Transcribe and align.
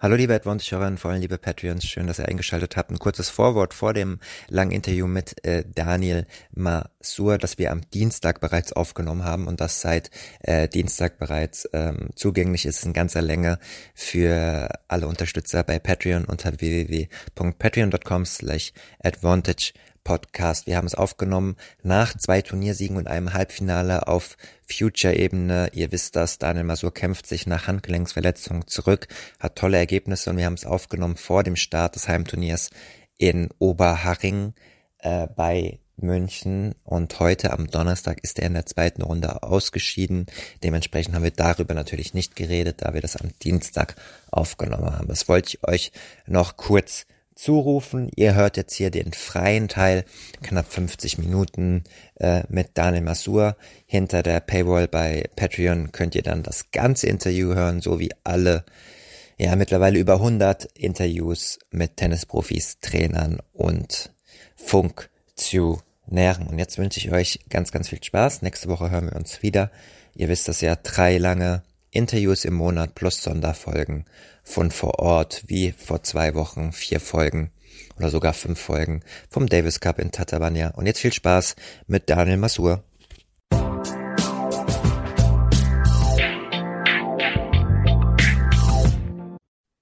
Hallo 0.00 0.16
liebe 0.16 0.34
Advantage-Hörerinnen, 0.34 0.98
vor 0.98 1.12
allem 1.12 1.20
liebe 1.20 1.38
Patreons, 1.38 1.84
schön, 1.84 2.08
dass 2.08 2.18
ihr 2.18 2.26
eingeschaltet 2.28 2.76
habt. 2.76 2.90
Ein 2.90 2.98
kurzes 2.98 3.30
Vorwort 3.30 3.72
vor 3.72 3.94
dem 3.94 4.18
langen 4.48 4.72
Interview 4.72 5.06
mit 5.06 5.42
äh, 5.46 5.64
Daniel 5.72 6.26
Masur, 6.50 7.38
das 7.38 7.58
wir 7.58 7.70
am 7.70 7.88
Dienstag 7.90 8.40
bereits 8.40 8.72
aufgenommen 8.72 9.24
haben 9.24 9.46
und 9.46 9.60
das 9.60 9.80
seit 9.80 10.10
äh, 10.40 10.68
Dienstag 10.68 11.18
bereits 11.18 11.68
ähm, 11.72 12.10
zugänglich 12.16 12.66
ist. 12.66 12.84
In 12.84 12.92
ganzer 12.92 13.22
Länge 13.22 13.60
für 13.94 14.68
alle 14.88 15.06
Unterstützer 15.06 15.62
bei 15.62 15.78
Patreon 15.78 16.24
unter 16.24 16.60
www.patreon.com 16.60 18.26
slash 18.26 18.72
advantage 19.00 19.74
Podcast. 20.04 20.66
Wir 20.66 20.76
haben 20.76 20.86
es 20.86 20.94
aufgenommen 20.94 21.56
nach 21.82 22.16
zwei 22.16 22.42
Turniersiegen 22.42 22.96
und 22.96 23.08
einem 23.08 23.32
Halbfinale 23.32 24.06
auf 24.06 24.36
Future-Ebene. 24.70 25.70
Ihr 25.72 25.90
wisst 25.90 26.14
das, 26.14 26.38
Daniel 26.38 26.64
Masur 26.64 26.92
kämpft 26.92 27.26
sich 27.26 27.46
nach 27.46 27.66
Handgelenksverletzung 27.66 28.66
zurück, 28.66 29.08
hat 29.40 29.56
tolle 29.56 29.78
Ergebnisse 29.78 30.30
und 30.30 30.36
wir 30.36 30.44
haben 30.44 30.54
es 30.54 30.66
aufgenommen 30.66 31.16
vor 31.16 31.42
dem 31.42 31.56
Start 31.56 31.96
des 31.96 32.06
Heimturniers 32.06 32.70
in 33.18 33.48
Oberharing 33.58 34.54
äh, 34.98 35.26
bei 35.34 35.80
München 35.96 36.74
und 36.82 37.20
heute 37.20 37.52
am 37.52 37.68
Donnerstag 37.68 38.18
ist 38.22 38.38
er 38.38 38.46
in 38.46 38.54
der 38.54 38.66
zweiten 38.66 39.02
Runde 39.02 39.42
ausgeschieden. 39.42 40.26
Dementsprechend 40.62 41.14
haben 41.14 41.22
wir 41.22 41.30
darüber 41.30 41.74
natürlich 41.74 42.14
nicht 42.14 42.36
geredet, 42.36 42.82
da 42.82 42.94
wir 42.94 43.00
das 43.00 43.16
am 43.16 43.30
Dienstag 43.42 43.94
aufgenommen 44.30 44.92
haben. 44.92 45.08
Das 45.08 45.28
wollte 45.28 45.50
ich 45.50 45.64
euch 45.66 45.92
noch 46.26 46.56
kurz 46.56 47.06
zurufen. 47.34 48.10
Ihr 48.14 48.34
hört 48.34 48.56
jetzt 48.56 48.74
hier 48.74 48.90
den 48.90 49.12
freien 49.12 49.68
Teil, 49.68 50.04
knapp 50.42 50.72
50 50.72 51.18
Minuten 51.18 51.84
äh, 52.16 52.42
mit 52.48 52.70
Daniel 52.74 53.02
Masur. 53.02 53.56
Hinter 53.86 54.22
der 54.22 54.40
Paywall 54.40 54.88
bei 54.88 55.28
Patreon 55.36 55.92
könnt 55.92 56.14
ihr 56.14 56.22
dann 56.22 56.42
das 56.42 56.70
ganze 56.70 57.06
Interview 57.06 57.54
hören, 57.54 57.80
so 57.80 57.98
wie 57.98 58.10
alle, 58.22 58.64
ja 59.38 59.56
mittlerweile 59.56 59.98
über 59.98 60.14
100 60.14 60.66
Interviews 60.76 61.58
mit 61.70 61.96
Tennisprofis, 61.96 62.78
Trainern 62.80 63.40
und 63.52 64.12
Funktionären. 64.56 66.46
Und 66.46 66.58
jetzt 66.58 66.78
wünsche 66.78 67.00
ich 67.00 67.12
euch 67.12 67.40
ganz, 67.50 67.72
ganz 67.72 67.88
viel 67.88 68.02
Spaß. 68.02 68.42
Nächste 68.42 68.68
Woche 68.68 68.90
hören 68.90 69.06
wir 69.06 69.16
uns 69.16 69.42
wieder. 69.42 69.70
Ihr 70.14 70.28
wisst 70.28 70.46
das 70.48 70.60
ja, 70.60 70.76
drei 70.76 71.18
lange 71.18 71.62
Interviews 71.94 72.44
im 72.44 72.54
Monat 72.54 72.96
plus 72.96 73.22
Sonderfolgen 73.22 74.04
von 74.42 74.72
vor 74.72 74.98
Ort, 74.98 75.44
wie 75.46 75.70
vor 75.70 76.02
zwei 76.02 76.34
Wochen 76.34 76.72
vier 76.72 76.98
Folgen 76.98 77.52
oder 77.96 78.10
sogar 78.10 78.32
fünf 78.32 78.60
Folgen 78.60 79.04
vom 79.30 79.46
Davis 79.46 79.78
Cup 79.78 80.00
in 80.00 80.10
Tatabanya. 80.10 80.70
Und 80.70 80.86
jetzt 80.86 80.98
viel 80.98 81.12
Spaß 81.12 81.54
mit 81.86 82.10
Daniel 82.10 82.38
Masur. 82.38 82.82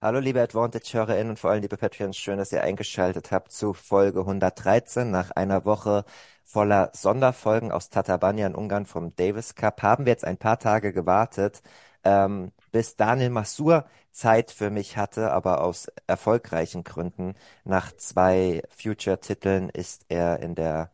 Hallo 0.03 0.19
liebe 0.19 0.43
Advantage-HörerInnen 0.43 1.31
und 1.31 1.39
vor 1.39 1.53
allem 1.53 1.63
liebe 1.63 1.79
Patreons, 1.79 2.19
schön, 2.19 2.37
dass 2.37 2.53
ihr 2.53 2.63
eingeschaltet 2.63 3.31
habt 3.31 3.53
zu 3.53 3.73
Folge 3.73 4.21
113. 4.21 5.11
Nach 5.11 5.31
einer 5.31 5.65
Woche 5.65 6.05
voller 6.45 6.91
Sonderfolgen 6.93 7.73
aus 7.73 7.89
Tatabanya 7.89 8.49
in 8.49 8.55
Ungarn 8.55 8.85
vom 8.85 9.17
Davis 9.17 9.55
Cup 9.55 9.81
haben 9.81 10.05
wir 10.05 10.11
jetzt 10.11 10.25
ein 10.25 10.37
paar 10.37 10.59
Tage 10.59 10.93
gewartet, 10.93 11.63
ähm, 12.05 12.53
bis 12.72 12.97
Daniel 12.97 13.31
Masur 13.31 13.86
Zeit 14.12 14.51
für 14.51 14.70
mich 14.70 14.96
hatte, 14.96 15.33
aber 15.33 15.63
aus 15.63 15.86
erfolgreichen 16.07 16.85
Gründen. 16.85 17.35
Nach 17.64 17.92
zwei 17.96 18.63
Future-Titeln 18.70 19.68
ist 19.70 20.05
er 20.08 20.41
in 20.41 20.55
der 20.55 20.91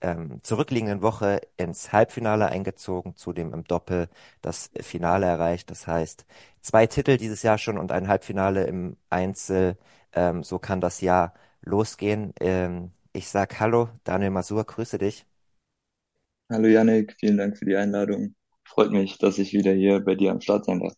ähm, 0.00 0.40
zurückliegenden 0.42 1.02
Woche 1.02 1.40
ins 1.56 1.92
Halbfinale 1.92 2.46
eingezogen, 2.48 3.16
zudem 3.16 3.52
im 3.52 3.64
Doppel 3.64 4.08
das 4.42 4.70
Finale 4.80 5.26
erreicht. 5.26 5.70
Das 5.70 5.86
heißt, 5.86 6.24
zwei 6.62 6.86
Titel 6.86 7.16
dieses 7.16 7.42
Jahr 7.42 7.58
schon 7.58 7.78
und 7.78 7.92
ein 7.92 8.08
Halbfinale 8.08 8.64
im 8.66 8.96
Einzel. 9.10 9.76
Ähm, 10.12 10.42
so 10.44 10.58
kann 10.58 10.80
das 10.80 11.00
Jahr 11.00 11.34
losgehen. 11.62 12.32
Ähm, 12.40 12.92
ich 13.12 13.28
sag 13.28 13.58
Hallo, 13.60 13.88
Daniel 14.04 14.30
Masur, 14.30 14.64
grüße 14.64 14.98
dich. 14.98 15.26
Hallo 16.50 16.68
Yannick, 16.68 17.14
vielen 17.18 17.38
Dank 17.38 17.56
für 17.56 17.64
die 17.64 17.76
Einladung. 17.76 18.34
Freut 18.68 18.90
mich, 18.90 19.18
dass 19.18 19.38
ich 19.38 19.52
wieder 19.52 19.72
hier 19.72 20.00
bei 20.00 20.14
dir 20.14 20.30
am 20.30 20.40
Start 20.40 20.66
sein 20.66 20.80
darf. 20.80 20.94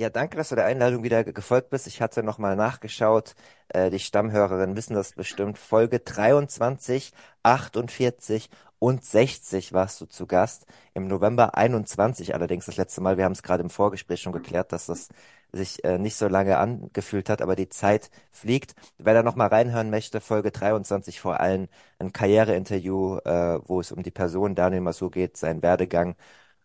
Ja, 0.00 0.10
danke, 0.10 0.36
dass 0.36 0.50
du 0.50 0.54
der 0.54 0.66
Einladung 0.66 1.02
wieder 1.02 1.24
gefolgt 1.24 1.70
bist. 1.70 1.88
Ich 1.88 2.00
hatte 2.00 2.22
nochmal 2.22 2.54
nachgeschaut. 2.54 3.34
Äh, 3.68 3.90
die 3.90 3.98
Stammhörerinnen 3.98 4.76
wissen 4.76 4.94
das 4.94 5.12
bestimmt. 5.14 5.58
Folge 5.58 5.98
23, 5.98 7.12
48 7.42 8.48
und 8.78 9.04
60 9.04 9.72
warst 9.72 10.00
du 10.00 10.06
zu 10.06 10.28
Gast. 10.28 10.66
Im 10.94 11.08
November 11.08 11.56
21 11.56 12.32
allerdings 12.32 12.66
das 12.66 12.76
letzte 12.76 13.00
Mal. 13.00 13.16
Wir 13.16 13.24
haben 13.24 13.32
es 13.32 13.42
gerade 13.42 13.64
im 13.64 13.70
Vorgespräch 13.70 14.22
schon 14.22 14.32
geklärt, 14.32 14.70
dass 14.70 14.86
das 14.86 15.08
sich 15.50 15.82
äh, 15.84 15.98
nicht 15.98 16.14
so 16.14 16.28
lange 16.28 16.58
angefühlt 16.58 17.28
hat, 17.28 17.42
aber 17.42 17.56
die 17.56 17.68
Zeit 17.68 18.10
fliegt. 18.30 18.74
Wer 18.98 19.14
da 19.14 19.24
nochmal 19.24 19.48
reinhören 19.48 19.90
möchte, 19.90 20.20
Folge 20.20 20.52
23 20.52 21.20
vor 21.20 21.40
allem 21.40 21.66
ein 21.98 22.12
Karriereinterview, 22.12 23.18
äh, 23.24 23.58
wo 23.66 23.80
es 23.80 23.90
um 23.90 24.04
die 24.04 24.12
Person 24.12 24.54
Daniel 24.54 24.82
Masur 24.82 25.10
geht, 25.10 25.36
seinen 25.36 25.62
Werdegang 25.62 26.14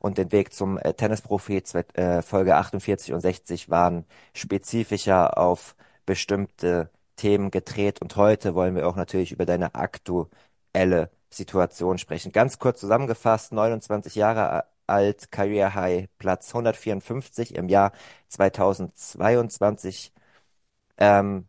und 0.03 0.17
den 0.17 0.31
Weg 0.33 0.53
zum 0.53 0.77
äh, 0.77 0.93
Tennisprofi 0.93 1.63
äh, 1.93 2.21
Folge 2.21 2.55
48 2.57 3.13
und 3.13 3.21
60 3.21 3.69
waren 3.69 4.05
spezifischer 4.35 5.37
auf 5.37 5.75
bestimmte 6.05 6.89
Themen 7.15 7.51
gedreht 7.51 8.01
und 8.01 8.15
heute 8.17 8.53
wollen 8.55 8.75
wir 8.75 8.87
auch 8.87 8.97
natürlich 8.97 9.31
über 9.31 9.45
deine 9.45 9.75
aktuelle 9.75 11.09
Situation 11.29 11.97
sprechen. 11.97 12.31
Ganz 12.33 12.59
kurz 12.59 12.79
zusammengefasst, 12.81 13.53
29 13.53 14.15
Jahre 14.15 14.65
alt, 14.87 15.31
Career 15.31 15.73
High, 15.73 16.09
Platz 16.17 16.49
154 16.49 17.55
im 17.55 17.69
Jahr 17.69 17.93
2022. 18.29 20.11
Ähm, 20.97 21.47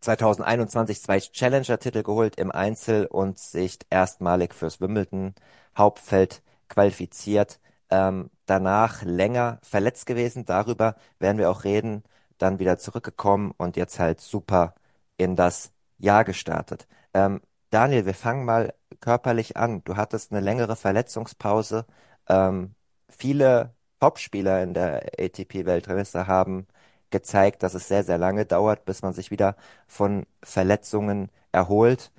2021 0.00 1.02
zwei 1.02 1.20
Challenger-Titel 1.20 2.02
geholt 2.02 2.36
im 2.36 2.50
Einzel 2.52 3.06
und 3.06 3.38
sich 3.38 3.78
erstmalig 3.90 4.54
fürs 4.54 4.80
Wimbledon 4.80 5.34
Hauptfeld 5.76 6.42
qualifiziert 6.68 7.60
ähm, 7.90 8.30
danach 8.46 9.02
länger 9.02 9.58
verletzt 9.62 10.06
gewesen. 10.06 10.44
Darüber 10.44 10.96
werden 11.18 11.38
wir 11.38 11.50
auch 11.50 11.64
reden. 11.64 12.02
Dann 12.38 12.58
wieder 12.58 12.78
zurückgekommen 12.78 13.52
und 13.56 13.76
jetzt 13.76 13.98
halt 13.98 14.20
super 14.20 14.74
in 15.16 15.36
das 15.36 15.72
Jahr 15.98 16.24
gestartet. 16.24 16.86
Ähm, 17.14 17.40
Daniel, 17.70 18.06
wir 18.06 18.14
fangen 18.14 18.44
mal 18.44 18.74
körperlich 19.00 19.56
an. 19.56 19.82
Du 19.84 19.96
hattest 19.96 20.32
eine 20.32 20.40
längere 20.40 20.76
Verletzungspause. 20.76 21.86
Ähm, 22.28 22.74
viele 23.08 23.74
Topspieler 24.00 24.62
in 24.62 24.74
der 24.74 25.02
ATP-Weltrangliste 25.18 26.26
haben 26.26 26.66
gezeigt, 27.10 27.62
dass 27.62 27.74
es 27.74 27.88
sehr, 27.88 28.04
sehr 28.04 28.18
lange 28.18 28.44
dauert, 28.46 28.84
bis 28.84 29.02
man 29.02 29.12
sich 29.12 29.30
wieder 29.30 29.56
von 29.86 30.26
Verletzungen 30.42 31.30
erholt 31.52 32.12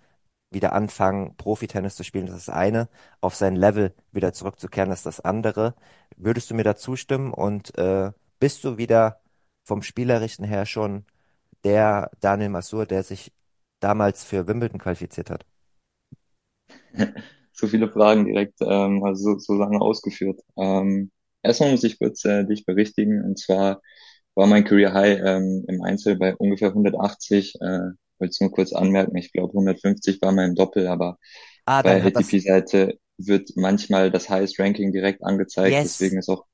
wieder 0.51 0.73
anfangen, 0.73 1.35
Profitennis 1.37 1.95
zu 1.95 2.03
spielen, 2.03 2.27
das 2.27 2.37
ist 2.37 2.47
das 2.47 2.55
eine. 2.55 2.89
Auf 3.21 3.35
sein 3.35 3.55
Level 3.55 3.93
wieder 4.11 4.33
zurückzukehren, 4.33 4.89
das 4.89 4.99
ist 4.99 5.05
das 5.05 5.19
andere. 5.21 5.75
Würdest 6.17 6.49
du 6.51 6.55
mir 6.55 6.63
da 6.63 6.75
zustimmen 6.75 7.33
und 7.33 7.77
äh, 7.77 8.11
bist 8.39 8.63
du 8.63 8.77
wieder 8.77 9.21
vom 9.63 9.81
Spielerischen 9.81 10.45
her 10.45 10.65
schon 10.65 11.05
der 11.63 12.11
Daniel 12.21 12.49
Masur, 12.49 12.85
der 12.85 13.03
sich 13.03 13.33
damals 13.81 14.23
für 14.25 14.47
Wimbledon 14.47 14.79
qualifiziert 14.79 15.29
hat? 15.29 15.45
So 17.53 17.67
viele 17.67 17.89
Fragen 17.89 18.25
direkt, 18.25 18.59
ähm, 18.61 19.03
also 19.03 19.33
so, 19.33 19.39
so 19.39 19.53
lange 19.55 19.81
ausgeführt. 19.81 20.41
Ähm, 20.57 21.11
erstmal 21.41 21.71
muss 21.71 21.83
ich 21.83 21.97
kurz 21.99 22.23
äh, 22.25 22.45
dich 22.45 22.65
berichtigen, 22.65 23.23
und 23.23 23.39
zwar 23.39 23.81
war 24.35 24.45
mein 24.47 24.63
Career 24.63 24.93
High 24.93 25.19
ähm, 25.25 25.65
im 25.67 25.81
Einzel 25.81 26.17
bei 26.17 26.35
ungefähr 26.35 26.69
180 26.69 27.55
äh, 27.61 27.79
wollte 28.19 28.31
es 28.31 28.41
nur 28.41 28.51
kurz 28.51 28.73
anmerken, 28.73 29.15
ich 29.17 29.31
glaube 29.31 29.53
150 29.53 30.21
war 30.21 30.31
mein 30.31 30.55
Doppel, 30.55 30.87
aber 30.87 31.17
ah, 31.65 31.81
bei 31.81 32.03
ATP-Seite 32.03 32.97
wird 33.17 33.51
manchmal 33.55 34.11
das 34.11 34.29
Highest 34.29 34.59
Ranking 34.59 34.91
direkt 34.91 35.23
angezeigt, 35.23 35.73
yes. 35.73 35.97
deswegen 35.97 36.19
ist 36.19 36.29
auch 36.29 36.45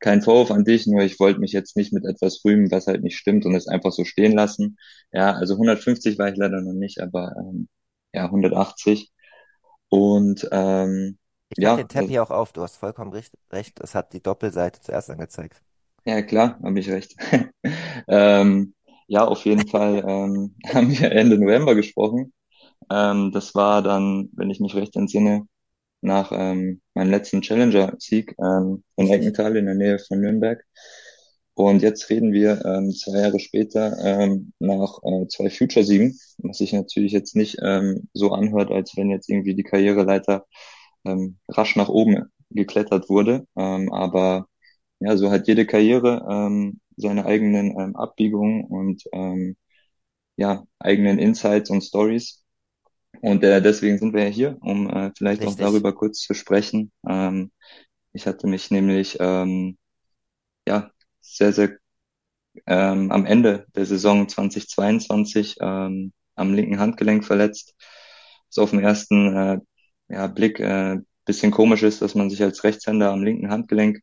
kein 0.00 0.22
Vorwurf 0.22 0.50
an 0.50 0.64
dich, 0.64 0.86
nur 0.86 1.02
ich 1.02 1.18
wollte 1.18 1.40
mich 1.40 1.52
jetzt 1.52 1.76
nicht 1.76 1.92
mit 1.92 2.04
etwas 2.04 2.44
rühmen, 2.44 2.70
was 2.70 2.86
halt 2.86 3.02
nicht 3.02 3.16
stimmt 3.16 3.46
und 3.46 3.54
es 3.54 3.68
einfach 3.68 3.92
so 3.92 4.04
stehen 4.04 4.32
lassen. 4.32 4.76
Ja, 5.12 5.32
also 5.32 5.54
150 5.54 6.18
war 6.18 6.28
ich 6.28 6.36
leider 6.36 6.60
noch 6.60 6.74
nicht, 6.74 7.00
aber 7.00 7.34
ähm, 7.38 7.68
ja, 8.12 8.26
180. 8.26 9.10
Und 9.88 10.48
ähm, 10.52 11.18
ich 11.56 11.62
ja, 11.62 11.76
den 11.76 11.88
Tab 11.88 12.06
hier 12.06 12.22
auch 12.22 12.30
auf, 12.30 12.52
du 12.52 12.62
hast 12.62 12.76
vollkommen 12.76 13.12
recht, 13.12 13.32
recht, 13.50 13.80
es 13.80 13.94
hat 13.94 14.12
die 14.12 14.22
Doppelseite 14.22 14.80
zuerst 14.80 15.10
angezeigt. 15.10 15.62
Ja, 16.04 16.20
klar, 16.22 16.58
habe 16.62 16.78
ich 16.78 16.90
recht. 16.90 17.16
ähm, 18.08 18.74
ja, 19.06 19.24
auf 19.26 19.44
jeden 19.44 19.68
Fall 19.68 20.04
ähm, 20.06 20.54
haben 20.74 20.90
wir 20.98 21.12
Ende 21.12 21.38
November 21.38 21.74
gesprochen. 21.74 22.32
Ähm, 22.90 23.32
das 23.32 23.54
war 23.54 23.82
dann, 23.82 24.30
wenn 24.34 24.50
ich 24.50 24.60
mich 24.60 24.74
recht 24.74 24.96
entsinne, 24.96 25.46
nach 26.02 26.32
ähm, 26.32 26.82
meinem 26.94 27.10
letzten 27.10 27.42
Challenger-Sieg 27.42 28.36
ähm, 28.38 28.84
in 28.96 29.08
Eckenthal 29.10 29.56
in 29.56 29.66
der 29.66 29.74
Nähe 29.74 29.98
von 29.98 30.20
Nürnberg. 30.20 30.62
Und 31.54 31.82
jetzt 31.82 32.10
reden 32.10 32.32
wir 32.32 32.64
ähm, 32.64 32.90
zwei 32.92 33.20
Jahre 33.20 33.38
später 33.40 33.96
ähm, 34.04 34.52
nach 34.58 34.98
äh, 35.04 35.28
zwei 35.28 35.50
Future-Siegen, 35.50 36.18
was 36.38 36.58
sich 36.58 36.72
natürlich 36.72 37.12
jetzt 37.12 37.36
nicht 37.36 37.58
ähm, 37.62 38.08
so 38.12 38.32
anhört, 38.32 38.70
als 38.72 38.96
wenn 38.96 39.10
jetzt 39.10 39.28
irgendwie 39.30 39.54
die 39.54 39.62
Karriereleiter 39.62 40.46
ähm, 41.04 41.38
rasch 41.48 41.76
nach 41.76 41.88
oben 41.88 42.24
geklettert 42.50 43.08
wurde. 43.08 43.46
Ähm, 43.56 43.92
aber 43.92 44.46
ja, 45.00 45.16
so 45.16 45.30
hat 45.30 45.46
jede 45.48 45.66
Karriere 45.66 46.26
ähm, 46.28 46.80
seine 46.96 47.26
eigenen 47.26 47.78
ähm, 47.78 47.96
Abbiegungen 47.96 48.64
und 48.64 49.04
ähm, 49.12 49.56
ja, 50.36 50.64
eigenen 50.78 51.18
Insights 51.18 51.70
und 51.70 51.82
Stories. 51.82 52.44
Und 53.20 53.42
äh, 53.44 53.62
deswegen 53.62 53.98
sind 53.98 54.14
wir 54.14 54.24
ja 54.24 54.30
hier, 54.30 54.58
um 54.60 54.88
äh, 54.88 55.12
vielleicht 55.16 55.42
Richtig. 55.42 55.56
auch 55.56 55.58
darüber 55.58 55.94
kurz 55.94 56.20
zu 56.20 56.34
sprechen. 56.34 56.92
Ähm, 57.08 57.52
ich 58.12 58.26
hatte 58.26 58.46
mich 58.46 58.70
nämlich 58.70 59.16
ähm, 59.20 59.78
ja 60.66 60.90
sehr, 61.20 61.52
sehr 61.52 61.78
ähm, 62.66 63.10
am 63.10 63.26
Ende 63.26 63.66
der 63.74 63.86
Saison 63.86 64.28
2022 64.28 65.56
ähm, 65.60 66.12
am 66.36 66.54
linken 66.54 66.78
Handgelenk 66.78 67.24
verletzt. 67.24 67.74
So 68.48 68.62
auf 68.62 68.70
den 68.70 68.80
ersten 68.80 69.36
äh, 69.36 69.58
ja, 70.08 70.26
Blick 70.26 70.60
äh, 70.60 70.98
bisschen 71.24 71.50
komisch 71.50 71.82
ist, 71.82 72.02
dass 72.02 72.14
man 72.14 72.30
sich 72.30 72.42
als 72.42 72.64
Rechtshänder 72.64 73.10
am 73.10 73.22
linken 73.22 73.50
Handgelenk 73.50 74.00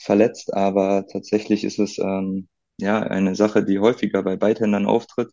verletzt, 0.00 0.54
aber 0.54 1.06
tatsächlich 1.06 1.64
ist 1.64 1.78
es 1.78 1.98
ähm, 1.98 2.48
ja 2.78 3.00
eine 3.00 3.34
Sache, 3.36 3.64
die 3.64 3.78
häufiger 3.78 4.22
bei 4.22 4.36
Beidhändern 4.36 4.86
auftritt, 4.86 5.30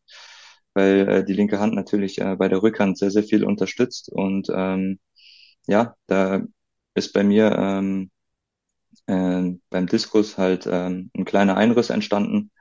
weil 0.74 1.08
äh, 1.10 1.26
die 1.26 1.34
linke 1.34 1.60
Hand 1.60 1.74
natürlich 1.76 2.20
äh, 2.20 2.36
bei 2.36 2.48
der 2.50 2.62
Rückhand 2.64 2.98
sehr, 2.98 3.12
sehr 3.12 3.24
viel 3.24 3.44
unterstützt 3.46 4.10
und 4.12 4.48
ähm, 4.54 5.00
ja, 5.68 5.96
da 6.08 6.42
ist 6.96 7.14
bei 7.14 7.24
mir 7.24 7.52
ähm, 7.58 8.12
äh, 9.08 9.52
beim 9.70 9.88
Diskus 9.88 10.38
halt 10.38 10.68
ähm, 10.70 11.12
ein 11.16 11.26
kleiner 11.26 11.58
Einriss 11.58 11.90
entstanden. 11.90 12.52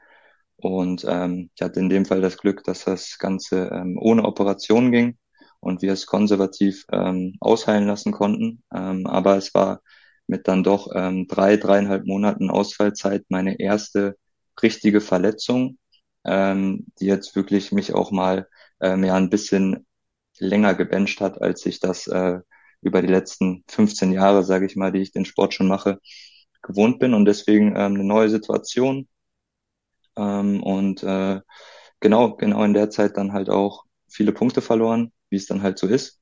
Und 0.57 1.05
ähm, 1.09 1.51
ich 1.55 1.63
hatte 1.63 1.81
in 1.81 1.89
dem 1.91 2.07
Fall 2.07 2.21
das 2.21 2.39
Glück, 2.39 2.65
dass 2.65 2.85
das 2.85 3.19
Ganze 3.19 3.71
ähm, 3.73 3.99
ohne 4.01 4.25
Operation 4.25 4.91
ging 4.93 5.19
und 5.61 5.83
wir 5.83 5.93
es 5.93 6.07
konservativ 6.07 6.85
ähm, 6.93 7.37
ausheilen 7.41 7.87
lassen 7.87 8.13
konnten. 8.13 8.63
Ähm, 8.75 9.07
aber 9.07 9.37
es 9.37 9.55
war 9.55 9.81
mit 10.27 10.49
dann 10.49 10.65
doch 10.65 10.89
ähm, 10.95 11.27
drei, 11.29 11.57
dreieinhalb 11.57 12.07
Monaten 12.07 12.51
Ausfallzeit 12.51 13.25
meine 13.29 13.61
erste 13.61 14.17
richtige 14.63 15.01
Verletzung, 15.01 15.79
ähm, 16.25 16.87
die 17.01 17.07
jetzt 17.07 17.37
wirklich 17.37 17.73
mich 17.73 17.95
auch 17.95 18.11
mal 18.11 18.49
ähm, 18.81 19.05
ja 19.05 19.15
ein 19.15 19.31
bisschen 19.31 19.87
länger 20.39 20.75
gebencht 20.75 21.21
hat, 21.21 21.41
als 21.41 21.65
ich 21.67 21.81
das 21.81 22.07
äh, 22.09 22.41
über 22.83 23.03
die 23.03 23.09
letzten 23.09 23.65
15 23.69 24.13
Jahre, 24.13 24.45
sage 24.45 24.67
ich 24.67 24.77
mal, 24.77 24.93
die 24.93 25.01
ich 25.01 25.13
den 25.13 25.25
Sport 25.25 25.55
schon 25.55 25.69
mache, 25.69 25.99
gewohnt 26.63 26.99
bin 26.99 27.15
und 27.15 27.25
deswegen 27.27 27.69
ähm, 27.77 27.95
eine 27.95 28.05
neue 28.05 28.29
Situation. 28.31 29.09
Ähm, 30.17 30.63
und 30.63 31.03
äh, 31.03 31.41
genau, 32.01 32.37
genau 32.37 32.65
in 32.65 32.75
der 32.75 32.91
Zeit 32.91 33.17
dann 33.17 33.33
halt 33.33 33.51
auch 33.51 33.85
viele 34.09 34.33
Punkte 34.33 34.63
verloren, 34.63 35.13
wie 35.31 35.37
es 35.37 35.47
dann 35.47 35.63
halt 35.63 35.79
so 35.79 35.87
ist. 35.87 36.21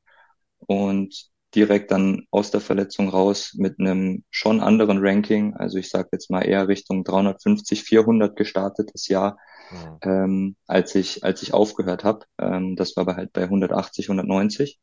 Und 0.59 1.31
direkt 1.55 1.91
dann 1.91 2.27
aus 2.31 2.51
der 2.51 2.61
Verletzung 2.61 3.09
raus 3.09 3.55
mit 3.57 3.79
einem 3.79 4.25
schon 4.31 4.61
anderen 4.61 4.99
Ranking, 5.01 5.55
also 5.55 5.79
ich 5.79 5.89
sage 5.91 6.09
jetzt 6.13 6.31
mal 6.31 6.43
eher 6.43 6.69
Richtung 6.69 7.05
350, 7.05 7.83
400 7.83 8.37
gestartetes 8.37 9.09
Jahr, 9.09 9.39
mhm. 9.71 9.99
ähm, 10.03 10.57
als 10.67 10.95
ich 10.95 11.25
als 11.25 11.43
ich 11.43 11.55
aufgehört 11.55 12.05
habe. 12.05 12.27
Ähm, 12.39 12.77
das 12.77 12.97
war 12.97 13.03
aber 13.03 13.17
halt 13.17 13.33
bei 13.33 13.43
180, 13.45 14.09
190. 14.09 14.81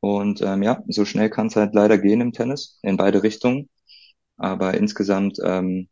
Und 0.00 0.42
ähm, 0.42 0.62
ja, 0.62 0.82
so 0.88 1.04
schnell 1.04 1.30
kann 1.30 1.48
es 1.48 1.56
halt 1.56 1.74
leider 1.74 1.98
gehen 1.98 2.20
im 2.20 2.32
Tennis 2.32 2.78
in 2.82 2.96
beide 2.96 3.22
Richtungen. 3.22 3.68
Aber 4.36 4.74
insgesamt, 4.74 5.38
ähm, 5.42 5.88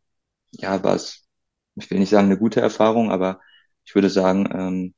ja, 0.51 0.83
war 0.83 0.95
es, 0.95 1.25
ich 1.75 1.89
will 1.91 1.99
nicht 1.99 2.09
sagen 2.09 2.27
eine 2.27 2.37
gute 2.37 2.61
Erfahrung, 2.61 3.11
aber 3.11 3.39
ich 3.85 3.95
würde 3.95 4.09
sagen, 4.09 4.47
ähm, 4.53 4.93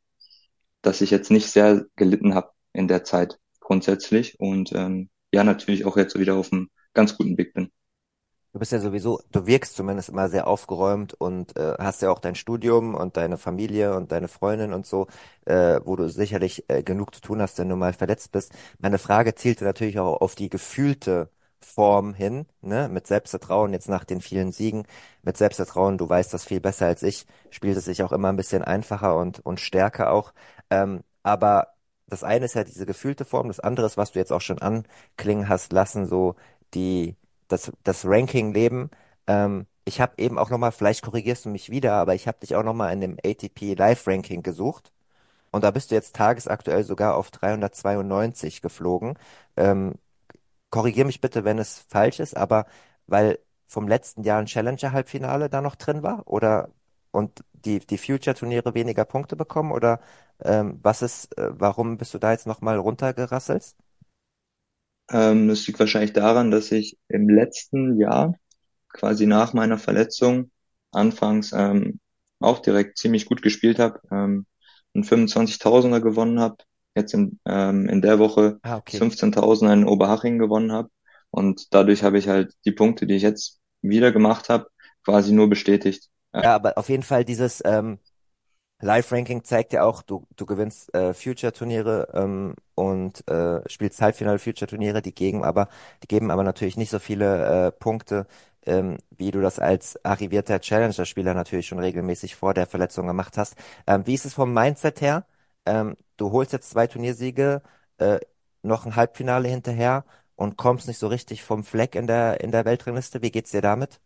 dass 0.81 1.01
ich 1.01 1.11
jetzt 1.11 1.31
nicht 1.31 1.47
sehr 1.49 1.85
gelitten 1.95 2.35
habe 2.35 2.51
in 2.73 2.87
der 2.87 3.03
Zeit 3.03 3.39
grundsätzlich 3.67 4.39
und 4.39 4.71
ähm, 4.73 5.09
ja, 5.33 5.43
natürlich 5.43 5.85
auch 5.85 5.97
jetzt 5.97 6.17
wieder 6.17 6.35
auf 6.35 6.53
einem 6.53 6.69
ganz 6.93 7.17
guten 7.17 7.37
Weg 7.37 7.53
bin. 7.53 7.69
Du 8.53 8.59
bist 8.59 8.71
ja 8.71 8.79
sowieso, 8.79 9.21
du 9.31 9.45
wirkst 9.45 9.75
zumindest 9.75 10.09
immer 10.09 10.29
sehr 10.29 10.47
aufgeräumt 10.47 11.13
und 11.13 11.55
äh, 11.57 11.75
hast 11.77 12.01
ja 12.01 12.09
auch 12.09 12.17
dein 12.19 12.33
Studium 12.33 12.95
und 12.95 13.15
deine 13.17 13.37
Familie 13.37 13.95
und 13.95 14.11
deine 14.11 14.27
Freundin 14.27 14.73
und 14.73 14.87
so, 14.87 15.07
äh, 15.45 15.79
wo 15.85 15.95
du 15.95 16.09
sicherlich 16.09 16.67
äh, 16.69 16.81
genug 16.81 17.13
zu 17.13 17.21
tun 17.21 17.41
hast, 17.41 17.59
wenn 17.59 17.69
du 17.69 17.75
mal 17.75 17.93
verletzt 17.93 18.31
bist. 18.31 18.51
Meine 18.79 18.97
Frage 18.97 19.35
zielte 19.35 19.63
natürlich 19.63 19.99
auch 19.99 20.21
auf 20.21 20.33
die 20.33 20.49
gefühlte 20.49 21.29
Form 21.59 22.13
hin, 22.15 22.47
ne, 22.61 22.89
mit 22.89 23.05
Selbstvertrauen 23.05 23.73
jetzt 23.73 23.89
nach 23.89 24.05
den 24.05 24.21
vielen 24.21 24.51
Siegen, 24.51 24.85
mit 25.21 25.37
Selbstvertrauen, 25.37 25.97
du 25.99 26.09
weißt 26.09 26.33
das 26.33 26.45
viel 26.45 26.59
besser 26.61 26.87
als 26.87 27.03
ich, 27.03 27.25
spielt 27.51 27.77
es 27.77 27.85
sich 27.85 28.01
auch 28.03 28.11
immer 28.11 28.29
ein 28.29 28.37
bisschen 28.37 28.63
einfacher 28.63 29.17
und, 29.17 29.39
und 29.45 29.59
stärker 29.59 30.11
auch. 30.11 30.33
Ähm, 30.71 31.03
aber 31.23 31.73
das 32.07 32.23
eine 32.23 32.45
ist 32.45 32.55
ja 32.55 32.63
diese 32.63 32.85
gefühlte 32.85 33.25
Form, 33.25 33.47
das 33.47 33.59
andere 33.59 33.85
ist, 33.85 33.97
was 33.97 34.11
du 34.13 34.19
jetzt 34.19 34.31
auch 34.33 34.41
schon 34.41 34.59
anklingen 34.59 35.49
hast 35.49 35.73
lassen, 35.73 36.05
so 36.05 36.35
die, 36.73 37.15
das, 37.47 37.71
das 37.83 38.05
Ranking-Leben. 38.05 38.89
Ähm, 39.27 39.67
ich 39.85 40.01
habe 40.01 40.13
eben 40.17 40.37
auch 40.37 40.49
nochmal, 40.49 40.71
vielleicht 40.71 41.03
korrigierst 41.03 41.45
du 41.45 41.49
mich 41.49 41.69
wieder, 41.69 41.93
aber 41.93 42.15
ich 42.15 42.27
habe 42.27 42.39
dich 42.39 42.55
auch 42.55 42.63
nochmal 42.63 42.93
in 42.93 43.01
dem 43.01 43.17
ATP 43.23 43.75
Live-Ranking 43.75 44.43
gesucht. 44.43 44.91
Und 45.51 45.63
da 45.63 45.71
bist 45.71 45.91
du 45.91 45.95
jetzt 45.95 46.15
tagesaktuell 46.15 46.83
sogar 46.83 47.15
auf 47.15 47.31
392 47.31 48.61
geflogen. 48.61 49.17
Ähm, 49.57 49.95
korrigier 50.69 51.05
mich 51.05 51.21
bitte, 51.21 51.45
wenn 51.45 51.59
es 51.59 51.79
falsch 51.89 52.19
ist, 52.19 52.35
aber 52.37 52.65
weil 53.07 53.39
vom 53.67 53.87
letzten 53.87 54.23
Jahr 54.23 54.39
ein 54.39 54.45
Challenger-Halbfinale 54.47 55.49
da 55.49 55.61
noch 55.61 55.75
drin 55.75 56.03
war? 56.03 56.23
Oder 56.27 56.69
und 57.11 57.43
die, 57.53 57.79
die 57.79 57.97
Future-Turniere 57.97 58.73
weniger 58.75 59.05
Punkte 59.05 59.35
bekommen? 59.35 59.71
Oder 59.71 59.99
ähm, 60.43 60.79
was 60.81 61.01
ist, 61.01 61.37
äh, 61.37 61.49
warum 61.51 61.97
bist 61.97 62.13
du 62.13 62.19
da 62.19 62.31
jetzt 62.31 62.47
nochmal 62.47 62.77
runtergerasselt? 62.77 63.75
Ähm, 65.09 65.47
das 65.47 65.65
liegt 65.67 65.79
wahrscheinlich 65.79 66.13
daran, 66.13 66.51
dass 66.51 66.71
ich 66.71 66.97
im 67.07 67.29
letzten 67.29 67.99
Jahr, 67.99 68.35
quasi 68.89 69.25
nach 69.25 69.53
meiner 69.53 69.77
Verletzung, 69.77 70.51
anfangs 70.91 71.53
ähm, 71.53 71.99
auch 72.39 72.59
direkt 72.59 72.97
ziemlich 72.97 73.25
gut 73.25 73.41
gespielt 73.41 73.79
habe, 73.79 73.99
ähm, 74.11 74.45
einen 74.93 75.03
25.000er 75.03 76.01
gewonnen 76.01 76.39
habe, 76.39 76.57
jetzt 76.95 77.13
in, 77.13 77.39
ähm, 77.45 77.87
in 77.87 78.01
der 78.01 78.19
Woche 78.19 78.59
ah, 78.63 78.77
okay. 78.77 78.97
15.000 78.97 79.71
in 79.73 79.85
Oberhaching 79.85 80.39
gewonnen 80.39 80.71
habe. 80.71 80.89
Und 81.29 81.73
dadurch 81.73 82.03
habe 82.03 82.17
ich 82.17 82.27
halt 82.27 82.53
die 82.65 82.71
Punkte, 82.71 83.05
die 83.05 83.15
ich 83.15 83.21
jetzt 83.21 83.59
wieder 83.81 84.11
gemacht 84.11 84.49
habe, 84.49 84.67
quasi 85.03 85.31
nur 85.31 85.49
bestätigt. 85.49 86.09
Ja, 86.33 86.43
ja 86.43 86.55
aber 86.55 86.77
auf 86.77 86.89
jeden 86.89 87.03
Fall 87.03 87.25
dieses 87.25 87.61
ähm, 87.65 87.99
Live-Ranking 88.79 89.43
zeigt 89.43 89.73
ja 89.73 89.83
auch, 89.83 90.01
du, 90.03 90.27
du 90.35 90.45
gewinnst 90.45 90.93
äh, 90.93 91.13
Future-Turniere 91.13 92.09
ähm, 92.13 92.55
und 92.75 93.27
äh, 93.27 93.67
spielst 93.69 94.01
Halbfinale-Future-Turniere, 94.01 95.01
die 95.01 95.13
geben 95.15 95.43
aber, 95.43 95.67
die 96.03 96.07
geben 96.07 96.29
aber 96.31 96.43
natürlich 96.43 96.77
nicht 96.77 96.89
so 96.91 96.99
viele 96.99 97.67
äh, 97.67 97.71
Punkte, 97.71 98.27
ähm, 98.65 98.97
wie 99.09 99.31
du 99.31 99.41
das 99.41 99.59
als 99.59 100.03
arrivierter 100.05 100.59
Challenger-Spieler 100.59 101.33
natürlich 101.33 101.67
schon 101.67 101.79
regelmäßig 101.79 102.35
vor 102.35 102.53
der 102.53 102.67
Verletzung 102.67 103.07
gemacht 103.07 103.37
hast. 103.37 103.55
Ähm, 103.87 104.05
wie 104.05 104.13
ist 104.13 104.25
es 104.25 104.33
vom 104.35 104.53
Mindset 104.53 105.01
her? 105.01 105.25
ähm, 105.67 105.97
du 106.17 106.31
holst 106.31 106.53
jetzt 106.53 106.69
zwei 106.71 106.87
Turniersiege, 106.87 107.61
äh, 107.97 108.19
noch 108.63 108.85
ein 108.85 108.95
Halbfinale 108.95 109.47
hinterher 109.49 110.05
und 110.35 110.57
kommst 110.57 110.87
nicht 110.87 110.97
so 110.99 111.07
richtig 111.07 111.43
vom 111.43 111.63
Fleck 111.63 111.95
in 111.95 112.07
der, 112.07 112.41
in 112.41 112.51
der 112.51 112.65
Weltrangliste. 112.65 113.21
Wie 113.21 113.31
geht's 113.31 113.51
dir 113.51 113.61
damit? 113.61 113.99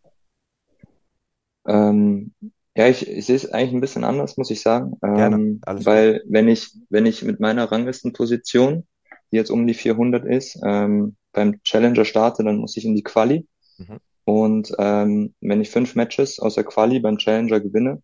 Ähm, 1.65 2.33
ja, 2.81 2.87
ich, 2.87 3.07
ich 3.07 3.25
sehe 3.27 3.35
es 3.35 3.51
eigentlich 3.51 3.73
ein 3.73 3.81
bisschen 3.81 4.03
anders, 4.03 4.37
muss 4.37 4.49
ich 4.49 4.61
sagen. 4.61 4.93
Ähm, 5.03 5.15
Gerne, 5.15 5.59
weil 5.85 6.13
gut. 6.13 6.23
wenn 6.29 6.47
ich, 6.47 6.75
wenn 6.89 7.05
ich 7.05 7.21
mit 7.21 7.39
meiner 7.39 7.71
Ranglistenposition, 7.71 8.87
die 9.31 9.35
jetzt 9.35 9.51
um 9.51 9.67
die 9.67 9.75
400 9.75 10.25
ist, 10.25 10.59
ähm, 10.65 11.15
beim 11.31 11.61
Challenger 11.63 12.05
starte, 12.05 12.43
dann 12.43 12.57
muss 12.57 12.75
ich 12.77 12.85
in 12.85 12.95
die 12.95 13.03
Quali. 13.03 13.47
Mhm. 13.77 13.99
Und 14.25 14.73
ähm, 14.79 15.35
wenn 15.41 15.61
ich 15.61 15.69
fünf 15.69 15.93
Matches 15.93 16.39
aus 16.39 16.55
der 16.55 16.63
Quali 16.63 16.99
beim 16.99 17.17
Challenger 17.19 17.59
gewinne, 17.59 18.01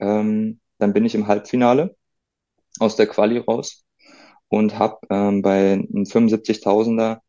ähm, 0.00 0.58
dann 0.78 0.92
bin 0.92 1.04
ich 1.04 1.14
im 1.14 1.28
Halbfinale 1.28 1.94
aus 2.80 2.96
der 2.96 3.06
Quali 3.06 3.38
raus 3.38 3.84
und 4.48 4.76
habe 4.76 4.98
ähm, 5.08 5.42
bei 5.42 5.74
einem 5.74 6.02
75.000er, 6.02 7.20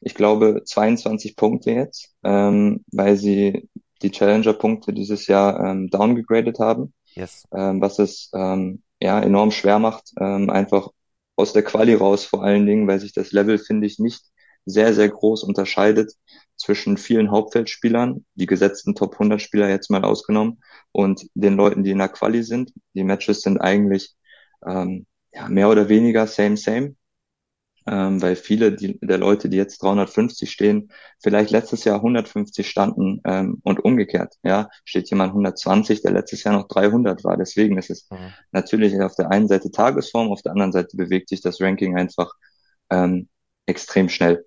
ich 0.00 0.14
glaube, 0.14 0.62
22 0.64 1.36
Punkte 1.36 1.72
jetzt, 1.72 2.14
ähm, 2.24 2.86
weil 2.90 3.16
sie 3.16 3.68
die 4.02 4.10
Challenger-Punkte 4.10 4.92
dieses 4.92 5.26
Jahr 5.26 5.60
ähm, 5.64 5.88
downgegradet 5.90 6.58
haben, 6.58 6.92
yes. 7.14 7.46
ähm, 7.54 7.80
was 7.80 7.98
es 7.98 8.30
ähm, 8.34 8.82
ja 9.00 9.20
enorm 9.20 9.50
schwer 9.50 9.78
macht, 9.78 10.12
ähm, 10.18 10.50
einfach 10.50 10.88
aus 11.36 11.52
der 11.52 11.62
Quali 11.62 11.94
raus 11.94 12.24
vor 12.24 12.44
allen 12.44 12.66
Dingen, 12.66 12.86
weil 12.86 13.00
sich 13.00 13.12
das 13.12 13.32
Level, 13.32 13.58
finde 13.58 13.86
ich, 13.86 13.98
nicht 13.98 14.22
sehr, 14.66 14.94
sehr 14.94 15.08
groß 15.08 15.44
unterscheidet 15.44 16.12
zwischen 16.56 16.98
vielen 16.98 17.30
Hauptfeldspielern, 17.30 18.26
die 18.34 18.46
gesetzten 18.46 18.94
Top 18.94 19.14
100 19.14 19.40
Spieler 19.40 19.68
jetzt 19.68 19.90
mal 19.90 20.04
ausgenommen, 20.04 20.62
und 20.92 21.26
den 21.34 21.56
Leuten, 21.56 21.84
die 21.84 21.92
in 21.92 21.98
der 21.98 22.08
Quali 22.08 22.42
sind. 22.42 22.72
Die 22.94 23.04
Matches 23.04 23.42
sind 23.42 23.58
eigentlich 23.58 24.14
ähm, 24.66 25.06
ja, 25.32 25.48
mehr 25.48 25.68
oder 25.70 25.88
weniger 25.88 26.26
same, 26.26 26.56
same 26.56 26.96
ähm, 27.90 28.22
weil 28.22 28.36
viele 28.36 28.72
die, 28.72 28.98
der 29.00 29.18
Leute, 29.18 29.48
die 29.48 29.56
jetzt 29.56 29.82
350 29.82 30.48
stehen, 30.48 30.92
vielleicht 31.20 31.50
letztes 31.50 31.82
Jahr 31.82 31.96
150 31.96 32.68
standen 32.68 33.20
ähm, 33.24 33.58
und 33.64 33.84
umgekehrt. 33.84 34.36
Ja, 34.44 34.68
steht 34.84 35.10
jemand 35.10 35.30
120, 35.30 36.00
der 36.00 36.12
letztes 36.12 36.44
Jahr 36.44 36.54
noch 36.54 36.68
300 36.68 37.24
war. 37.24 37.36
Deswegen 37.36 37.78
ist 37.78 37.90
es 37.90 38.08
mhm. 38.10 38.32
natürlich 38.52 39.00
auf 39.00 39.16
der 39.16 39.32
einen 39.32 39.48
Seite 39.48 39.72
Tagesform, 39.72 40.30
auf 40.30 40.42
der 40.42 40.52
anderen 40.52 40.70
Seite 40.70 40.96
bewegt 40.96 41.28
sich 41.28 41.40
das 41.40 41.60
Ranking 41.60 41.98
einfach 41.98 42.32
ähm, 42.90 43.28
extrem 43.66 44.08
schnell. 44.08 44.46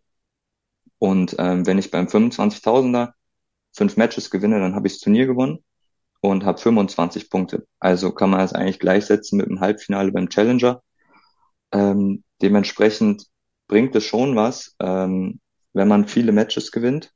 Und 0.97 1.35
ähm, 1.37 1.67
wenn 1.67 1.77
ich 1.77 1.91
beim 1.91 2.05
25.000er 2.05 3.11
fünf 3.73 3.97
Matches 3.97 4.29
gewinne, 4.31 4.61
dann 4.61 4.73
habe 4.73 4.87
ich 4.87 4.93
das 4.93 5.01
Turnier 5.01 5.25
gewonnen 5.25 5.59
und 6.21 6.45
habe 6.45 6.59
25 6.59 7.29
Punkte. 7.29 7.67
Also 7.79 8.13
kann 8.13 8.29
man 8.29 8.39
es 8.39 8.53
eigentlich 8.53 8.79
gleichsetzen 8.79 9.37
mit 9.37 9.47
dem 9.47 9.59
Halbfinale 9.59 10.13
beim 10.13 10.29
Challenger. 10.29 10.81
Ähm, 11.73 12.23
dementsprechend 12.41 13.25
bringt 13.73 13.95
es 13.95 14.03
schon 14.03 14.35
was, 14.35 14.75
ähm, 14.79 15.39
wenn 15.73 15.87
man 15.87 16.07
viele 16.07 16.31
Matches 16.31 16.71
gewinnt, 16.71 17.11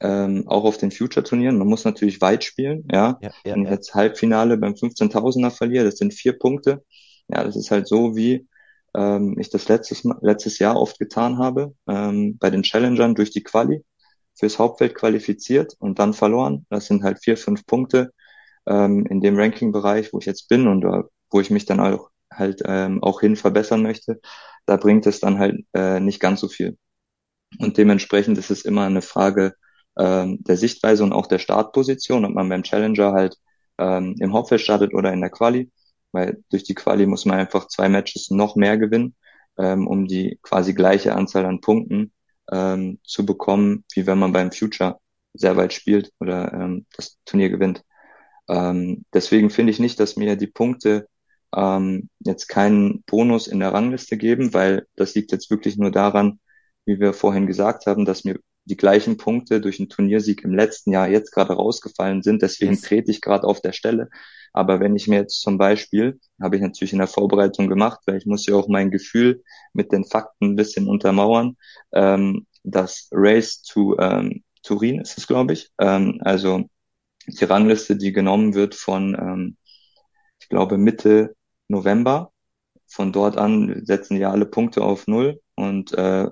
ähm, 0.00 0.48
auch 0.48 0.64
auf 0.64 0.78
den 0.78 0.90
Future-Turnieren. 0.90 1.58
Man 1.58 1.68
muss 1.68 1.84
natürlich 1.84 2.22
weit 2.22 2.42
spielen, 2.42 2.88
ja. 2.90 3.18
ja, 3.20 3.30
ja 3.44 3.54
wenn 3.54 3.64
ich 3.64 3.70
jetzt 3.70 3.94
Halbfinale 3.94 4.56
beim 4.56 4.72
15.000er 4.72 5.50
verliere, 5.50 5.84
das 5.84 5.98
sind 5.98 6.14
vier 6.14 6.38
Punkte. 6.38 6.82
Ja, 7.28 7.44
das 7.44 7.54
ist 7.54 7.70
halt 7.70 7.86
so, 7.86 8.16
wie 8.16 8.48
ähm, 8.96 9.36
ich 9.38 9.50
das 9.50 9.68
letztes, 9.68 10.02
letztes 10.22 10.58
Jahr 10.58 10.80
oft 10.80 10.98
getan 10.98 11.36
habe, 11.36 11.74
ähm, 11.86 12.38
bei 12.38 12.48
den 12.48 12.62
Challengern 12.62 13.14
durch 13.14 13.30
die 13.30 13.42
Quali 13.42 13.84
fürs 14.34 14.58
Hauptfeld 14.58 14.94
qualifiziert 14.94 15.74
und 15.80 15.98
dann 15.98 16.14
verloren. 16.14 16.64
Das 16.70 16.86
sind 16.86 17.02
halt 17.02 17.22
vier, 17.22 17.36
fünf 17.36 17.66
Punkte 17.66 18.10
ähm, 18.66 19.04
in 19.04 19.20
dem 19.20 19.36
Ranking-Bereich, 19.36 20.14
wo 20.14 20.18
ich 20.18 20.24
jetzt 20.24 20.48
bin 20.48 20.66
und 20.66 20.82
uh, 20.82 21.02
wo 21.30 21.40
ich 21.40 21.50
mich 21.50 21.66
dann 21.66 21.78
auch 21.78 22.08
halt 22.32 22.62
ähm, 22.64 23.02
auch 23.02 23.20
hin 23.20 23.36
verbessern 23.36 23.82
möchte 23.82 24.18
da 24.70 24.76
bringt 24.76 25.04
es 25.06 25.18
dann 25.18 25.40
halt 25.40 25.64
äh, 25.74 25.98
nicht 25.98 26.20
ganz 26.20 26.40
so 26.40 26.48
viel. 26.48 26.78
Und 27.58 27.76
dementsprechend 27.76 28.38
ist 28.38 28.52
es 28.52 28.64
immer 28.64 28.84
eine 28.84 29.02
Frage 29.02 29.54
ähm, 29.98 30.38
der 30.44 30.56
Sichtweise 30.56 31.02
und 31.02 31.12
auch 31.12 31.26
der 31.26 31.40
Startposition, 31.40 32.24
ob 32.24 32.32
man 32.34 32.48
beim 32.48 32.62
Challenger 32.62 33.12
halt 33.12 33.36
ähm, 33.78 34.14
im 34.20 34.32
Hauptfeld 34.32 34.60
startet 34.60 34.94
oder 34.94 35.12
in 35.12 35.20
der 35.20 35.30
Quali, 35.30 35.72
weil 36.12 36.44
durch 36.50 36.62
die 36.62 36.76
Quali 36.76 37.06
muss 37.06 37.24
man 37.24 37.38
einfach 37.40 37.66
zwei 37.66 37.88
Matches 37.88 38.30
noch 38.30 38.54
mehr 38.54 38.78
gewinnen, 38.78 39.16
ähm, 39.58 39.88
um 39.88 40.06
die 40.06 40.38
quasi 40.42 40.72
gleiche 40.72 41.16
Anzahl 41.16 41.46
an 41.46 41.60
Punkten 41.60 42.12
ähm, 42.52 43.00
zu 43.02 43.26
bekommen, 43.26 43.84
wie 43.92 44.06
wenn 44.06 44.20
man 44.20 44.32
beim 44.32 44.52
Future 44.52 45.00
sehr 45.34 45.56
weit 45.56 45.72
spielt 45.72 46.12
oder 46.20 46.52
ähm, 46.52 46.86
das 46.96 47.18
Turnier 47.24 47.50
gewinnt. 47.50 47.82
Ähm, 48.48 49.04
deswegen 49.12 49.50
finde 49.50 49.72
ich 49.72 49.80
nicht, 49.80 49.98
dass 49.98 50.16
mir 50.16 50.36
die 50.36 50.46
Punkte 50.46 51.08
ähm, 51.54 52.08
jetzt 52.20 52.48
keinen 52.48 53.02
Bonus 53.04 53.46
in 53.46 53.60
der 53.60 53.72
Rangliste 53.72 54.16
geben, 54.16 54.54
weil 54.54 54.86
das 54.96 55.14
liegt 55.14 55.32
jetzt 55.32 55.50
wirklich 55.50 55.76
nur 55.76 55.90
daran, 55.90 56.40
wie 56.84 57.00
wir 57.00 57.12
vorhin 57.12 57.46
gesagt 57.46 57.86
haben, 57.86 58.04
dass 58.04 58.24
mir 58.24 58.38
die 58.64 58.76
gleichen 58.76 59.16
Punkte 59.16 59.60
durch 59.60 59.80
einen 59.80 59.88
Turniersieg 59.88 60.44
im 60.44 60.54
letzten 60.54 60.92
Jahr 60.92 61.08
jetzt 61.08 61.32
gerade 61.32 61.54
rausgefallen 61.54 62.22
sind. 62.22 62.42
Deswegen 62.42 62.72
yes. 62.72 62.82
trete 62.82 63.10
ich 63.10 63.20
gerade 63.20 63.46
auf 63.46 63.60
der 63.60 63.72
Stelle. 63.72 64.08
Aber 64.52 64.80
wenn 64.80 64.96
ich 64.96 65.08
mir 65.08 65.16
jetzt 65.16 65.40
zum 65.40 65.58
Beispiel, 65.58 66.20
habe 66.40 66.56
ich 66.56 66.62
natürlich 66.62 66.92
in 66.92 66.98
der 66.98 67.06
Vorbereitung 67.06 67.68
gemacht, 67.68 68.00
weil 68.06 68.16
ich 68.16 68.26
muss 68.26 68.46
ja 68.46 68.54
auch 68.54 68.68
mein 68.68 68.90
Gefühl 68.90 69.42
mit 69.72 69.92
den 69.92 70.04
Fakten 70.04 70.52
ein 70.52 70.56
bisschen 70.56 70.88
untermauern, 70.88 71.56
ähm, 71.92 72.46
das 72.62 73.08
Race 73.12 73.62
to 73.62 73.98
ähm, 73.98 74.42
Turin 74.62 75.00
ist 75.00 75.16
es, 75.16 75.26
glaube 75.26 75.52
ich. 75.54 75.70
Ähm, 75.78 76.18
also 76.20 76.64
die 77.26 77.44
Rangliste, 77.44 77.96
die 77.96 78.12
genommen 78.12 78.54
wird 78.54 78.74
von, 78.74 79.14
ähm, 79.14 79.56
ich 80.40 80.48
glaube, 80.48 80.78
Mitte 80.78 81.34
November. 81.70 82.32
Von 82.86 83.12
dort 83.12 83.38
an 83.38 83.82
setzen 83.84 84.16
ja 84.16 84.30
alle 84.30 84.46
Punkte 84.46 84.82
auf 84.82 85.06
Null 85.06 85.40
und 85.54 85.92
äh, 85.94 86.28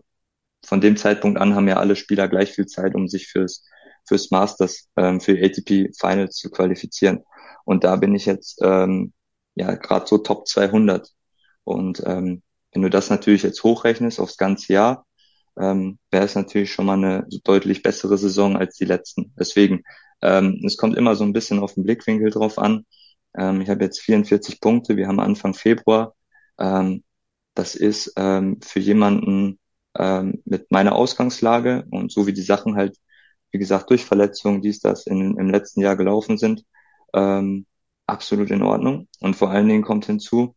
von 0.65 0.81
dem 0.81 0.97
Zeitpunkt 0.97 1.41
an 1.41 1.55
haben 1.55 1.69
ja 1.69 1.77
alle 1.77 1.97
Spieler 1.97 2.29
gleich 2.29 2.53
viel 2.53 2.67
Zeit, 2.67 2.95
um 2.95 3.09
sich 3.09 3.29
fürs, 3.29 3.65
fürs 4.07 4.31
Masters, 4.31 4.89
ähm, 4.97 5.21
für 5.21 5.33
ATP 5.33 5.93
Finals 5.99 6.37
zu 6.37 6.51
qualifizieren. 6.51 7.25
Und 7.65 7.85
da 7.85 7.97
bin 7.97 8.15
ich 8.15 8.27
jetzt 8.27 8.61
ähm, 8.63 9.13
ja 9.55 9.75
gerade 9.75 10.07
so 10.07 10.19
Top 10.19 10.49
200. 10.49 11.09
Und 11.65 12.03
ähm, 12.07 12.43
wenn 12.73 12.83
du 12.83 12.91
das 12.91 13.11
natürlich 13.11 13.43
jetzt 13.43 13.63
hochrechnest 13.63 14.21
aufs 14.21 14.37
ganze 14.37 14.73
Jahr, 14.73 15.07
ähm, 15.59 15.99
wäre 16.11 16.25
es 16.25 16.35
natürlich 16.35 16.73
schon 16.73 16.87
mal 16.87 16.95
eine 16.95 17.27
deutlich 17.45 17.83
bessere 17.83 18.19
Saison 18.19 18.57
als 18.57 18.77
die 18.77 18.85
letzten. 18.85 19.35
Deswegen, 19.39 19.83
ähm, 20.23 20.61
es 20.65 20.77
kommt 20.77 20.97
immer 20.97 21.17
so 21.17 21.25
ein 21.25 21.33
bisschen 21.33 21.59
auf 21.59 21.75
den 21.75 21.85
Blickwinkel 21.85 22.31
drauf 22.31 22.59
an. 22.59 22.87
Ähm, 23.39 23.61
ich 23.61 23.71
habe 23.71 23.85
jetzt 23.85 24.01
44 24.01 24.61
Punkte. 24.61 24.97
Wir 24.97 25.09
haben 25.09 25.21
Anfang 25.21 25.55
Februar. 25.55 26.15
Ähm, 26.59 27.05
das 27.55 27.75
ist 27.75 28.13
ähm, 28.17 28.61
für 28.63 28.81
jemanden 28.81 29.59
ähm, 29.97 30.43
mit 30.45 30.71
meiner 30.71 30.95
Ausgangslage 30.95 31.85
und 31.91 32.13
so 32.13 32.27
wie 32.27 32.33
die 32.33 32.43
Sachen 32.43 32.77
halt, 32.77 32.97
wie 33.51 33.59
gesagt, 33.59 33.91
durch 33.91 34.05
Verletzungen, 34.05 34.63
dies, 34.63 34.81
das 34.81 35.07
in, 35.07 35.37
im 35.39 35.51
letzten 35.51 35.81
Jahr 35.81 35.97
gelaufen 35.97 36.39
sind, 36.39 36.65
ähm, 37.15 37.67
absolut 38.07 38.51
in 38.51 38.63
Ordnung. 38.63 39.09
Und 39.21 39.37
vor 39.37 39.51
allen 39.51 39.69
Dingen 39.69 39.83
kommt 39.83 40.07
hinzu, 40.07 40.55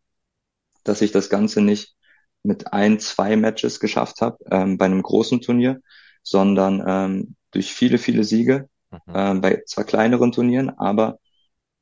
dass 0.84 1.02
ich 1.02 1.12
das 1.12 1.30
Ganze 1.30 1.60
nicht 1.60 1.96
mit 2.42 2.72
ein, 2.72 2.98
zwei 2.98 3.36
Matches 3.36 3.80
geschafft 3.80 4.20
habe 4.20 4.38
ähm, 4.50 4.78
bei 4.78 4.86
einem 4.86 5.02
großen 5.02 5.40
Turnier, 5.40 5.80
sondern 6.22 6.82
ähm, 6.86 7.36
durch 7.52 7.72
viele, 7.72 7.98
viele 7.98 8.24
Siege 8.24 8.68
mhm. 8.90 8.98
ähm, 9.14 9.40
bei 9.40 9.62
zwar 9.66 9.84
kleineren 9.84 10.32
Turnieren, 10.32 10.70
aber 10.70 11.18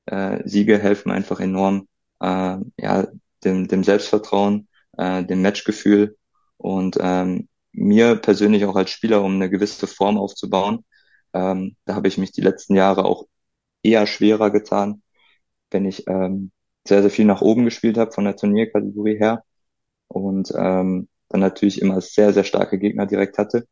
äh, 0.06 0.42
Siege 0.48 0.78
helfen 0.78 1.10
einfach 1.12 1.40
enorm, 1.40 1.88
äh, 2.20 2.56
ja, 2.78 3.06
dem, 3.44 3.68
dem 3.68 3.84
Selbstvertrauen, 3.84 4.68
äh, 4.98 5.24
dem 5.24 5.42
Matchgefühl 5.42 6.16
und 6.56 6.98
ähm, 7.00 7.48
mir 7.72 8.16
persönlich 8.16 8.64
auch 8.64 8.76
als 8.76 8.90
Spieler, 8.90 9.22
um 9.22 9.34
eine 9.34 9.50
gewisse 9.50 9.86
Form 9.86 10.18
aufzubauen. 10.18 10.84
Ähm, 11.32 11.76
da 11.84 11.94
habe 11.94 12.08
ich 12.08 12.18
mich 12.18 12.32
die 12.32 12.40
letzten 12.42 12.74
Jahre 12.76 13.04
auch 13.04 13.26
eher 13.82 14.06
schwerer 14.06 14.50
getan, 14.50 15.02
wenn 15.70 15.84
ich 15.86 16.06
ähm, 16.08 16.52
sehr, 16.86 17.02
sehr 17.02 17.10
viel 17.10 17.24
nach 17.26 17.42
oben 17.42 17.64
gespielt 17.64 17.98
habe 17.98 18.12
von 18.12 18.24
der 18.24 18.36
Turnierkategorie 18.36 19.18
her 19.18 19.44
und 20.08 20.52
ähm, 20.56 21.08
dann 21.28 21.40
natürlich 21.40 21.80
immer 21.80 22.00
sehr, 22.00 22.32
sehr 22.32 22.44
starke 22.44 22.78
Gegner 22.78 23.06
direkt 23.06 23.38
hatte. 23.38 23.66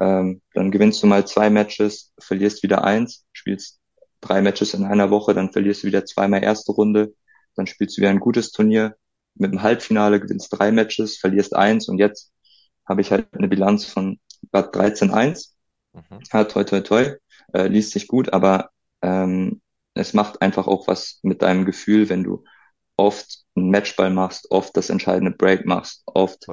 Ähm, 0.00 0.42
dann 0.54 0.70
gewinnst 0.70 1.02
du 1.02 1.06
mal 1.06 1.26
zwei 1.26 1.50
Matches, 1.50 2.12
verlierst 2.20 2.62
wieder 2.62 2.84
eins, 2.84 3.26
spielst 3.32 3.79
drei 4.20 4.42
Matches 4.42 4.74
in 4.74 4.84
einer 4.84 5.10
Woche, 5.10 5.34
dann 5.34 5.52
verlierst 5.52 5.82
du 5.82 5.86
wieder 5.86 6.04
zweimal 6.04 6.42
erste 6.42 6.72
Runde, 6.72 7.14
dann 7.56 7.66
spielst 7.66 7.96
du 7.96 8.02
wieder 8.02 8.10
ein 8.10 8.20
gutes 8.20 8.52
Turnier 8.52 8.96
mit 9.34 9.52
dem 9.52 9.62
Halbfinale, 9.62 10.20
gewinnst 10.20 10.48
drei 10.50 10.72
Matches, 10.72 11.18
verlierst 11.18 11.54
eins 11.54 11.88
und 11.88 11.98
jetzt 11.98 12.32
habe 12.88 13.00
ich 13.00 13.10
halt 13.10 13.28
eine 13.32 13.48
Bilanz 13.48 13.84
von 13.84 14.18
13-1. 14.52 15.54
Mhm. 15.92 16.20
Ja, 16.32 16.44
toi, 16.44 16.64
toi, 16.64 16.80
toi, 16.80 17.16
äh, 17.52 17.68
liest 17.68 17.92
sich 17.92 18.08
gut, 18.08 18.32
aber 18.32 18.70
ähm, 19.02 19.60
es 19.94 20.12
macht 20.14 20.42
einfach 20.42 20.66
auch 20.66 20.86
was 20.88 21.20
mit 21.22 21.42
deinem 21.42 21.64
Gefühl, 21.64 22.08
wenn 22.08 22.24
du 22.24 22.44
oft 22.96 23.44
einen 23.54 23.70
Matchball 23.70 24.10
machst, 24.10 24.50
oft 24.50 24.76
das 24.76 24.90
entscheidende 24.90 25.30
Break 25.30 25.66
machst, 25.66 26.02
oft 26.06 26.46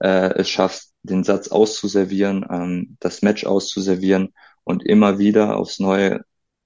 äh, 0.00 0.34
es 0.34 0.48
schaffst, 0.48 0.94
den 1.02 1.24
Satz 1.24 1.48
auszuservieren, 1.48 2.46
ähm, 2.50 2.96
das 3.00 3.22
Match 3.22 3.44
auszuservieren 3.44 4.34
und 4.64 4.84
immer 4.84 5.18
wieder 5.18 5.56
aufs 5.56 5.78
Neue 5.78 6.20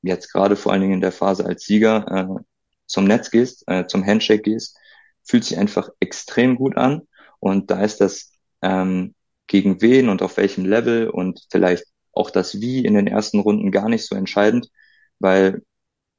jetzt 0.05 0.33
gerade 0.33 0.57
vor 0.57 0.73
allen 0.73 0.83
Dingen 0.83 0.95
in 0.95 1.01
der 1.01 1.13
Phase 1.13 1.47
als 1.47 1.65
Sieger 1.65 2.07
äh, 2.09 2.43
zum 2.87 3.05
Netz 3.05 3.31
gehst, 3.31 3.65
äh, 3.67 3.87
zum 3.87 4.05
Handshake 4.05 4.43
gehst, 4.43 4.79
fühlt 5.23 5.45
sich 5.45 5.59
einfach 5.59 5.89
extrem 6.01 6.57
gut 6.57 6.77
an. 6.77 7.03
Und 7.41 7.71
da 7.71 7.83
ist 7.83 8.01
das 8.01 8.33
ähm, 8.63 9.15
gegen 9.47 9.81
wen 9.83 10.09
und 10.09 10.23
auf 10.23 10.37
welchem 10.37 10.65
Level 10.65 11.09
und 11.09 11.47
vielleicht 11.51 11.85
auch 12.13 12.31
das 12.31 12.61
Wie 12.61 12.85
in 12.85 12.95
den 12.95 13.07
ersten 13.07 13.41
Runden 13.41 13.71
gar 13.71 13.89
nicht 13.89 14.07
so 14.07 14.15
entscheidend, 14.15 14.71
weil 15.19 15.63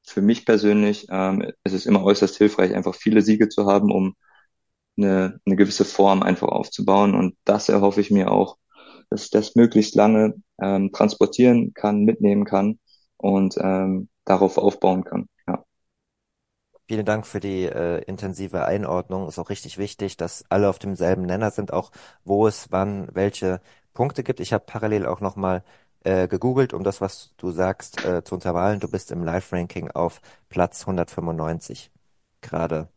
für 0.04 0.22
mich 0.22 0.44
persönlich 0.46 1.06
ähm, 1.10 1.52
ist 1.64 1.72
es 1.72 1.86
immer 1.86 2.04
äußerst 2.04 2.36
hilfreich, 2.36 2.74
einfach 2.74 2.94
viele 2.94 3.22
Siege 3.22 3.48
zu 3.48 3.66
haben, 3.66 3.90
um 3.90 4.14
eine, 4.96 5.40
eine 5.44 5.56
gewisse 5.56 5.84
Form 5.84 6.22
einfach 6.22 6.48
aufzubauen. 6.48 7.14
Und 7.14 7.36
das 7.44 7.68
erhoffe 7.68 8.00
ich 8.00 8.10
mir 8.10 8.30
auch, 8.30 8.56
dass 9.10 9.24
ich 9.24 9.30
das 9.30 9.54
möglichst 9.56 9.94
lange 9.94 10.34
ähm, 10.60 10.92
transportieren 10.92 11.74
kann, 11.74 12.04
mitnehmen 12.04 12.44
kann 12.44 12.78
und 13.18 13.56
ähm, 13.60 14.08
darauf 14.24 14.58
aufbauen 14.58 15.04
kann. 15.04 15.28
Ja. 15.48 15.64
Vielen 16.88 17.04
Dank 17.04 17.26
für 17.26 17.40
die 17.40 17.64
äh, 17.64 17.98
intensive 18.04 18.64
Einordnung. 18.64 19.26
Ist 19.28 19.38
auch 19.40 19.50
richtig 19.50 19.76
wichtig, 19.78 20.16
dass 20.16 20.44
alle 20.50 20.68
auf 20.68 20.78
demselben 20.78 21.22
Nenner 21.22 21.50
sind, 21.50 21.72
auch 21.72 21.90
wo 22.24 22.46
es 22.46 22.70
wann 22.70 23.08
welche 23.12 23.60
Punkte 23.92 24.22
gibt. 24.22 24.38
Ich 24.40 24.52
habe 24.52 24.64
parallel 24.64 25.04
auch 25.06 25.20
nochmal 25.20 25.64
äh, 26.04 26.28
gegoogelt, 26.28 26.72
um 26.72 26.84
das, 26.84 27.00
was 27.00 27.34
du 27.38 27.50
sagst, 27.50 28.04
äh, 28.04 28.22
zu 28.22 28.34
untermalen. 28.36 28.78
Du 28.78 28.88
bist 28.88 29.10
im 29.10 29.24
Live-Ranking 29.24 29.90
auf 29.90 30.20
Platz 30.48 30.86
195 30.86 31.90
gerade. 32.40 32.88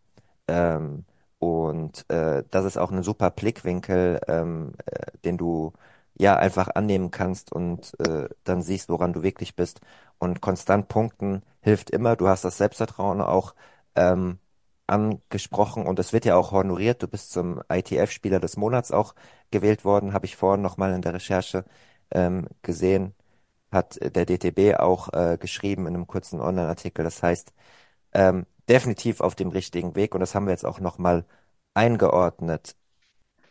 Ähm, 0.47 1.05
und 1.39 2.05
äh, 2.09 2.43
das 2.51 2.65
ist 2.65 2.77
auch 2.77 2.91
ein 2.91 3.03
super 3.03 3.31
Blickwinkel, 3.31 4.19
ähm, 4.27 4.73
äh, 4.85 5.11
den 5.25 5.37
du 5.37 5.73
ja 6.17 6.35
einfach 6.37 6.69
annehmen 6.75 7.11
kannst 7.11 7.51
und 7.51 7.93
äh, 8.01 8.27
dann 8.43 8.61
siehst, 8.61 8.89
woran 8.89 9.13
du 9.13 9.23
wirklich 9.23 9.55
bist. 9.55 9.79
Und 10.19 10.41
konstant 10.41 10.87
punkten 10.89 11.43
hilft 11.61 11.89
immer. 11.89 12.15
Du 12.15 12.27
hast 12.27 12.43
das 12.45 12.57
Selbstvertrauen 12.57 13.21
auch. 13.21 13.55
Ähm, 13.95 14.39
angesprochen 14.89 15.85
und 15.87 15.99
es 15.99 16.13
wird 16.13 16.25
ja 16.25 16.35
auch 16.35 16.51
honoriert. 16.51 17.03
Du 17.03 17.07
bist 17.07 17.31
zum 17.31 17.61
ITF-Spieler 17.69 18.39
des 18.39 18.57
Monats 18.57 18.91
auch 18.91 19.15
gewählt 19.51 19.85
worden, 19.85 20.13
habe 20.13 20.25
ich 20.25 20.35
vorhin 20.35 20.61
nochmal 20.61 20.93
in 20.93 21.01
der 21.01 21.13
Recherche 21.13 21.65
ähm, 22.11 22.47
gesehen, 22.63 23.13
hat 23.71 23.99
der 24.01 24.25
DTB 24.25 24.79
auch 24.79 25.13
äh, 25.13 25.37
geschrieben 25.39 25.87
in 25.87 25.95
einem 25.95 26.07
kurzen 26.07 26.41
Online-Artikel. 26.41 27.03
Das 27.03 27.23
heißt, 27.23 27.53
ähm, 28.13 28.45
definitiv 28.69 29.21
auf 29.21 29.35
dem 29.35 29.49
richtigen 29.49 29.95
Weg 29.95 30.15
und 30.15 30.21
das 30.21 30.35
haben 30.35 30.47
wir 30.47 30.51
jetzt 30.53 30.65
auch 30.65 30.79
nochmal 30.79 31.25
eingeordnet. 31.73 32.75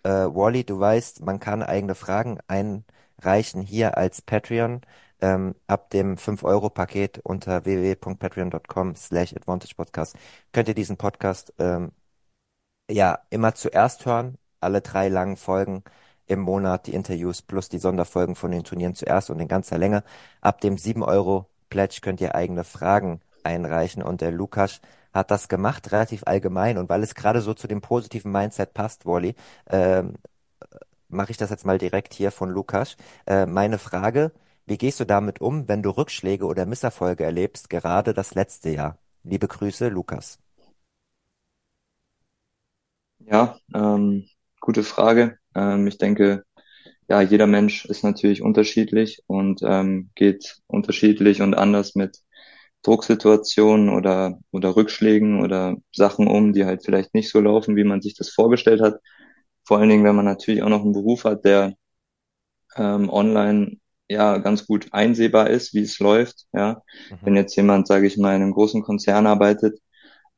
Äh, 0.05 0.11
Wally, 0.11 0.65
du 0.65 0.79
weißt, 0.81 1.23
man 1.25 1.41
kann 1.41 1.63
eigene 1.63 1.95
Fragen 1.95 2.39
einreichen 2.49 3.63
hier 3.63 3.97
als 3.97 4.23
Patreon 4.23 4.83
ähm, 5.21 5.55
ab 5.67 5.91
dem 5.91 6.17
5-Euro-Paket 6.17 7.19
unter 7.25 7.65
www.patreon.com 7.65 8.95
slash 8.97 9.35
advantagepodcast 9.35 10.17
könnt 10.53 10.69
ihr 10.69 10.75
diesen 10.75 10.97
Podcast 10.97 11.53
ähm, 11.59 11.93
ja 12.91 13.19
immer 13.31 13.55
zuerst 13.55 14.07
hören, 14.07 14.39
alle 14.61 14.81
drei 14.81 15.09
langen 15.09 15.37
Folgen 15.37 15.85
im 16.27 16.41
Monat, 16.41 16.87
die 16.87 16.95
Interviews 16.95 17.43
plus 17.43 17.69
die 17.69 17.79
Sonderfolgen 17.79 18.35
von 18.35 18.51
den 18.51 18.65
Turnieren 18.65 18.95
zuerst 18.95 19.31
und 19.31 19.41
in 19.41 19.49
ganzer 19.49 19.79
Länge. 19.79 20.05
Ab 20.41 20.61
dem 20.61 20.77
7-Euro-Pledge 20.77 22.01
könnt 22.03 22.21
ihr 22.21 22.35
eigene 22.35 22.65
Fragen 22.65 23.21
einreichen 23.45 24.03
und 24.03 24.21
der 24.21 24.31
Lukas 24.31 24.81
hat 25.13 25.31
das 25.31 25.49
gemacht, 25.49 25.91
relativ 25.91 26.23
allgemein 26.27 26.79
und 26.79 26.89
weil 26.89 27.03
es 27.03 27.15
gerade 27.15 27.41
so 27.41 27.55
zu 27.55 27.67
dem 27.67 27.81
positiven 27.81 28.31
Mindset 28.31 28.75
passt, 28.75 29.07
Wally, 29.07 29.35
ähm, 29.71 30.15
mache 31.09 31.31
ich 31.31 31.39
das 31.39 31.51
jetzt 31.51 31.65
mal 31.65 31.79
direkt 31.79 32.15
hier 32.15 32.31
von 32.31 32.51
Lukas. 32.51 32.97
Äh, 33.27 33.47
meine 33.47 33.79
Frage, 33.79 34.33
wie 34.69 34.79
gehst 34.79 35.01
du 35.01 35.05
damit 35.07 35.41
um, 35.41 35.69
wenn 35.69 35.83
du 35.83 35.91
Rückschläge 35.91 36.45
oder 36.45 36.67
Misserfolge 36.67 37.25
erlebst, 37.25 37.71
gerade 37.71 38.13
das 38.15 38.35
letzte 38.35 38.71
Jahr? 38.71 38.99
Liebe 39.25 39.49
Grüße, 39.49 39.89
Lukas. 39.89 40.39
Ja, 43.19 43.59
ähm, 43.75 44.27
gute 44.61 44.85
Frage. 44.85 45.39
Ähm, 45.55 45.87
ich 45.87 45.99
denke, 45.99 46.45
ja, 47.09 47.23
jeder 47.23 47.47
Mensch 47.47 47.85
ist 47.87 48.05
natürlich 48.05 48.43
unterschiedlich 48.43 49.23
und 49.27 49.61
ähm, 49.63 50.11
geht 50.15 50.61
unterschiedlich 50.67 51.41
und 51.43 51.55
anders 51.55 51.95
mit 51.95 52.19
Drucksituationen 52.83 53.89
oder, 53.89 54.39
oder 54.53 54.77
Rückschlägen 54.77 55.43
oder 55.43 55.77
Sachen 55.93 56.29
um, 56.29 56.53
die 56.53 56.65
halt 56.65 56.85
vielleicht 56.85 57.15
nicht 57.15 57.31
so 57.31 57.41
laufen, 57.41 57.77
wie 57.77 57.85
man 57.85 58.03
sich 58.03 58.15
das 58.15 58.31
vorgestellt 58.31 58.81
hat. 58.81 59.01
Vor 59.65 59.79
allen 59.79 59.89
Dingen, 59.89 60.05
wenn 60.05 60.17
man 60.17 60.25
natürlich 60.25 60.63
auch 60.63 60.69
noch 60.69 60.83
einen 60.83 60.93
Beruf 60.93 61.25
hat, 61.25 61.45
der 61.45 61.75
ähm, 62.77 63.11
online 63.11 63.79
ja 64.09 64.39
ganz 64.39 64.67
gut 64.67 64.89
einsehbar 64.93 65.51
ist, 65.51 65.75
wie 65.75 65.83
es 65.83 65.99
läuft. 65.99 66.47
Ja, 66.53 66.83
mhm. 67.11 67.17
wenn 67.23 67.37
jetzt 67.37 67.57
jemand, 67.57 67.87
sage 67.87 68.07
ich 68.07 68.17
mal, 68.17 68.35
in 68.37 68.43
einem 68.43 68.53
großen 68.53 68.83
Konzern 68.83 69.27
arbeitet, 69.27 69.81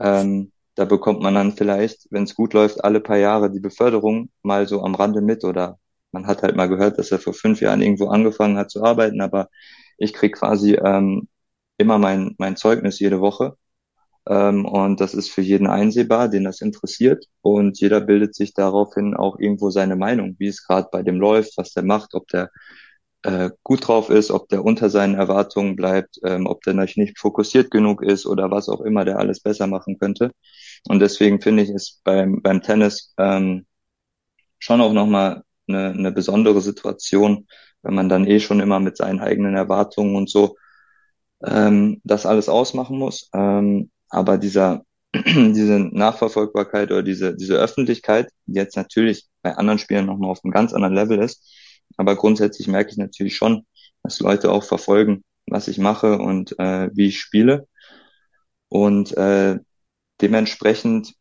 ähm, 0.00 0.52
da 0.74 0.84
bekommt 0.84 1.20
man 1.20 1.34
dann 1.34 1.52
vielleicht, 1.52 2.06
wenn 2.10 2.24
es 2.24 2.34
gut 2.34 2.54
läuft, 2.54 2.84
alle 2.84 3.00
paar 3.00 3.18
Jahre 3.18 3.50
die 3.50 3.60
Beförderung 3.60 4.30
mal 4.42 4.66
so 4.66 4.82
am 4.82 4.94
Rande 4.94 5.20
mit 5.20 5.44
oder 5.44 5.78
man 6.12 6.26
hat 6.26 6.42
halt 6.42 6.56
mal 6.56 6.68
gehört, 6.68 6.98
dass 6.98 7.12
er 7.12 7.18
vor 7.18 7.34
fünf 7.34 7.60
Jahren 7.60 7.82
irgendwo 7.82 8.08
angefangen 8.08 8.56
hat 8.56 8.70
zu 8.70 8.82
arbeiten, 8.82 9.20
aber 9.20 9.48
ich 9.98 10.12
krieg 10.12 10.34
quasi 10.34 10.74
ähm, 10.74 11.28
immer 11.76 11.98
mein, 11.98 12.34
mein 12.38 12.56
Zeugnis 12.56 12.98
jede 12.98 13.20
Woche. 13.20 13.56
Ähm, 14.28 14.64
und 14.66 15.00
das 15.00 15.14
ist 15.14 15.30
für 15.30 15.42
jeden 15.42 15.66
einsehbar, 15.66 16.28
den 16.28 16.44
das 16.44 16.60
interessiert. 16.60 17.26
Und 17.42 17.80
jeder 17.80 18.00
bildet 18.00 18.34
sich 18.34 18.54
daraufhin 18.54 19.14
auch 19.14 19.38
irgendwo 19.38 19.70
seine 19.70 19.96
Meinung, 19.96 20.36
wie 20.38 20.48
es 20.48 20.66
gerade 20.66 20.88
bei 20.92 21.02
dem 21.02 21.20
läuft, 21.20 21.56
was 21.56 21.72
der 21.72 21.84
macht, 21.84 22.14
ob 22.14 22.28
der 22.28 22.50
äh, 23.22 23.50
gut 23.62 23.86
drauf 23.86 24.10
ist, 24.10 24.30
ob 24.30 24.48
der 24.48 24.64
unter 24.64 24.90
seinen 24.90 25.14
Erwartungen 25.14 25.76
bleibt, 25.76 26.18
ähm, 26.24 26.46
ob 26.46 26.62
der 26.62 26.74
nicht 26.74 27.18
fokussiert 27.18 27.70
genug 27.70 28.02
ist 28.02 28.26
oder 28.26 28.50
was 28.50 28.68
auch 28.68 28.80
immer 28.80 29.04
der 29.04 29.18
alles 29.18 29.40
besser 29.40 29.66
machen 29.66 29.98
könnte. 29.98 30.32
Und 30.88 31.00
deswegen 31.00 31.40
finde 31.40 31.62
ich 31.62 31.70
es 31.70 32.00
beim, 32.04 32.42
beim 32.42 32.62
Tennis 32.62 33.14
ähm, 33.18 33.66
schon 34.58 34.80
auch 34.80 34.92
nochmal 34.92 35.42
eine, 35.68 35.90
eine 35.90 36.12
besondere 36.12 36.60
Situation, 36.60 37.46
wenn 37.82 37.94
man 37.94 38.08
dann 38.08 38.26
eh 38.26 38.40
schon 38.40 38.60
immer 38.60 38.80
mit 38.80 38.96
seinen 38.96 39.20
eigenen 39.20 39.54
Erwartungen 39.54 40.16
und 40.16 40.30
so 40.30 40.56
ähm, 41.44 42.00
das 42.04 42.26
alles 42.26 42.48
ausmachen 42.48 42.98
muss. 42.98 43.28
Ähm, 43.34 43.90
aber 44.08 44.38
dieser 44.38 44.84
diese 45.14 45.78
Nachverfolgbarkeit 45.80 46.90
oder 46.90 47.02
diese, 47.02 47.34
diese 47.34 47.56
Öffentlichkeit, 47.56 48.30
die 48.46 48.54
jetzt 48.54 48.76
natürlich 48.76 49.28
bei 49.42 49.56
anderen 49.56 49.78
Spielen 49.78 50.06
nochmal 50.06 50.30
auf 50.30 50.44
einem 50.44 50.52
ganz 50.52 50.72
anderen 50.72 50.94
Level 50.94 51.18
ist, 51.18 51.44
aber 51.96 52.16
grundsätzlich 52.16 52.68
merke 52.68 52.90
ich 52.90 52.96
natürlich 52.96 53.36
schon, 53.36 53.66
dass 54.02 54.20
Leute 54.20 54.50
auch 54.50 54.64
verfolgen, 54.64 55.24
was 55.46 55.68
ich 55.68 55.78
mache 55.78 56.18
und 56.18 56.58
äh, 56.58 56.90
wie 56.94 57.08
ich 57.08 57.20
spiele. 57.20 57.68
Und 58.68 59.16
äh, 59.16 59.58
dementsprechend, 60.20 61.14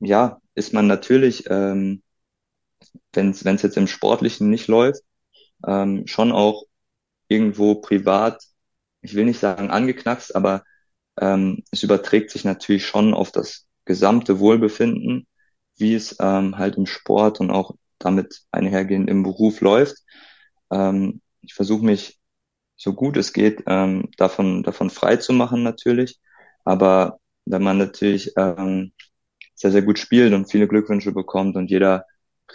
ja, 0.00 0.40
ist 0.54 0.72
man 0.72 0.86
natürlich, 0.86 1.44
ähm, 1.48 2.02
wenn 3.12 3.30
es 3.30 3.62
jetzt 3.62 3.76
im 3.76 3.86
Sportlichen 3.86 4.50
nicht 4.50 4.68
läuft, 4.68 5.02
ähm, 5.66 6.06
schon 6.06 6.32
auch 6.32 6.64
irgendwo 7.28 7.76
privat, 7.76 8.42
ich 9.00 9.14
will 9.14 9.24
nicht 9.24 9.40
sagen 9.40 9.70
angeknackst, 9.70 10.34
aber 10.34 10.64
ähm, 11.20 11.62
es 11.70 11.82
überträgt 11.82 12.30
sich 12.30 12.44
natürlich 12.44 12.86
schon 12.86 13.14
auf 13.14 13.32
das 13.32 13.66
gesamte 13.84 14.38
Wohlbefinden, 14.40 15.26
wie 15.76 15.94
es 15.94 16.16
ähm, 16.20 16.58
halt 16.58 16.76
im 16.76 16.86
Sport 16.86 17.40
und 17.40 17.50
auch 17.50 17.74
damit 18.04 18.42
einhergehend 18.52 19.08
im 19.08 19.22
Beruf 19.22 19.60
läuft. 19.60 19.96
Ähm, 20.70 21.20
ich 21.42 21.54
versuche 21.54 21.84
mich 21.84 22.18
so 22.76 22.92
gut 22.92 23.16
es 23.16 23.32
geht 23.32 23.62
ähm, 23.66 24.10
davon 24.16 24.62
davon 24.62 24.90
frei 24.90 25.16
zu 25.16 25.32
machen 25.32 25.62
natürlich, 25.62 26.20
aber 26.64 27.18
wenn 27.46 27.62
man 27.62 27.78
natürlich 27.78 28.32
ähm, 28.36 28.92
sehr 29.54 29.70
sehr 29.70 29.82
gut 29.82 29.98
spielt 29.98 30.32
und 30.34 30.50
viele 30.50 30.68
Glückwünsche 30.68 31.12
bekommt 31.12 31.56
und 31.56 31.70
jeder 31.70 32.06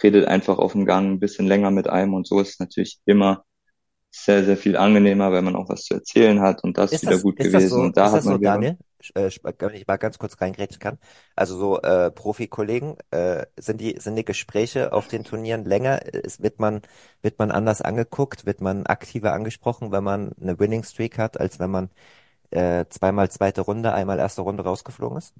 redet 0.02 0.26
einfach 0.26 0.58
auf 0.58 0.72
dem 0.72 0.86
Gang 0.86 1.10
ein 1.10 1.20
bisschen 1.20 1.46
länger 1.46 1.70
mit 1.70 1.88
einem 1.88 2.14
und 2.14 2.26
so 2.26 2.40
ist 2.40 2.50
es 2.50 2.60
natürlich 2.60 3.00
immer 3.06 3.44
sehr, 4.10 4.44
sehr 4.44 4.56
viel 4.56 4.76
angenehmer, 4.76 5.32
wenn 5.32 5.44
man 5.44 5.56
auch 5.56 5.68
was 5.68 5.84
zu 5.84 5.94
erzählen 5.94 6.40
hat 6.40 6.64
und 6.64 6.76
das 6.76 6.92
ist 6.92 7.02
wieder 7.02 7.12
das, 7.12 7.22
gut 7.22 7.36
gewesen. 7.36 7.68
So, 7.68 7.80
und 7.80 7.96
da 7.96 8.06
ist 8.06 8.12
hat 8.12 8.24
man 8.24 8.34
so, 8.34 8.40
Daniel? 8.40 8.76
Äh, 9.14 9.30
wenn 9.58 9.74
ich 9.74 9.86
mal 9.86 9.96
ganz 9.96 10.18
kurz 10.18 10.40
reingrätschen 10.40 10.80
kann. 10.80 10.98
Also 11.36 11.58
so 11.58 11.80
äh, 11.82 12.10
Profi-Kollegen, 12.10 12.96
äh, 13.10 13.46
sind 13.58 13.80
die 13.80 13.96
sind 13.98 14.16
die 14.16 14.24
Gespräche 14.24 14.92
auf 14.92 15.08
den 15.08 15.24
Turnieren 15.24 15.64
länger? 15.64 16.02
Ist, 16.06 16.42
wird 16.42 16.58
man 16.60 16.82
wird 17.22 17.38
man 17.38 17.50
anders 17.50 17.82
angeguckt? 17.82 18.46
Wird 18.46 18.60
man 18.60 18.86
aktiver 18.86 19.32
angesprochen, 19.32 19.92
wenn 19.92 20.04
man 20.04 20.32
eine 20.40 20.58
Winning 20.58 20.84
Streak 20.84 21.18
hat, 21.18 21.40
als 21.40 21.58
wenn 21.58 21.70
man 21.70 21.90
äh, 22.50 22.86
zweimal 22.90 23.30
zweite 23.30 23.62
Runde, 23.62 23.92
einmal 23.94 24.18
erste 24.20 24.42
Runde 24.42 24.64
rausgeflogen 24.64 25.18
ist? 25.18 25.34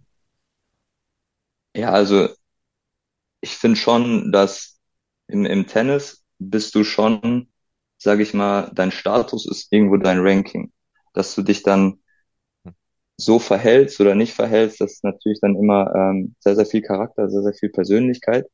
Ja, 1.74 1.90
also 1.92 2.28
ich 3.40 3.56
finde 3.56 3.76
schon, 3.76 4.32
dass 4.32 4.78
im, 5.28 5.44
im 5.46 5.66
Tennis 5.66 6.24
bist 6.38 6.74
du 6.74 6.84
schon 6.84 7.48
sage 7.98 8.22
ich 8.24 8.32
mal, 8.34 8.72
dein 8.74 8.92
Status 8.92 9.46
ist 9.46 9.72
irgendwo 9.72 9.98
dein 9.98 10.20
Ranking. 10.20 10.72
Dass 11.14 11.34
du 11.36 11.42
dich 11.44 11.62
dann 11.62 12.00
so 13.20 13.38
verhältst 13.38 14.00
oder 14.00 14.14
nicht 14.14 14.34
verhältst, 14.34 14.80
das 14.80 14.92
ist 14.92 15.04
natürlich 15.04 15.40
dann 15.40 15.56
immer 15.56 15.92
ähm, 15.94 16.34
sehr, 16.40 16.56
sehr 16.56 16.66
viel 16.66 16.82
Charakter, 16.82 17.28
sehr, 17.30 17.42
sehr 17.42 17.54
viel 17.54 17.70
Persönlichkeit. 17.70 18.46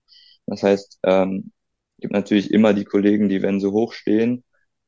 Das 0.46 0.62
heißt, 0.62 0.98
ähm, 1.04 1.52
gibt 1.98 2.12
natürlich 2.12 2.50
immer 2.50 2.74
die 2.74 2.84
Kollegen, 2.84 3.28
die, 3.28 3.42
wenn 3.42 3.60
sie 3.60 3.70
hoch 3.70 3.92
stehen, 3.92 4.44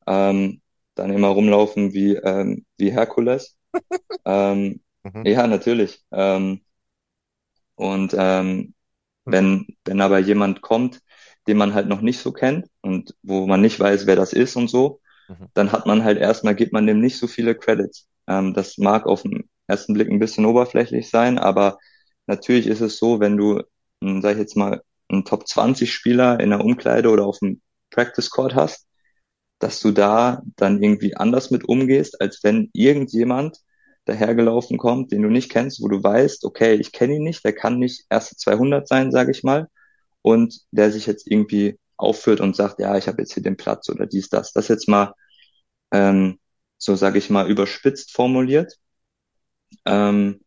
ähm, 0.07 0.61
dann 0.95 1.11
immer 1.13 1.29
rumlaufen 1.29 1.93
wie, 1.93 2.15
ähm, 2.15 2.65
wie 2.77 2.91
Herkules. 2.91 3.57
ähm, 4.25 4.81
mhm. 5.03 5.25
Ja, 5.25 5.47
natürlich. 5.47 6.03
Ähm, 6.11 6.61
und 7.75 8.13
ähm, 8.17 8.73
wenn, 9.25 9.67
wenn 9.85 10.01
aber 10.01 10.19
jemand 10.19 10.61
kommt, 10.61 11.01
den 11.47 11.57
man 11.57 11.73
halt 11.73 11.87
noch 11.87 12.01
nicht 12.01 12.19
so 12.19 12.31
kennt 12.31 12.67
und 12.81 13.15
wo 13.23 13.47
man 13.47 13.61
nicht 13.61 13.79
weiß, 13.79 14.05
wer 14.05 14.15
das 14.15 14.33
ist 14.33 14.55
und 14.55 14.69
so, 14.69 15.01
mhm. 15.27 15.47
dann 15.53 15.71
hat 15.71 15.85
man 15.85 16.03
halt 16.03 16.17
erstmal, 16.19 16.55
gibt 16.55 16.73
man 16.73 16.87
dem 16.87 16.99
nicht 16.99 17.17
so 17.17 17.27
viele 17.27 17.55
Credits. 17.55 18.07
Ähm, 18.27 18.53
das 18.53 18.77
mag 18.77 19.05
auf 19.05 19.23
den 19.23 19.49
ersten 19.69 19.93
Blick 19.93 20.09
ein 20.09 20.19
bisschen 20.19 20.45
oberflächlich 20.45 21.09
sein, 21.09 21.37
aber 21.37 21.79
natürlich 22.27 22.67
ist 22.67 22.81
es 22.81 22.97
so, 22.97 23.19
wenn 23.19 23.37
du, 23.37 23.61
sag 24.01 24.33
ich 24.33 24.39
jetzt 24.39 24.57
mal, 24.57 24.81
einen 25.09 25.25
Top 25.25 25.47
20 25.47 25.91
Spieler 25.91 26.39
in 26.39 26.49
der 26.51 26.61
Umkleide 26.61 27.09
oder 27.09 27.25
auf 27.25 27.39
dem 27.39 27.61
Practice 27.89 28.29
Court 28.29 28.55
hast, 28.55 28.87
dass 29.59 29.81
du 29.81 29.91
da 29.91 30.41
dann 30.55 30.81
irgendwie 30.81 31.15
anders 31.15 31.51
mit 31.51 31.67
umgehst, 31.67 32.21
als 32.21 32.43
wenn 32.43 32.69
irgendjemand 32.73 33.57
dahergelaufen 34.05 34.77
kommt, 34.77 35.11
den 35.11 35.21
du 35.21 35.29
nicht 35.29 35.51
kennst, 35.51 35.81
wo 35.81 35.87
du 35.87 36.01
weißt, 36.01 36.45
okay, 36.45 36.75
ich 36.75 36.91
kenne 36.91 37.15
ihn 37.15 37.23
nicht, 37.23 37.43
der 37.43 37.53
kann 37.53 37.79
nicht 37.79 38.05
erste 38.09 38.35
200 38.35 38.87
sein, 38.87 39.11
sage 39.11 39.31
ich 39.31 39.43
mal, 39.43 39.67
und 40.21 40.61
der 40.71 40.91
sich 40.91 41.05
jetzt 41.05 41.29
irgendwie 41.29 41.77
aufführt 41.97 42.39
und 42.39 42.55
sagt, 42.55 42.79
ja, 42.79 42.97
ich 42.97 43.07
habe 43.07 43.21
jetzt 43.21 43.33
hier 43.33 43.43
den 43.43 43.57
Platz 43.57 43.89
oder 43.89 44.05
dies, 44.07 44.29
das. 44.29 44.53
Das 44.53 44.69
jetzt 44.69 44.87
mal, 44.87 45.13
ähm, 45.91 46.39
so 46.77 46.95
sage 46.95 47.19
ich 47.19 47.29
mal, 47.29 47.49
überspitzt 47.49 48.13
formuliert. 48.13 48.75
Ähm, 49.85 50.41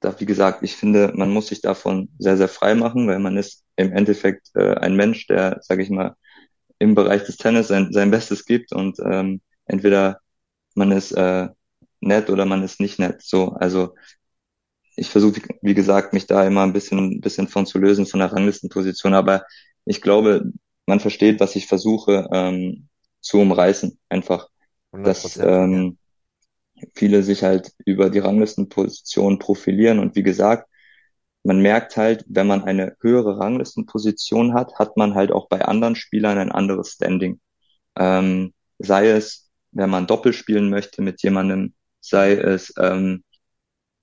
da, 0.00 0.18
wie 0.20 0.26
gesagt, 0.26 0.62
ich 0.62 0.76
finde, 0.76 1.12
man 1.14 1.30
muss 1.30 1.48
sich 1.48 1.60
davon 1.60 2.10
sehr, 2.18 2.36
sehr 2.36 2.48
frei 2.48 2.74
machen, 2.74 3.08
weil 3.08 3.18
man 3.18 3.36
ist 3.36 3.64
im 3.76 3.92
Endeffekt 3.92 4.50
äh, 4.54 4.74
ein 4.74 4.96
Mensch, 4.96 5.26
der, 5.26 5.58
sage 5.62 5.82
ich 5.82 5.90
mal, 5.90 6.16
im 6.78 6.94
Bereich 6.94 7.24
des 7.24 7.36
Tennis 7.38 7.68
sein, 7.68 7.92
sein 7.92 8.10
Bestes 8.10 8.44
gibt 8.44 8.72
und 8.72 8.98
ähm, 9.00 9.40
entweder 9.64 10.20
man 10.74 10.92
ist 10.92 11.12
äh, 11.12 11.48
nett 12.00 12.30
oder 12.30 12.44
man 12.44 12.62
ist 12.62 12.80
nicht 12.80 12.98
nett. 12.98 13.22
So, 13.22 13.52
also 13.52 13.94
ich 14.96 15.10
versuche, 15.10 15.42
wie 15.62 15.74
gesagt, 15.74 16.12
mich 16.12 16.26
da 16.26 16.46
immer 16.46 16.62
ein 16.62 16.72
bisschen, 16.72 16.98
ein 16.98 17.20
bisschen 17.20 17.48
von 17.48 17.66
zu 17.66 17.78
lösen 17.78 18.06
von 18.06 18.20
der 18.20 18.32
Ranglistenposition. 18.32 19.14
Aber 19.14 19.44
ich 19.84 20.00
glaube, 20.00 20.52
man 20.86 21.00
versteht, 21.00 21.40
was 21.40 21.56
ich 21.56 21.66
versuche 21.66 22.28
ähm, 22.32 22.88
zu 23.20 23.38
umreißen. 23.38 23.98
Einfach, 24.08 24.48
dass 25.02 25.36
ähm, 25.36 25.98
viele 26.94 27.22
sich 27.22 27.42
halt 27.42 27.72
über 27.84 28.10
die 28.10 28.18
Ranglistenposition 28.18 29.38
profilieren. 29.38 29.98
Und 29.98 30.16
wie 30.16 30.22
gesagt, 30.22 30.68
man 31.44 31.60
merkt 31.60 31.96
halt, 31.96 32.24
wenn 32.28 32.46
man 32.46 32.64
eine 32.64 32.96
höhere 33.00 33.38
Ranglistenposition 33.38 34.54
hat, 34.54 34.78
hat 34.78 34.96
man 34.96 35.14
halt 35.14 35.32
auch 35.32 35.48
bei 35.48 35.64
anderen 35.64 35.96
Spielern 35.96 36.38
ein 36.38 36.52
anderes 36.52 36.92
Standing. 36.92 37.40
Ähm, 37.96 38.54
sei 38.78 39.08
es, 39.10 39.50
wenn 39.72 39.90
man 39.90 40.06
Doppel 40.06 40.32
spielen 40.32 40.70
möchte 40.70 41.02
mit 41.02 41.22
jemandem, 41.22 41.74
sei 42.00 42.32
es, 42.32 42.74
ähm, 42.78 43.24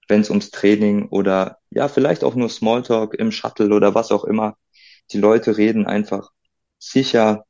wenn 0.07 0.21
es 0.21 0.29
ums 0.29 0.51
Training 0.51 1.07
oder 1.09 1.59
ja, 1.71 1.87
vielleicht 1.87 2.23
auch 2.23 2.35
nur 2.35 2.49
Smalltalk 2.49 3.13
im 3.15 3.31
Shuttle 3.31 3.73
oder 3.73 3.95
was 3.95 4.11
auch 4.11 4.23
immer. 4.25 4.57
Die 5.11 5.19
Leute 5.19 5.57
reden 5.57 5.85
einfach 5.85 6.29
sicher, 6.79 7.45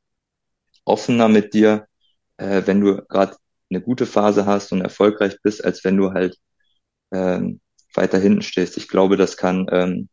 offener 0.84 1.28
mit 1.28 1.54
dir, 1.54 1.86
äh, 2.38 2.62
wenn 2.66 2.80
du 2.80 3.02
gerade 3.06 3.36
eine 3.74 3.84
gute 3.84 4.06
Phase 4.06 4.46
hast 4.46 4.72
und 4.72 4.80
erfolgreich 4.80 5.38
bist, 5.42 5.64
als 5.64 5.84
wenn 5.84 5.96
du 5.96 6.12
halt 6.12 6.36
ähm, 7.12 7.60
weiter 7.94 8.18
hinten 8.18 8.42
stehst. 8.42 8.76
Ich 8.76 8.88
glaube, 8.88 9.16
das 9.16 9.36
kann 9.36 9.66
ähm, 9.70 10.08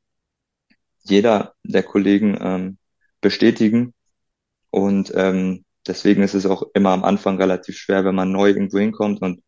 jeder 1.04 1.56
der 1.64 1.84
Kollegen 1.84 2.38
ähm, 2.40 2.78
bestätigen. 3.22 3.94
Und 4.70 5.12
ähm, 5.16 5.66
deswegen 5.88 6.24
ist 6.24 6.34
es 6.34 6.46
auch 6.46 6.64
immer 6.74 6.92
am 6.92 7.04
Anfang 7.04 7.38
relativ 7.38 7.78
schwer, 7.78 8.06
wenn 8.06 8.16
man 8.16 8.32
neu 8.32 8.50
irgendwo 8.50 8.80
hinkommt 8.80 9.22
und 9.22 9.44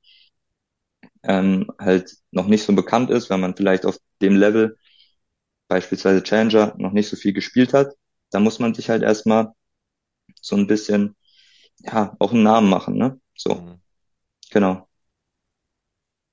ähm, 1.24 1.72
halt 1.80 2.16
noch 2.32 2.48
nicht 2.48 2.64
so 2.64 2.74
bekannt 2.74 3.10
ist, 3.10 3.30
wenn 3.30 3.40
man 3.40 3.56
vielleicht 3.56 3.86
auf 3.86 3.98
dem 4.22 4.36
Level, 4.36 4.78
beispielsweise 5.68 6.24
Challenger, 6.24 6.76
noch 6.78 6.92
nicht 6.92 7.10
so 7.10 7.16
viel 7.16 7.34
gespielt 7.34 7.74
hat. 7.74 7.94
Da 8.32 8.40
muss 8.40 8.60
man 8.60 8.74
sich 8.74 8.90
halt 8.90 9.04
erstmal 9.04 9.54
so 10.42 10.56
ein 10.56 10.68
bisschen, 10.68 11.16
ja, 11.80 12.16
auch 12.20 12.34
einen 12.34 12.44
Namen 12.44 12.70
machen, 12.70 12.98
ne? 12.98 13.20
So. 13.36 13.56
Mhm. 13.56 13.83
Genau. 14.54 14.88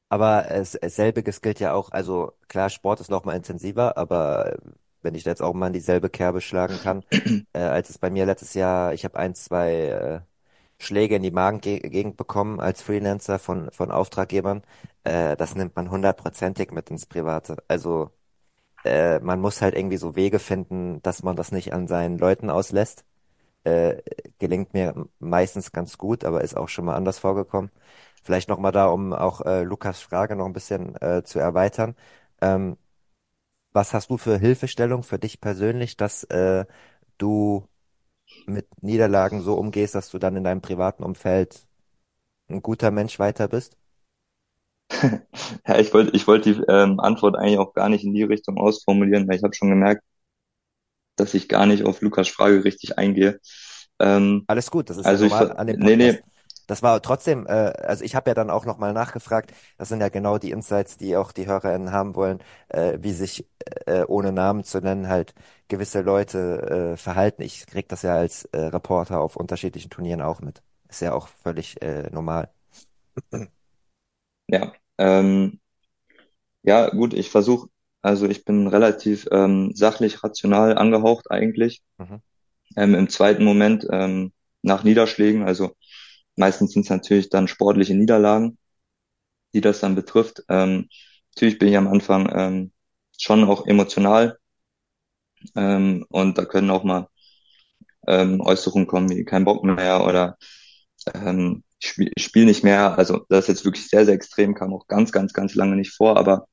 Aber 0.09 0.51
es, 0.51 0.73
selbiges 0.73 1.41
gilt 1.41 1.61
ja 1.61 1.73
auch, 1.73 1.91
also 1.93 2.33
klar, 2.49 2.69
Sport 2.71 3.01
ist 3.01 3.11
noch 3.11 3.25
mal 3.25 3.37
intensiver, 3.37 3.97
aber 3.97 4.57
wenn 5.03 5.15
ich 5.15 5.23
da 5.25 5.31
jetzt 5.31 5.43
auch 5.43 5.55
mal 5.55 5.69
in 5.69 5.73
dieselbe 5.73 6.11
Kerbe 6.11 6.41
schlagen 6.41 6.79
kann, 6.83 7.05
äh, 7.53 7.61
als 7.61 7.91
es 7.91 7.99
bei 7.99 8.11
mir 8.11 8.27
letztes 8.27 8.55
Jahr, 8.55 8.93
ich 8.93 9.05
habe 9.05 9.17
ein, 9.19 9.35
zwei 9.35 9.73
äh, 9.87 10.21
Schläge 10.83 11.17
in 11.17 11.23
die 11.23 11.31
Magengegend 11.31 12.17
bekommen 12.17 12.61
als 12.61 12.83
Freelancer 12.83 13.39
von, 13.39 13.71
von 13.73 13.91
Auftraggebern, 13.93 14.63
äh, 15.05 15.37
das 15.37 15.55
nimmt 15.55 15.77
man 15.77 15.91
hundertprozentig 15.91 16.73
mit 16.73 16.91
ins 16.91 17.07
Private. 17.07 17.57
Also 17.69 18.11
äh, 18.85 19.21
man 19.21 19.41
muss 19.41 19.61
halt 19.63 19.75
irgendwie 19.75 19.97
so 19.97 20.17
Wege 20.17 20.39
finden, 20.39 21.03
dass 21.03 21.23
man 21.23 21.37
das 21.37 21.53
nicht 21.53 21.73
an 21.73 21.87
seinen 21.89 22.19
Leuten 22.19 22.51
auslässt. 22.51 23.05
Äh, 23.65 24.03
gelingt 24.39 24.75
mir 24.75 25.09
meistens 25.21 25.73
ganz 25.73 25.99
gut, 25.99 26.25
aber 26.25 26.43
ist 26.43 26.57
auch 26.57 26.69
schon 26.69 26.87
mal 26.87 26.97
anders 26.97 27.19
vorgekommen. 27.21 27.71
Vielleicht 28.23 28.49
nochmal 28.49 28.73
da, 28.73 28.87
um 28.87 29.13
auch 29.13 29.41
äh, 29.43 29.63
Lukas 29.63 30.01
Frage 30.01 30.37
noch 30.37 30.47
ein 30.47 30.53
bisschen 30.53 30.95
äh, 31.01 31.23
zu 31.25 31.39
erweitern. 31.39 31.97
Ähm, 32.41 32.77
was 33.73 33.95
hast 33.95 34.11
du 34.11 34.19
für 34.19 34.39
Hilfestellung 34.39 35.03
für 35.03 35.19
dich 35.19 35.41
persönlich, 35.41 35.97
dass 35.97 36.25
äh, 36.25 36.67
du 37.19 37.67
mit 38.47 38.67
Niederlagen 38.83 39.43
so 39.43 39.55
umgehst, 39.55 39.95
dass 39.95 40.11
du 40.11 40.19
dann 40.19 40.37
in 40.37 40.45
deinem 40.45 40.61
privaten 40.63 41.05
Umfeld 41.05 41.67
ein 42.49 42.63
guter 42.63 42.91
Mensch 42.91 43.19
weiter 43.19 43.49
bist? 43.49 43.77
ja, 45.67 45.79
ich 45.79 45.93
wollte 45.95 46.17
ich 46.17 46.27
wollte 46.27 46.55
die 46.55 46.63
ähm, 46.69 47.01
Antwort 47.01 47.37
eigentlich 47.37 47.59
auch 47.59 47.75
gar 47.75 47.89
nicht 47.89 48.05
in 48.05 48.13
die 48.13 48.25
Richtung 48.25 48.59
ausformulieren, 48.59 49.29
weil 49.29 49.37
ich 49.37 49.43
habe 49.43 49.55
schon 49.55 49.71
gemerkt, 49.71 50.03
dass 51.17 51.35
ich 51.35 51.49
gar 51.49 51.67
nicht 51.67 51.85
auf 51.85 52.01
Lukas 52.01 52.29
Frage 52.29 52.65
richtig 52.65 52.99
eingehe. 52.99 53.41
Ähm, 53.99 54.45
Alles 54.47 54.71
gut, 54.71 54.91
das 54.91 54.97
ist 54.97 55.07
also 55.07 55.25
ja 55.25 55.31
normal 55.31 55.51
ich, 55.53 55.59
an 55.59 55.67
dem 55.67 55.79
Podcast. 55.79 55.99
Nee, 55.99 56.13
nee, 56.13 56.19
das 56.67 56.83
war 56.83 57.01
trotzdem, 57.03 57.47
äh, 57.47 57.51
also 57.51 58.05
ich 58.05 58.15
habe 58.15 58.31
ja 58.31 58.35
dann 58.35 58.51
auch 58.51 58.65
nochmal 58.65 58.93
nachgefragt, 58.93 59.53
das 59.79 59.89
sind 59.89 60.01
ja 60.01 60.09
genau 60.09 60.39
die 60.39 60.51
Insights, 60.51 60.97
die 60.97 61.17
auch 61.17 61.33
die 61.33 61.47
HörerInnen 61.47 61.93
haben 61.93 62.15
wollen, 62.15 62.39
äh, 62.69 62.99
wie 63.01 63.13
sich, 63.13 63.47
äh, 63.87 64.05
ohne 64.05 64.33
Namen 64.33 64.65
zu 64.65 64.81
nennen, 64.81 65.09
halt 65.09 65.35
gewisse 65.69 66.01
Leute 66.03 66.93
äh, 66.95 66.97
verhalten. 66.97 67.43
Ich 67.43 67.67
krieg 67.67 67.89
das 67.89 68.03
ja 68.03 68.15
als 68.15 68.45
äh, 68.47 68.59
Reporter 68.59 69.21
auf 69.21 69.37
unterschiedlichen 69.37 69.91
Turnieren 69.91 70.23
auch 70.23 70.41
mit. 70.41 70.63
Ist 70.89 71.03
ja 71.03 71.13
auch 71.13 71.29
völlig 71.29 71.81
äh, 71.83 72.11
normal. 72.11 72.51
Ja, 74.49 74.73
ähm, 74.99 75.61
ja 76.63 76.91
gut, 76.91 77.15
ich 77.15 77.31
versuche, 77.31 77.69
also 78.03 78.27
ich 78.29 78.45
bin 78.45 78.67
relativ 78.67 79.27
ähm, 79.31 79.73
sachlich, 79.75 80.23
rational 80.25 80.77
angehaucht 80.77 81.31
eigentlich. 81.31 81.83
Mhm. 81.99 82.21
Ähm, 82.77 82.95
Im 82.95 83.09
zweiten 83.09 83.45
Moment 83.45 83.87
ähm, 83.91 84.33
nach 84.63 84.85
Niederschlägen, 84.85 85.43
also 85.45 85.75
Meistens 86.37 86.73
sind 86.73 86.83
es 86.85 86.91
natürlich 86.91 87.31
dann 87.31 87.49
sportliche 87.49 87.95
Niederlagen, 87.95 88.59
die 89.55 89.61
das 89.61 89.81
dann 89.81 89.95
betrifft. 89.95 90.45
Ähm, 90.49 90.89
natürlich 91.35 91.59
bin 91.59 91.69
ich 91.69 91.77
am 91.77 91.89
Anfang 91.89 92.31
ähm, 92.35 92.73
schon 93.19 93.45
auch 93.45 93.67
emotional 93.67 94.39
ähm, 95.57 96.05
und 96.11 96.39
da 96.39 96.45
können 96.45 96.71
auch 96.71 96.85
mal 96.85 97.09
ähm, 98.07 98.41
Äußerungen 98.41 98.87
kommen 98.87 99.11
wie 99.11 99.25
kein 99.25 99.45
Bock 99.45 99.65
mehr 99.65 100.05
oder 100.05 100.37
ähm, 101.15 101.65
ich 101.81 101.89
spiele 101.91 102.13
spiel 102.19 102.45
nicht 102.47 102.65
mehr. 102.65 102.99
Also 102.99 103.27
das 103.29 103.45
ist 103.45 103.49
jetzt 103.49 103.65
wirklich 103.65 103.89
sehr, 103.89 104.05
sehr 104.07 104.15
extrem, 104.15 104.55
kam 104.55 104.75
auch 104.75 104.87
ganz, 104.89 105.13
ganz, 105.13 105.33
ganz 105.33 105.55
lange 105.55 105.77
nicht 105.77 105.93
vor, 105.95 106.17
aber 106.19 106.47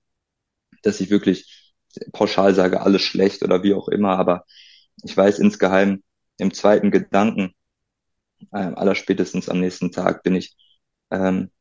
dass 0.83 1.01
ich 1.01 1.09
wirklich 1.09 1.73
pauschal 2.13 2.53
sage, 2.55 2.81
alles 2.81 3.01
schlecht 3.03 3.43
oder 3.43 3.63
wie 3.63 3.73
auch 3.73 3.87
immer, 3.89 4.17
aber 4.19 4.45
ich 5.03 5.15
weiß 5.17 5.39
insgeheim 5.39 6.03
im 6.37 6.53
zweiten 6.53 6.91
Gedanken, 6.91 7.53
ähm, 8.53 8.75
allerspätestens 8.77 9.49
am 9.49 9.59
nächsten 9.59 9.91
Tag 9.91 10.23
bin 10.23 10.35
ich 10.35 10.55
ähm, 11.11 11.51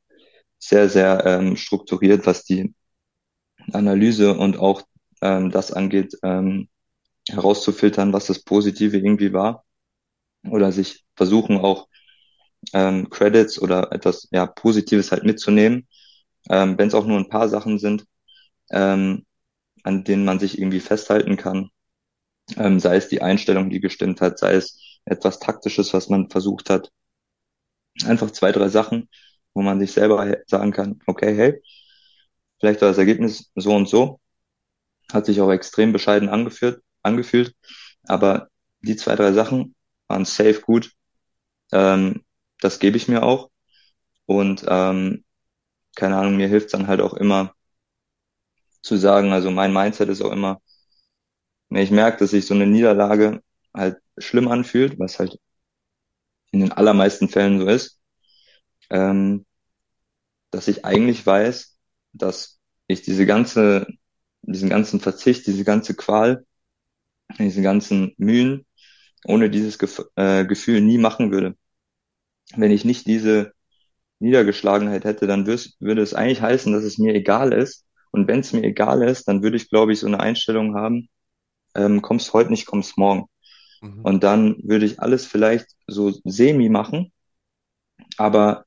sehr, 0.58 0.88
sehr 0.88 1.24
ähm, 1.26 1.56
strukturiert, 1.56 2.26
was 2.26 2.44
die 2.44 2.74
Analyse 3.72 4.36
und 4.36 4.58
auch 4.58 4.82
ähm, 5.22 5.50
das 5.50 5.72
angeht, 5.72 6.14
ähm, 6.22 6.68
herauszufiltern, 7.28 8.12
was 8.12 8.26
das 8.26 8.40
Positive 8.44 8.96
irgendwie 8.96 9.32
war. 9.32 9.64
Oder 10.48 10.72
sich 10.72 11.04
versuchen 11.16 11.58
auch 11.58 11.88
ähm, 12.72 13.10
Credits 13.10 13.60
oder 13.60 13.92
etwas 13.92 14.28
ja, 14.32 14.46
Positives 14.46 15.12
halt 15.12 15.24
mitzunehmen, 15.24 15.86
ähm, 16.50 16.78
wenn 16.78 16.88
es 16.88 16.94
auch 16.94 17.06
nur 17.06 17.18
ein 17.18 17.28
paar 17.28 17.48
Sachen 17.48 17.78
sind, 17.78 18.06
ähm, 18.70 19.26
an 19.84 20.04
denen 20.04 20.24
man 20.24 20.38
sich 20.40 20.58
irgendwie 20.58 20.80
festhalten 20.80 21.36
kann. 21.36 21.70
Ähm, 22.56 22.80
sei 22.80 22.96
es 22.96 23.08
die 23.08 23.22
Einstellung, 23.22 23.70
die 23.70 23.80
gestimmt 23.80 24.20
hat, 24.20 24.38
sei 24.38 24.54
es 24.54 24.80
etwas 25.06 25.40
Taktisches, 25.40 25.94
was 25.94 26.08
man 26.10 26.30
versucht 26.30 26.70
hat. 26.70 26.90
Einfach 28.04 28.30
zwei, 28.30 28.52
drei 28.52 28.68
Sachen, 28.68 29.08
wo 29.54 29.62
man 29.62 29.80
sich 29.80 29.92
selber 29.92 30.36
sagen 30.46 30.72
kann, 30.72 31.00
okay, 31.06 31.34
hey, 31.34 31.62
vielleicht 32.60 32.80
war 32.82 32.88
das 32.88 32.98
Ergebnis 32.98 33.50
so 33.54 33.74
und 33.74 33.88
so, 33.88 34.20
hat 35.12 35.26
sich 35.26 35.40
auch 35.40 35.50
extrem 35.50 35.92
bescheiden 35.92 36.28
angeführt, 36.28 36.82
angefühlt, 37.02 37.54
aber 38.04 38.48
die 38.80 38.96
zwei, 38.96 39.16
drei 39.16 39.32
Sachen 39.32 39.74
waren 40.08 40.24
safe 40.24 40.60
gut. 40.62 40.92
Ähm, 41.72 42.24
das 42.60 42.78
gebe 42.80 42.96
ich 42.96 43.08
mir 43.08 43.22
auch. 43.24 43.50
Und 44.26 44.64
ähm, 44.68 45.24
keine 45.96 46.16
Ahnung, 46.18 46.36
mir 46.36 46.48
hilft 46.48 46.74
dann 46.74 46.88
halt 46.88 47.00
auch 47.00 47.14
immer 47.14 47.54
zu 48.82 48.96
sagen, 48.96 49.32
also 49.32 49.50
mein 49.50 49.72
Mindset 49.72 50.08
ist 50.08 50.22
auch 50.22 50.32
immer, 50.32 50.60
wenn 51.68 51.82
ich 51.82 51.90
merke, 51.90 52.18
dass 52.18 52.32
ich 52.32 52.46
so 52.46 52.54
eine 52.54 52.66
Niederlage 52.66 53.42
halt 53.74 53.98
schlimm 54.18 54.48
anfühlt, 54.48 54.98
was 54.98 55.18
halt 55.18 55.38
in 56.52 56.60
den 56.60 56.72
allermeisten 56.72 57.28
Fällen 57.28 57.60
so 57.60 57.66
ist, 57.66 58.00
ähm, 58.90 59.46
dass 60.50 60.68
ich 60.68 60.84
eigentlich 60.84 61.24
weiß, 61.26 61.76
dass 62.12 62.58
ich 62.86 63.02
diese 63.02 63.26
ganze, 63.26 63.86
diesen 64.42 64.70
ganzen 64.70 65.00
Verzicht, 65.00 65.46
diese 65.46 65.64
ganze 65.64 65.94
Qual, 65.94 66.46
diese 67.38 67.62
ganzen 67.62 68.14
Mühen 68.18 68.66
ohne 69.24 69.50
dieses 69.50 69.78
Gef 69.78 70.02
äh, 70.16 70.44
Gefühl 70.46 70.80
nie 70.80 70.98
machen 70.98 71.32
würde. 71.32 71.56
Wenn 72.56 72.70
ich 72.70 72.84
nicht 72.84 73.06
diese 73.06 73.52
Niedergeschlagenheit 74.20 75.04
hätte, 75.04 75.26
dann 75.26 75.46
würde 75.46 76.02
es 76.02 76.14
eigentlich 76.14 76.42
heißen, 76.42 76.72
dass 76.72 76.84
es 76.84 76.98
mir 76.98 77.14
egal 77.14 77.52
ist. 77.52 77.86
Und 78.12 78.28
wenn 78.28 78.40
es 78.40 78.52
mir 78.52 78.62
egal 78.62 79.02
ist, 79.02 79.28
dann 79.28 79.42
würde 79.42 79.56
ich, 79.56 79.68
glaube 79.68 79.92
ich, 79.92 80.00
so 80.00 80.06
eine 80.06 80.20
Einstellung 80.20 80.74
haben, 80.74 81.08
ähm, 81.74 82.02
kommst 82.02 82.32
heute 82.32 82.50
nicht, 82.50 82.66
kommst 82.66 82.96
morgen. 82.98 83.26
Mhm. 83.80 84.02
Und 84.02 84.24
dann 84.24 84.56
würde 84.62 84.86
ich 84.86 85.00
alles 85.00 85.26
vielleicht 85.26 85.66
so 85.86 86.12
semi 86.24 86.68
machen. 86.68 87.12
Aber 88.16 88.64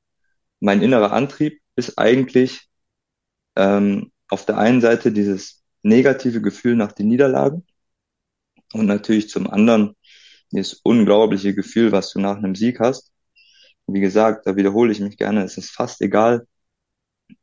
mein 0.60 0.82
innerer 0.82 1.12
Antrieb 1.12 1.60
ist 1.76 1.98
eigentlich 1.98 2.68
ähm, 3.56 4.12
auf 4.28 4.46
der 4.46 4.58
einen 4.58 4.80
Seite 4.80 5.12
dieses 5.12 5.62
negative 5.82 6.40
Gefühl 6.40 6.76
nach 6.76 6.92
den 6.92 7.08
Niederlagen 7.08 7.64
und 8.72 8.86
natürlich 8.86 9.28
zum 9.28 9.48
anderen 9.48 9.96
dieses 10.52 10.74
unglaubliche 10.82 11.54
Gefühl, 11.54 11.92
was 11.92 12.12
du 12.12 12.20
nach 12.20 12.36
einem 12.36 12.54
Sieg 12.54 12.80
hast. 12.80 13.12
Wie 13.86 14.00
gesagt, 14.00 14.46
da 14.46 14.56
wiederhole 14.56 14.92
ich 14.92 15.00
mich 15.00 15.16
gerne, 15.16 15.42
es 15.44 15.56
ist 15.56 15.70
fast 15.70 16.00
egal, 16.00 16.46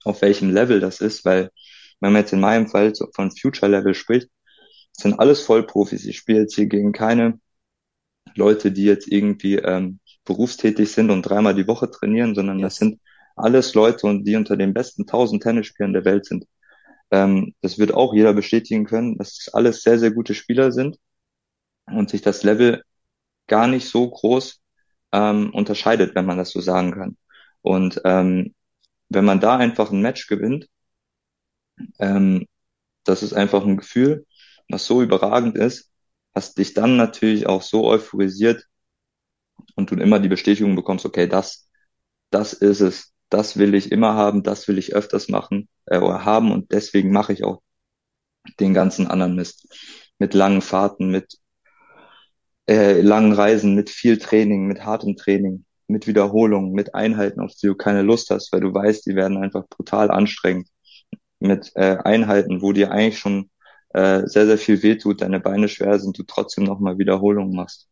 auf 0.03 0.21
welchem 0.21 0.51
Level 0.51 0.80
das 0.80 1.01
ist, 1.01 1.25
weil 1.25 1.49
wenn 1.99 2.13
man 2.13 2.21
jetzt 2.21 2.34
in 2.34 2.39
meinem 2.39 2.67
Fall 2.67 2.93
von 3.13 3.32
Future 3.32 3.71
Level 3.71 3.93
spricht, 3.93 4.30
sind 4.91 5.19
alles 5.19 5.41
Vollprofis. 5.41 6.06
Ich 6.06 6.17
spiele 6.17 6.41
jetzt 6.41 6.56
hier 6.56 6.67
gegen 6.67 6.91
keine 6.91 7.39
Leute, 8.38 8.71
die 8.71 8.86
jetzt 8.86 9.08
irgendwie 9.08 9.56
ähm, 9.56 10.00
berufstätig 10.26 10.91
sind 10.91 11.12
und 11.12 11.23
dreimal 11.23 11.56
die 11.56 11.67
Woche 11.67 11.89
trainieren, 11.91 12.36
sondern 12.36 12.60
das 12.60 12.78
sind 12.78 13.00
alles 13.36 13.73
Leute 13.76 14.08
und 14.08 14.26
die 14.26 14.36
unter 14.36 14.58
den 14.58 14.73
besten 14.73 15.06
1000 15.06 15.43
Tennisspielern 15.43 15.93
der 15.93 16.06
Welt 16.06 16.26
sind. 16.26 16.45
Ähm, 17.12 17.54
das 17.62 17.80
wird 17.80 17.93
auch 17.93 18.13
jeder 18.13 18.34
bestätigen 18.34 18.86
können, 18.86 19.17
dass 19.17 19.39
es 19.39 19.54
alles 19.54 19.82
sehr, 19.84 20.00
sehr 20.00 20.12
gute 20.12 20.34
Spieler 20.36 20.71
sind 20.71 20.97
und 21.88 22.10
sich 22.10 22.21
das 22.21 22.43
Level 22.43 22.84
gar 23.47 23.67
nicht 23.67 23.88
so 23.89 24.10
groß 24.10 24.62
ähm, 25.13 25.52
unterscheidet, 25.54 26.15
wenn 26.15 26.26
man 26.26 26.38
das 26.38 26.52
so 26.52 26.62
sagen 26.62 26.91
kann. 26.93 27.17
Und 27.62 28.02
ähm, 28.06 28.56
wenn 29.10 29.26
man 29.26 29.39
da 29.39 29.58
einfach 29.58 29.91
ein 29.91 30.02
Match 30.02 30.28
gewinnt, 30.28 30.67
ähm, 32.00 32.45
das 33.04 33.23
ist 33.23 33.34
einfach 33.34 33.63
ein 33.65 33.78
Gefühl, 33.78 34.26
was 34.69 34.86
so 34.86 35.02
überragend 35.02 35.58
ist, 35.58 35.91
was 36.38 36.54
dich 36.54 36.76
dann 36.76 36.97
natürlich 36.97 37.47
auch 37.47 37.63
so 37.63 37.88
euphorisiert 37.88 38.63
und 39.76 39.89
du 39.89 39.95
immer 39.95 40.19
die 40.19 40.28
Bestätigung 40.28 40.76
bekommst, 40.76 41.04
okay, 41.04 41.28
das, 41.28 41.67
das 42.30 42.54
ist 42.54 42.80
es, 42.80 43.15
das 43.30 43.58
will 43.58 43.73
ich 43.73 43.91
immer 43.91 44.13
haben, 44.13 44.43
das 44.43 44.67
will 44.67 44.78
ich 44.78 44.93
öfters 44.93 45.30
machen 45.30 45.67
äh, 45.88 45.97
oder 45.97 46.26
haben 46.26 46.52
und 46.52 46.71
deswegen 46.71 47.12
mache 47.12 47.34
ich 47.34 47.43
auch 47.43 47.63
den 48.60 48.76
ganzen 48.76 49.08
anderen 49.08 49.34
Mist. 49.36 49.67
Mit 50.19 50.36
langen 50.36 50.62
Fahrten, 50.62 51.10
mit 51.10 51.39
äh, 52.69 53.02
langen 53.02 53.34
Reisen, 53.34 53.73
mit 53.73 53.89
viel 53.89 54.19
Training, 54.19 54.67
mit 54.67 54.86
hartem 54.86 55.15
Training, 55.15 55.65
mit 55.88 56.06
Wiederholungen, 56.06 56.71
mit 56.71 56.93
Einheiten, 56.93 57.39
auf 57.41 57.54
die 57.56 57.65
du 57.65 57.73
keine 57.73 58.04
Lust 58.04 58.30
hast, 58.30 58.54
weil 58.54 58.62
du 58.62 58.71
weißt, 58.71 59.08
die 59.08 59.15
werden 59.15 59.38
einfach 59.38 59.67
brutal 59.67 60.12
anstrengend. 60.12 60.69
Mit 61.39 61.71
äh, 61.73 61.97
Einheiten, 62.04 62.62
wo 62.62 62.73
dir 62.73 62.91
eigentlich 62.91 63.17
schon 63.17 63.50
äh, 63.89 64.28
sehr, 64.28 64.45
sehr 64.47 64.58
viel 64.58 64.84
wehtut, 64.84 65.21
deine 65.21 65.39
Beine 65.39 65.69
schwer 65.69 66.00
sind, 66.00 66.17
du 66.17 66.23
trotzdem 66.23 66.63
nochmal 66.65 66.97
Wiederholungen 66.97 67.56
machst. 67.56 67.89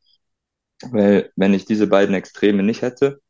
Weil 0.92 1.32
wenn 1.36 1.54
ich 1.54 1.66
diese 1.66 1.88
beiden 1.88 2.16
Extreme 2.16 2.64
nicht 2.64 2.82
hätte, 2.82 3.22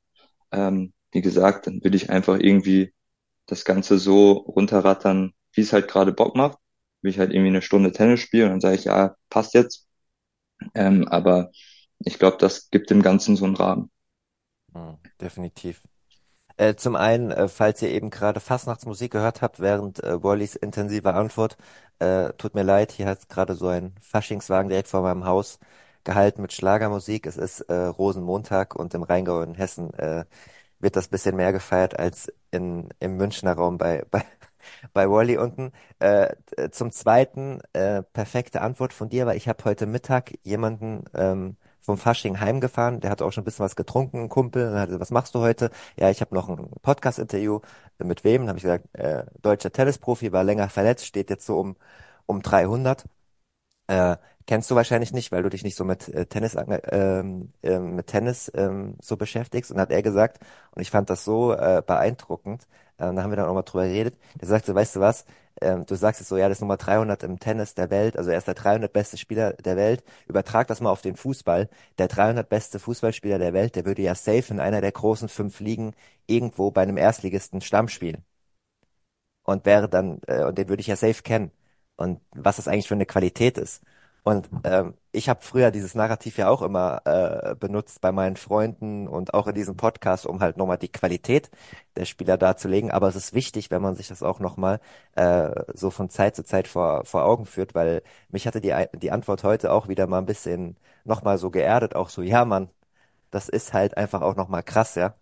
ähm, 0.51 0.93
wie 1.11 1.21
gesagt, 1.21 1.67
dann 1.67 1.83
würde 1.83 1.97
ich 1.97 2.09
einfach 2.09 2.39
irgendwie 2.39 2.93
das 3.47 3.65
Ganze 3.65 3.99
so 3.99 4.33
runterrattern, 4.33 5.33
wie 5.53 5.61
es 5.61 5.73
halt 5.73 5.87
gerade 5.87 6.13
Bock 6.13 6.35
macht. 6.35 6.57
Will 7.01 7.11
ich 7.11 7.19
halt 7.19 7.31
irgendwie 7.31 7.49
eine 7.49 7.61
Stunde 7.61 7.91
Tennis 7.91 8.21
spielen 8.21 8.45
und 8.45 8.51
dann 8.51 8.61
sage 8.61 8.75
ich, 8.75 8.85
ja, 8.85 9.15
passt 9.29 9.53
jetzt. 9.53 9.87
Ähm, 10.75 11.07
aber 11.07 11.51
ich 11.99 12.19
glaube, 12.19 12.37
das 12.39 12.69
gibt 12.71 12.89
dem 12.89 13.01
Ganzen 13.01 13.35
so 13.35 13.45
einen 13.45 13.55
Rahmen. 13.55 13.91
Hm, 14.73 14.97
definitiv. 15.19 15.83
Äh, 16.57 16.75
zum 16.75 16.95
einen, 16.95 17.31
äh, 17.31 17.47
falls 17.49 17.81
ihr 17.81 17.89
eben 17.89 18.09
gerade 18.09 18.39
Fastnachtsmusik 18.39 19.11
gehört 19.11 19.41
habt, 19.41 19.59
während 19.59 20.01
äh, 20.03 20.23
Wallys 20.23 20.55
intensiver 20.55 21.13
Antwort, 21.15 21.57
äh, 21.99 22.31
tut 22.33 22.55
mir 22.55 22.63
leid, 22.63 22.91
hier 22.91 23.07
hat 23.07 23.27
gerade 23.29 23.55
so 23.55 23.67
ein 23.67 23.93
Faschingswagen 24.01 24.69
direkt 24.69 24.87
vor 24.87 25.01
meinem 25.01 25.25
Haus 25.25 25.59
gehalten 26.05 26.41
mit 26.41 26.53
Schlagermusik. 26.53 27.25
Es 27.25 27.35
ist 27.37 27.61
äh, 27.61 27.73
Rosenmontag 27.73 28.75
und 28.75 28.93
im 28.93 29.03
Rheingau 29.03 29.41
in 29.41 29.55
Hessen 29.55 29.93
äh, 29.95 30.25
wird 30.79 30.95
das 30.95 31.07
bisschen 31.09 31.35
mehr 31.35 31.51
gefeiert 31.53 31.99
als 31.99 32.31
in, 32.51 32.89
im 32.99 33.17
Münchner 33.17 33.53
Raum 33.53 33.77
bei, 33.77 34.05
bei, 34.11 34.23
bei 34.93 35.09
Wally 35.09 35.37
unten. 35.37 35.71
Äh, 35.99 36.35
zum 36.71 36.91
Zweiten, 36.91 37.59
äh, 37.73 38.03
perfekte 38.03 38.61
Antwort 38.61 38.93
von 38.93 39.09
dir, 39.09 39.25
weil 39.25 39.37
ich 39.37 39.47
habe 39.49 39.63
heute 39.65 39.85
Mittag 39.87 40.33
jemanden 40.43 41.05
ähm, 41.15 41.57
vom 41.85 41.97
Fasching 41.97 42.39
heimgefahren, 42.39 42.99
der 42.99 43.11
hat 43.11 43.21
auch 43.21 43.31
schon 43.31 43.43
ein 43.43 43.45
bisschen 43.45 43.65
was 43.65 43.75
getrunken, 43.75 44.23
ein 44.23 44.29
Kumpel, 44.29 44.69
und 44.69 44.79
hat 44.79 44.99
was 44.99 45.11
machst 45.11 45.35
du 45.35 45.39
heute? 45.39 45.69
Ja, 45.97 46.09
ich 46.09 46.21
habe 46.21 46.35
noch 46.35 46.49
ein 46.49 46.69
Podcast-Interview. 46.81 47.59
Mit 47.99 48.23
wem? 48.23 48.41
Dann 48.43 48.49
habe 48.49 48.57
ich 48.57 48.63
gesagt, 48.63 48.87
äh, 48.93 49.25
deutscher 49.41 49.71
Tennisprofi, 49.71 50.31
war 50.31 50.43
länger 50.43 50.69
verletzt, 50.69 51.05
steht 51.05 51.29
jetzt 51.29 51.45
so 51.45 51.59
um, 51.59 51.75
um 52.25 52.41
300. 52.41 53.05
Äh, 53.87 54.17
kennst 54.47 54.71
du 54.71 54.75
wahrscheinlich 54.75 55.13
nicht, 55.13 55.31
weil 55.31 55.43
du 55.43 55.49
dich 55.49 55.63
nicht 55.63 55.75
so 55.75 55.85
mit 55.85 56.07
äh, 56.09 56.25
Tennis 56.25 56.55
ähm, 56.91 57.53
äh, 57.63 57.79
mit 57.79 58.07
Tennis 58.07 58.51
ähm, 58.55 58.95
so 59.01 59.17
beschäftigst. 59.17 59.71
Und 59.71 59.79
hat 59.79 59.91
er 59.91 60.01
gesagt, 60.01 60.39
und 60.75 60.81
ich 60.81 60.91
fand 60.91 61.09
das 61.09 61.23
so 61.25 61.53
äh, 61.53 61.83
beeindruckend, 61.85 62.63
äh, 62.97 63.13
da 63.13 63.23
haben 63.23 63.31
wir 63.31 63.37
dann 63.37 63.47
auch 63.47 63.53
mal 63.53 63.63
drüber 63.63 63.85
geredet, 63.85 64.17
der 64.39 64.47
sagte, 64.47 64.73
weißt 64.75 64.95
du 64.97 64.99
was, 65.01 65.25
ähm, 65.61 65.85
du 65.85 65.95
sagst 65.95 66.21
jetzt 66.21 66.29
so, 66.29 66.37
ja, 66.37 66.49
das 66.49 66.57
ist 66.57 66.61
Nummer 66.61 66.77
300 66.77 67.23
im 67.23 67.39
Tennis 67.39 67.73
der 67.75 67.89
Welt, 67.89 68.17
also 68.17 68.29
er 68.31 68.37
ist 68.37 68.47
der 68.47 68.53
300 68.55 68.91
beste 68.91 69.17
Spieler 69.17 69.53
der 69.53 69.77
Welt. 69.77 70.03
Übertrag 70.27 70.67
das 70.67 70.81
mal 70.81 70.89
auf 70.91 71.01
den 71.01 71.15
Fußball. 71.15 71.69
Der 71.97 72.07
300 72.07 72.47
beste 72.49 72.79
Fußballspieler 72.79 73.39
der 73.39 73.53
Welt, 73.53 73.75
der 73.75 73.85
würde 73.85 74.01
ja 74.01 74.15
safe 74.15 74.53
in 74.53 74.59
einer 74.59 74.81
der 74.81 74.91
großen 74.91 75.29
fünf 75.29 75.59
Ligen 75.59 75.93
irgendwo 76.27 76.71
bei 76.71 76.81
einem 76.81 76.97
Erstligisten 76.97 77.61
Stamm 77.61 77.87
spielen. 77.87 78.23
Und 79.43 79.65
wäre 79.65 79.87
dann, 79.89 80.19
äh, 80.27 80.43
und 80.43 80.57
den 80.57 80.69
würde 80.69 80.81
ich 80.81 80.87
ja 80.87 80.95
safe 80.95 81.21
kennen. 81.23 81.51
Und 81.97 82.19
was 82.31 82.57
das 82.57 82.67
eigentlich 82.67 82.87
für 82.87 82.95
eine 82.95 83.05
Qualität 83.05 83.57
ist. 83.57 83.83
Und 84.23 84.49
ähm, 84.63 84.95
ich 85.15 85.29
habe 85.29 85.41
früher 85.41 85.71
dieses 85.71 85.95
Narrativ 85.95 86.37
ja 86.37 86.49
auch 86.49 86.61
immer 86.61 87.01
äh, 87.05 87.55
benutzt 87.55 88.01
bei 88.01 88.11
meinen 88.11 88.35
Freunden 88.37 89.07
und 89.07 89.33
auch 89.33 89.47
in 89.47 89.55
diesem 89.55 89.77
Podcast, 89.77 90.25
um 90.25 90.41
halt 90.41 90.57
nochmal 90.57 90.77
die 90.77 90.91
Qualität 90.91 91.49
der 91.95 92.05
Spieler 92.05 92.37
darzulegen. 92.37 92.91
Aber 92.91 93.07
es 93.07 93.15
ist 93.15 93.33
wichtig, 93.33 93.71
wenn 93.71 93.81
man 93.81 93.95
sich 93.95 94.07
das 94.07 94.23
auch 94.23 94.39
nochmal 94.39 94.79
äh, 95.15 95.49
so 95.73 95.89
von 95.91 96.09
Zeit 96.09 96.35
zu 96.35 96.43
Zeit 96.43 96.67
vor, 96.67 97.05
vor 97.05 97.23
Augen 97.25 97.45
führt, 97.45 97.75
weil 97.75 98.03
mich 98.29 98.47
hatte 98.47 98.61
die, 98.61 98.73
die 98.99 99.11
Antwort 99.11 99.43
heute 99.43 99.71
auch 99.71 99.87
wieder 99.87 100.07
mal 100.07 100.19
ein 100.19 100.25
bisschen 100.25 100.77
nochmal 101.05 101.37
so 101.37 101.49
geerdet, 101.51 101.95
auch 101.95 102.09
so, 102.09 102.21
ja 102.21 102.45
Mann, 102.45 102.69
das 103.31 103.49
ist 103.49 103.73
halt 103.73 103.97
einfach 103.97 104.21
auch 104.21 104.35
nochmal 104.35 104.63
krass, 104.63 104.95
ja. 104.95 105.15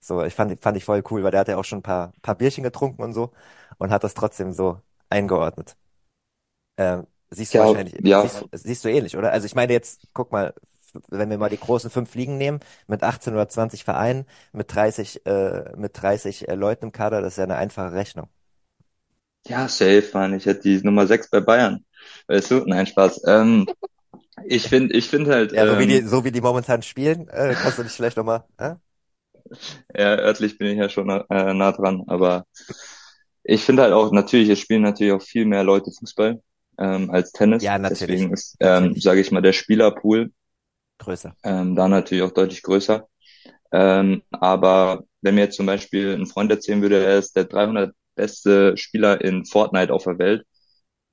So, 0.00 0.22
ich 0.24 0.34
fand, 0.34 0.60
fand 0.62 0.76
ich 0.76 0.84
voll 0.84 1.02
cool, 1.10 1.24
weil 1.24 1.32
der 1.32 1.40
hat 1.40 1.48
ja 1.48 1.56
auch 1.58 1.64
schon 1.64 1.80
ein 1.80 1.82
paar, 1.82 2.12
paar 2.22 2.36
Bierchen 2.36 2.64
getrunken 2.64 3.02
und 3.02 3.12
so 3.12 3.32
und 3.78 3.90
hat 3.90 4.04
das 4.04 4.14
trotzdem 4.14 4.52
so 4.52 4.80
eingeordnet. 5.10 5.76
Ähm, 6.76 7.06
Siehst 7.30 7.54
du 7.54 7.58
ja, 7.58 7.64
wahrscheinlich, 7.64 7.94
ja. 8.02 8.22
Siehst, 8.22 8.44
siehst, 8.52 8.84
du 8.84 8.88
ähnlich, 8.88 9.16
oder? 9.16 9.32
Also 9.32 9.46
ich 9.46 9.54
meine 9.54 9.72
jetzt, 9.72 10.02
guck 10.12 10.30
mal, 10.30 10.54
wenn 11.08 11.28
wir 11.28 11.38
mal 11.38 11.50
die 11.50 11.58
großen 11.58 11.90
fünf 11.90 12.14
Ligen 12.14 12.38
nehmen, 12.38 12.60
mit 12.86 13.02
18 13.02 13.34
oder 13.34 13.48
20 13.48 13.84
Vereinen, 13.84 14.26
mit 14.52 14.74
30, 14.74 15.26
äh, 15.26 15.76
mit 15.76 16.00
30 16.00 16.48
äh, 16.48 16.54
Leuten 16.54 16.86
im 16.86 16.92
Kader, 16.92 17.20
das 17.20 17.34
ist 17.34 17.38
ja 17.38 17.44
eine 17.44 17.56
einfache 17.56 17.92
Rechnung. 17.92 18.28
Ja, 19.46 19.68
safe, 19.68 20.08
man. 20.12 20.34
Ich 20.34 20.46
hätte 20.46 20.62
die 20.62 20.80
Nummer 20.82 21.06
6 21.06 21.30
bei 21.30 21.40
Bayern. 21.40 21.84
Weißt 22.26 22.50
du? 22.50 22.64
Nein, 22.66 22.86
Spaß. 22.86 23.22
Ähm, 23.26 23.66
ich 24.44 24.68
finde, 24.68 24.94
ich 24.94 25.08
finde 25.08 25.32
halt. 25.32 25.52
Ja, 25.52 25.66
so, 25.66 25.74
ähm, 25.74 25.78
wie 25.78 25.86
die, 25.86 26.02
so 26.02 26.24
wie 26.24 26.32
die 26.32 26.40
momentan 26.40 26.82
spielen, 26.82 27.28
äh, 27.28 27.54
kannst 27.60 27.78
du 27.78 27.82
dich 27.82 27.92
vielleicht 27.92 28.16
nochmal. 28.16 28.44
Äh? 28.58 28.74
Ja, 29.94 30.16
örtlich 30.16 30.58
bin 30.58 30.68
ich 30.68 30.78
ja 30.78 30.88
schon 30.88 31.08
äh, 31.08 31.54
nah 31.54 31.72
dran, 31.72 32.02
aber 32.08 32.46
ich 33.44 33.62
finde 33.62 33.82
halt 33.82 33.92
auch, 33.92 34.10
natürlich, 34.10 34.48
es 34.48 34.58
spielen 34.58 34.82
natürlich 34.82 35.12
auch 35.12 35.22
viel 35.22 35.44
mehr 35.44 35.62
Leute 35.62 35.92
Fußball 35.92 36.40
ähm, 36.78 37.10
als 37.10 37.32
Tennis. 37.32 37.62
Ja, 37.62 37.78
natürlich. 37.78 38.00
Deswegen 38.00 38.32
ist, 38.32 38.56
ähm, 38.60 38.94
sage 38.96 39.20
ich 39.20 39.30
mal, 39.30 39.42
der 39.42 39.52
Spielerpool 39.52 40.32
größer. 40.98 41.34
Ähm, 41.42 41.76
da 41.76 41.88
natürlich 41.88 42.24
auch 42.24 42.32
deutlich 42.32 42.62
größer. 42.62 43.08
Ähm, 43.72 44.22
aber 44.30 45.04
wenn 45.20 45.34
mir 45.34 45.42
jetzt 45.42 45.56
zum 45.56 45.66
Beispiel 45.66 46.14
ein 46.14 46.26
Freund 46.26 46.50
erzählen 46.50 46.82
würde, 46.82 47.04
er 47.04 47.18
ist 47.18 47.36
der 47.36 47.44
300 47.44 47.94
beste 48.14 48.76
Spieler 48.76 49.20
in 49.20 49.44
Fortnite 49.44 49.92
auf 49.92 50.04
der 50.04 50.18
Welt, 50.18 50.46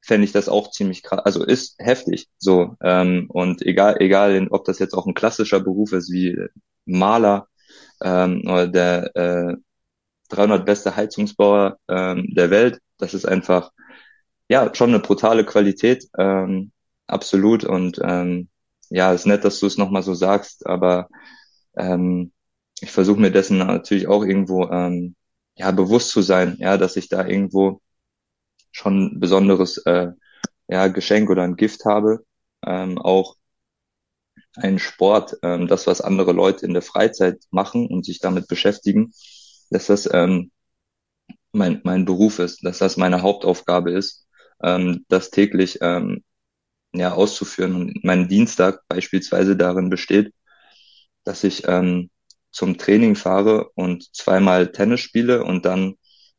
fände 0.02 0.26
ich 0.26 0.32
das 0.32 0.49
auch 0.49 0.71
ziemlich 0.71 1.04
krass. 1.04 1.21
Also 1.26 1.43
ist 1.43 1.76
heftig 1.80 2.28
so. 2.38 2.76
Ähm, 2.82 3.28
und 3.30 3.62
egal, 3.62 3.97
egal, 3.99 4.47
ob 4.49 4.65
das 4.65 4.80
jetzt 4.80 4.93
auch 4.93 5.06
ein 5.08 5.13
klassischer 5.13 5.60
Beruf 5.60 5.93
ist 5.93 6.12
wie 6.12 6.38
Maler 6.86 7.47
ähm, 8.02 8.43
oder 8.45 8.67
der 8.67 9.15
äh, 9.15 9.56
300 10.30 10.65
beste 10.65 10.95
Heizungsbauer 10.95 11.78
ähm, 11.88 12.28
der 12.36 12.49
Welt, 12.49 12.80
das 12.97 13.13
ist 13.13 13.26
einfach 13.26 13.71
ja, 14.54 14.70
schon 14.76 14.89
eine 14.92 15.00
brutale 15.00 15.46
Qualität, 15.46 16.08
ähm, 16.16 16.72
absolut. 17.08 17.63
Und 17.63 18.00
ähm, 18.04 18.50
ja, 18.89 19.12
ist 19.12 19.26
nett, 19.26 19.44
dass 19.44 19.60
du 19.60 19.66
es 19.66 19.80
nochmal 19.80 20.04
so 20.04 20.13
sagst, 20.13 20.68
aber 20.68 21.10
ähm, 21.76 22.32
ich 22.80 22.92
versuche 22.92 23.20
mir 23.20 23.32
dessen 23.32 23.58
natürlich 23.58 24.08
auch 24.08 24.24
irgendwo 24.24 24.70
ähm, 24.70 25.16
ja 25.56 25.72
bewusst 25.72 26.10
zu 26.12 26.22
sein, 26.22 26.58
ja, 26.60 26.78
dass 26.78 26.98
ich 26.98 27.10
da 27.10 27.26
irgendwo 27.26 27.82
schon 28.72 29.16
ein 29.16 29.20
besonderes 29.20 29.78
äh, 29.88 30.12
ja, 30.68 30.88
Geschenk 30.88 31.32
oder 31.32 31.44
ein 31.44 31.56
Gift 31.56 31.86
habe, 31.86 32.24
ähm, 32.63 33.00
auch 33.00 33.38
ein 34.56 34.78
Sport, 34.78 35.36
ähm, 35.42 35.68
das, 35.68 35.88
was 35.88 36.02
andere 36.02 36.32
Leute 36.32 36.66
in 36.68 36.74
der 36.74 36.84
Freizeit 36.84 37.42
machen 37.50 37.88
und 37.88 38.06
sich 38.06 38.20
damit 38.20 38.48
beschäftigen, 38.48 39.13
dass 39.72 39.88
das 39.88 40.08
ähm, 40.13 40.52
mein, 41.54 41.82
mein 41.84 42.06
Beruf 42.06 42.38
ist, 42.39 42.63
dass 42.63 42.78
das 42.80 42.98
meine 42.98 43.24
Hauptaufgabe 43.24 43.92
ist 43.92 44.23
ähm, 44.63 45.06
das 45.10 45.30
täglich 45.30 45.80
ähm, 45.82 46.23
ja 46.93 47.13
auszuführen. 47.13 47.76
Und 47.76 48.04
mein 48.04 48.28
Dienstag 48.28 48.82
beispielsweise 48.88 49.56
darin 49.56 49.89
besteht, 49.89 50.34
dass 51.23 51.43
ich 51.43 51.67
ähm, 51.67 52.10
zum 52.52 52.78
Training 52.78 53.15
fahre 53.15 53.69
und 53.76 54.15
zweimal 54.15 54.71
Tennis 54.71 55.02
spiele 55.02 55.43
und 55.43 55.65
dann 55.65 55.95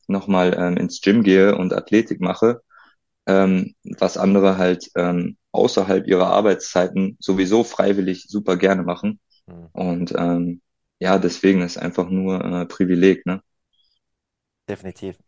nochmal 0.07 0.55
ähm, 0.59 0.77
ins 0.77 1.01
Gym 1.01 1.23
gehe 1.23 1.57
und 1.57 1.73
Athletik 1.73 2.21
mache, 2.21 2.63
ähm, 3.27 3.75
was 3.99 4.17
andere 4.17 4.59
halt 4.59 4.91
ähm, 4.97 5.37
außerhalb 5.53 6.07
ihrer 6.07 6.29
Arbeitszeiten 6.29 7.17
sowieso 7.21 7.65
freiwillig 7.65 8.27
super 8.29 8.57
gerne 8.57 8.83
machen. 8.83 9.21
Mhm. 9.47 9.69
Und 9.73 10.15
ähm, 10.17 10.63
ja, 10.99 11.19
deswegen 11.19 11.63
ist 11.63 11.79
einfach 11.79 12.09
nur 12.09 12.45
äh, 12.45 12.67
Privileg, 12.67 13.27
ne? 13.27 13.43
Definitiv. 14.69 15.19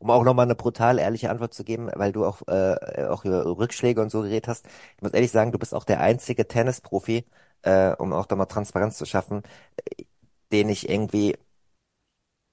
Um 0.00 0.10
auch 0.10 0.24
nochmal 0.24 0.44
eine 0.46 0.54
brutal 0.54 0.98
ehrliche 0.98 1.30
Antwort 1.30 1.54
zu 1.54 1.64
geben, 1.64 1.90
weil 1.94 2.12
du 2.12 2.24
auch, 2.24 2.42
äh, 2.48 3.04
auch 3.08 3.24
über 3.24 3.44
Rückschläge 3.46 4.00
und 4.02 4.10
so 4.10 4.22
geredet 4.22 4.48
hast. 4.48 4.66
Ich 4.96 5.02
muss 5.02 5.12
ehrlich 5.12 5.30
sagen, 5.30 5.52
du 5.52 5.58
bist 5.58 5.74
auch 5.74 5.84
der 5.84 6.00
einzige 6.00 6.46
Tennisprofi, 6.48 7.24
äh, 7.62 7.92
um 7.96 8.12
auch 8.12 8.26
da 8.26 8.36
mal 8.36 8.46
Transparenz 8.46 8.98
zu 8.98 9.06
schaffen, 9.06 9.42
den 10.52 10.68
ich 10.70 10.88
irgendwie, 10.88 11.36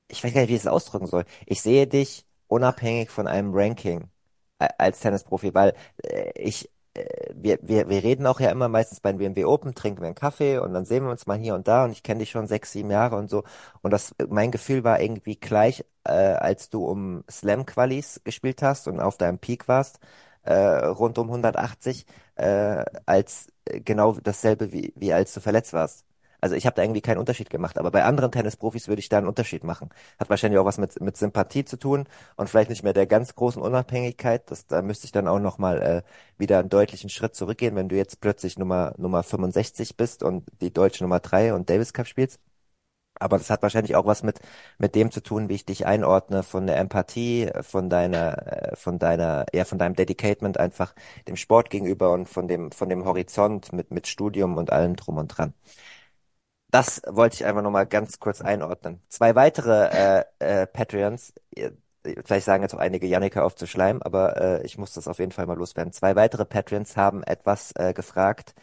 ich 0.07 0.23
weiß 0.23 0.33
gar 0.33 0.41
nicht, 0.41 0.49
wie 0.49 0.55
ich 0.55 0.61
es 0.61 0.67
ausdrücken 0.67 1.07
soll. 1.07 1.25
Ich 1.45 1.61
sehe 1.61 1.87
dich 1.87 2.25
unabhängig 2.47 3.09
von 3.09 3.27
einem 3.27 3.53
Ranking 3.53 4.09
äh, 4.59 4.69
als 4.77 4.99
Tennisprofi, 4.99 5.53
weil 5.53 5.73
äh, 6.03 6.31
ich 6.39 6.69
wir, 7.33 7.59
wir, 7.61 7.89
wir 7.89 8.03
reden 8.03 8.25
auch 8.27 8.39
ja 8.39 8.51
immer 8.51 8.67
meistens 8.67 8.99
beim 8.99 9.17
BMW 9.17 9.45
Open, 9.45 9.73
trinken 9.75 10.01
wir 10.01 10.07
einen 10.07 10.15
Kaffee 10.15 10.57
und 10.59 10.73
dann 10.73 10.85
sehen 10.85 11.03
wir 11.05 11.11
uns 11.11 11.25
mal 11.25 11.37
hier 11.37 11.55
und 11.55 11.67
da 11.67 11.85
und 11.85 11.91
ich 11.91 12.03
kenne 12.03 12.19
dich 12.19 12.31
schon 12.31 12.47
sechs, 12.47 12.71
sieben 12.71 12.91
Jahre 12.91 13.15
und 13.15 13.29
so. 13.29 13.43
Und 13.81 13.91
das, 13.91 14.13
mein 14.29 14.51
Gefühl 14.51 14.83
war 14.83 14.99
irgendwie 15.01 15.35
gleich, 15.37 15.85
äh, 16.03 16.11
als 16.11 16.69
du 16.69 16.85
um 16.85 17.23
Slam-Qualis 17.29 18.21
gespielt 18.23 18.61
hast 18.61 18.87
und 18.87 18.99
auf 18.99 19.17
deinem 19.17 19.39
Peak 19.39 19.67
warst, 19.67 19.99
äh, 20.43 20.53
rund 20.53 21.17
um 21.17 21.29
180, 21.29 22.05
äh, 22.35 22.83
als 23.05 23.47
äh, 23.65 23.79
genau 23.81 24.13
dasselbe 24.13 24.71
wie, 24.71 24.93
wie 24.95 25.13
als 25.13 25.33
du 25.33 25.39
verletzt 25.41 25.73
warst. 25.73 26.05
Also 26.41 26.55
ich 26.55 26.65
habe 26.65 26.75
da 26.75 26.81
irgendwie 26.83 27.01
keinen 27.01 27.19
Unterschied 27.19 27.49
gemacht, 27.49 27.77
aber 27.77 27.91
bei 27.91 28.03
anderen 28.03 28.31
Tennisprofis 28.31 28.87
würde 28.87 28.99
ich 28.99 29.09
da 29.09 29.17
einen 29.19 29.27
Unterschied 29.27 29.63
machen. 29.63 29.89
Hat 30.19 30.29
wahrscheinlich 30.29 30.59
auch 30.59 30.65
was 30.65 30.77
mit, 30.79 30.99
mit 30.99 31.15
Sympathie 31.17 31.65
zu 31.65 31.77
tun 31.77 32.07
und 32.35 32.49
vielleicht 32.49 32.69
nicht 32.71 32.83
mehr 32.83 32.93
der 32.93 33.07
ganz 33.07 33.35
großen 33.35 33.61
Unabhängigkeit. 33.61 34.49
Das, 34.49 34.65
da 34.67 34.81
müsste 34.81 35.05
ich 35.05 35.11
dann 35.11 35.27
auch 35.27 35.39
nochmal 35.39 35.81
äh, 35.81 36.01
wieder 36.39 36.59
einen 36.59 36.69
deutlichen 36.69 37.09
Schritt 37.09 37.35
zurückgehen, 37.35 37.75
wenn 37.75 37.89
du 37.89 37.95
jetzt 37.95 38.21
plötzlich 38.21 38.57
Nummer, 38.57 38.93
Nummer 38.97 39.23
65 39.23 39.97
bist 39.97 40.23
und 40.23 40.45
die 40.61 40.73
deutsche 40.73 41.03
Nummer 41.03 41.19
3 41.19 41.53
und 41.53 41.69
Davis 41.69 41.93
Cup 41.93 42.07
spielst. 42.07 42.39
Aber 43.19 43.37
das 43.37 43.49
hat 43.51 43.61
wahrscheinlich 43.61 43.95
auch 43.95 44.05
was 44.07 44.23
mit, 44.23 44.39
mit 44.79 44.95
dem 44.95 45.11
zu 45.11 45.21
tun, 45.21 45.47
wie 45.47 45.53
ich 45.55 45.65
dich 45.65 45.85
einordne, 45.85 46.41
von 46.43 46.65
der 46.65 46.77
Empathie, 46.77 47.51
von 47.61 47.89
deiner, 47.89 48.71
äh, 48.73 48.75
von 48.75 48.97
deiner, 48.99 49.45
ja, 49.53 49.63
von 49.65 49.77
deinem 49.77 49.95
Dedicatement 49.95 50.59
einfach 50.59 50.95
dem 51.27 51.35
Sport 51.35 51.69
gegenüber 51.69 52.13
und 52.13 52.27
von 52.27 52.47
dem, 52.47 52.71
von 52.71 52.89
dem 52.89 53.05
Horizont 53.05 53.73
mit, 53.73 53.91
mit 53.91 54.07
Studium 54.07 54.57
und 54.57 54.71
allem 54.71 54.95
drum 54.95 55.17
und 55.17 55.27
dran. 55.27 55.53
Das 56.71 57.01
wollte 57.05 57.35
ich 57.35 57.45
einfach 57.45 57.61
nochmal 57.61 57.85
ganz 57.85 58.19
kurz 58.19 58.41
einordnen. 58.41 59.01
Zwei 59.09 59.35
weitere 59.35 60.23
äh, 60.39 60.61
äh, 60.63 60.67
Patreons, 60.67 61.33
vielleicht 62.25 62.45
sagen 62.45 62.63
jetzt 62.63 62.73
auch 62.73 62.79
einige 62.79 63.07
Jannika 63.07 63.43
aufzuschleimen, 63.43 64.01
aber 64.01 64.37
äh, 64.37 64.65
ich 64.65 64.77
muss 64.77 64.93
das 64.93 65.07
auf 65.07 65.19
jeden 65.19 65.33
Fall 65.33 65.45
mal 65.47 65.57
loswerden. 65.57 65.91
Zwei 65.93 66.15
weitere 66.15 66.45
Patreons 66.45 66.95
haben 66.97 67.23
etwas 67.23 67.73
äh, 67.75 67.93
gefragt, 67.93 68.55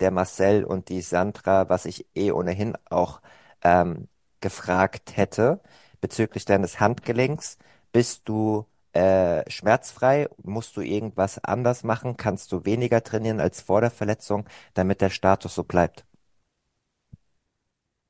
der 0.00 0.10
Marcel 0.10 0.64
und 0.64 0.88
die 0.88 1.02
Sandra, 1.02 1.68
was 1.68 1.84
ich 1.86 2.06
eh 2.16 2.32
ohnehin 2.32 2.76
auch 2.90 3.20
ähm, 3.62 4.08
gefragt 4.40 5.16
hätte, 5.16 5.60
bezüglich 6.00 6.44
deines 6.44 6.80
Handgelenks. 6.80 7.58
Bist 7.92 8.28
du 8.28 8.66
äh, 8.92 9.48
schmerzfrei? 9.50 10.28
Musst 10.42 10.76
du 10.76 10.80
irgendwas 10.80 11.38
anders 11.44 11.84
machen? 11.84 12.16
Kannst 12.16 12.50
du 12.52 12.64
weniger 12.64 13.02
trainieren 13.04 13.40
als 13.40 13.60
vor 13.62 13.80
der 13.80 13.90
Verletzung, 13.90 14.46
damit 14.74 15.00
der 15.00 15.10
Status 15.10 15.54
so 15.54 15.64
bleibt? 15.64 16.04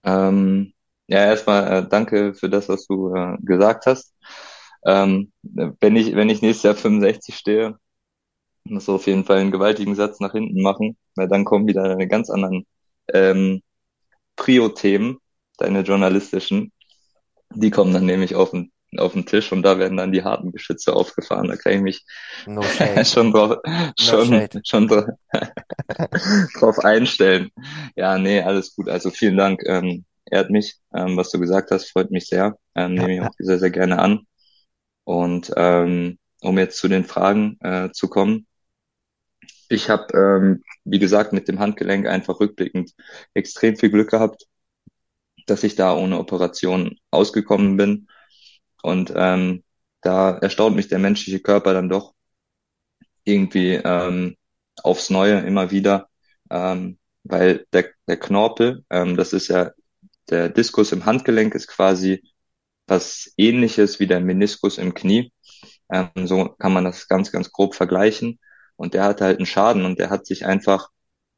Ähm, 0.04 0.72
ja, 1.08 1.24
erstmal 1.26 1.84
äh, 1.84 1.88
danke 1.88 2.34
für 2.34 2.48
das, 2.50 2.68
was 2.68 2.86
du 2.86 3.14
äh, 3.14 3.36
gesagt 3.42 3.86
hast. 3.86 4.14
Ähm, 4.86 5.32
wenn 5.42 5.96
ich, 5.96 6.14
wenn 6.16 6.28
ich 6.30 6.42
nächstes 6.42 6.64
Jahr 6.64 6.74
65 6.74 7.36
stehe, 7.36 7.76
muss 8.64 8.88
auf 8.88 9.06
jeden 9.06 9.24
Fall 9.24 9.38
einen 9.38 9.50
gewaltigen 9.52 9.94
Satz 9.94 10.20
nach 10.20 10.32
hinten 10.32 10.62
machen, 10.62 10.96
weil 11.16 11.28
dann 11.28 11.44
kommen 11.44 11.66
wieder 11.68 11.84
eine 11.84 12.08
ganz 12.08 12.30
anderen 12.30 12.66
ähm, 13.12 13.62
Prio-Themen, 14.36 15.18
deine 15.58 15.82
journalistischen. 15.82 16.72
Die 17.54 17.70
kommen 17.70 17.94
dann 17.94 18.06
nämlich 18.06 18.34
auf 18.36 18.50
den, 18.52 18.71
auf 18.98 19.12
den 19.14 19.26
Tisch 19.26 19.52
und 19.52 19.62
da 19.62 19.78
werden 19.78 19.96
dann 19.96 20.12
die 20.12 20.24
harten 20.24 20.52
Geschütze 20.52 20.94
aufgefahren. 20.94 21.48
Da 21.48 21.56
kann 21.56 21.72
ich 21.72 21.80
mich 21.82 22.04
No 22.46 22.62
schon 23.04 23.32
drauf, 23.32 23.58
schon, 23.98 24.48
shade. 24.48 24.62
schon 24.64 24.88
drauf, 24.88 25.06
drauf 26.58 26.78
einstellen. 26.80 27.50
Ja, 27.96 28.18
nee, 28.18 28.40
alles 28.42 28.74
gut. 28.74 28.88
Also 28.88 29.10
vielen 29.10 29.36
Dank. 29.36 29.62
Ähm, 29.66 30.04
ehrt 30.30 30.50
mich, 30.50 30.76
ähm, 30.94 31.16
was 31.16 31.30
du 31.30 31.38
gesagt 31.40 31.70
hast, 31.70 31.90
freut 31.90 32.10
mich 32.10 32.26
sehr. 32.26 32.56
Ähm, 32.74 32.94
nehme 32.94 33.14
ich 33.14 33.20
auch 33.22 33.34
sehr, 33.38 33.58
sehr 33.58 33.70
gerne 33.70 33.98
an. 33.98 34.20
Und 35.04 35.52
ähm, 35.56 36.18
um 36.42 36.58
jetzt 36.58 36.78
zu 36.78 36.88
den 36.88 37.04
Fragen 37.04 37.58
äh, 37.62 37.90
zu 37.92 38.08
kommen. 38.08 38.46
Ich 39.68 39.88
habe, 39.90 40.06
ähm, 40.16 40.62
wie 40.84 40.98
gesagt, 41.00 41.32
mit 41.32 41.48
dem 41.48 41.58
Handgelenk 41.58 42.06
einfach 42.06 42.38
rückblickend 42.40 42.92
extrem 43.34 43.76
viel 43.76 43.90
Glück 43.90 44.10
gehabt, 44.10 44.46
dass 45.46 45.64
ich 45.64 45.74
da 45.76 45.94
ohne 45.96 46.18
Operation 46.18 46.96
ausgekommen 47.10 47.76
bin. 47.76 48.08
Und 48.82 49.12
ähm, 49.16 49.64
da 50.02 50.38
erstaunt 50.38 50.76
mich 50.76 50.88
der 50.88 50.98
menschliche 50.98 51.40
Körper 51.40 51.72
dann 51.74 51.88
doch 51.88 52.14
irgendwie 53.24 53.74
ähm, 53.74 54.36
aufs 54.82 55.10
Neue 55.10 55.40
immer 55.40 55.70
wieder, 55.70 56.08
ähm, 56.50 56.98
weil 57.24 57.66
der, 57.72 57.90
der 58.08 58.18
Knorpel, 58.18 58.84
ähm, 58.90 59.16
das 59.16 59.32
ist 59.32 59.48
ja 59.48 59.70
der 60.30 60.48
Diskus 60.48 60.92
im 60.92 61.04
Handgelenk, 61.06 61.54
ist 61.54 61.68
quasi 61.68 62.22
was 62.86 63.32
Ähnliches 63.36 64.00
wie 64.00 64.06
der 64.06 64.20
Meniskus 64.20 64.78
im 64.78 64.94
Knie. 64.94 65.32
Ähm, 65.92 66.10
so 66.26 66.48
kann 66.58 66.72
man 66.72 66.84
das 66.84 67.08
ganz, 67.08 67.32
ganz 67.32 67.52
grob 67.52 67.74
vergleichen. 67.74 68.38
Und 68.76 68.94
der 68.94 69.04
hatte 69.04 69.24
halt 69.24 69.38
einen 69.38 69.46
Schaden 69.46 69.84
und 69.84 69.98
der 69.98 70.10
hat 70.10 70.26
sich 70.26 70.46
einfach 70.46 70.88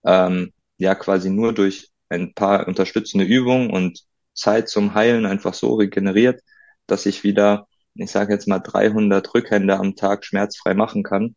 ähm, 0.05 0.53
ja 0.79 0.95
quasi 0.95 1.31
nur 1.31 1.53
durch 1.53 1.91
ein 2.09 2.35
paar 2.35 2.67
unterstützende 2.69 3.25
Übungen 3.27 3.71
und 3.71 4.01
Zeit 4.35 4.69
zum 4.69 4.95
Heilen 4.95 5.27
einfach 5.27 5.55
so 5.55 5.75
regeneriert, 5.75 6.41
dass 6.87 7.07
ich 7.07 7.25
wieder, 7.25 7.69
ich 7.95 8.11
sage 8.11 8.33
jetzt 8.33 8.49
mal 8.49 8.61
300 8.61 9.35
Rückhände 9.35 9.77
am 9.79 9.97
Tag 9.97 10.25
schmerzfrei 10.25 10.75
machen 10.75 11.03
kann, 11.03 11.37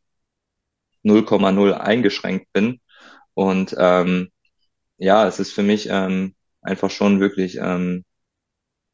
0,0 1.04 1.74
eingeschränkt 1.74 2.52
bin. 2.54 2.82
Und 3.34 3.76
ähm, 3.80 4.30
ja, 4.98 5.28
es 5.28 5.40
ist 5.40 5.54
für 5.54 5.64
mich 5.64 5.88
ähm, 5.92 6.36
einfach 6.62 6.92
schon 6.92 7.20
wirklich 7.20 7.58
ähm, 7.58 8.06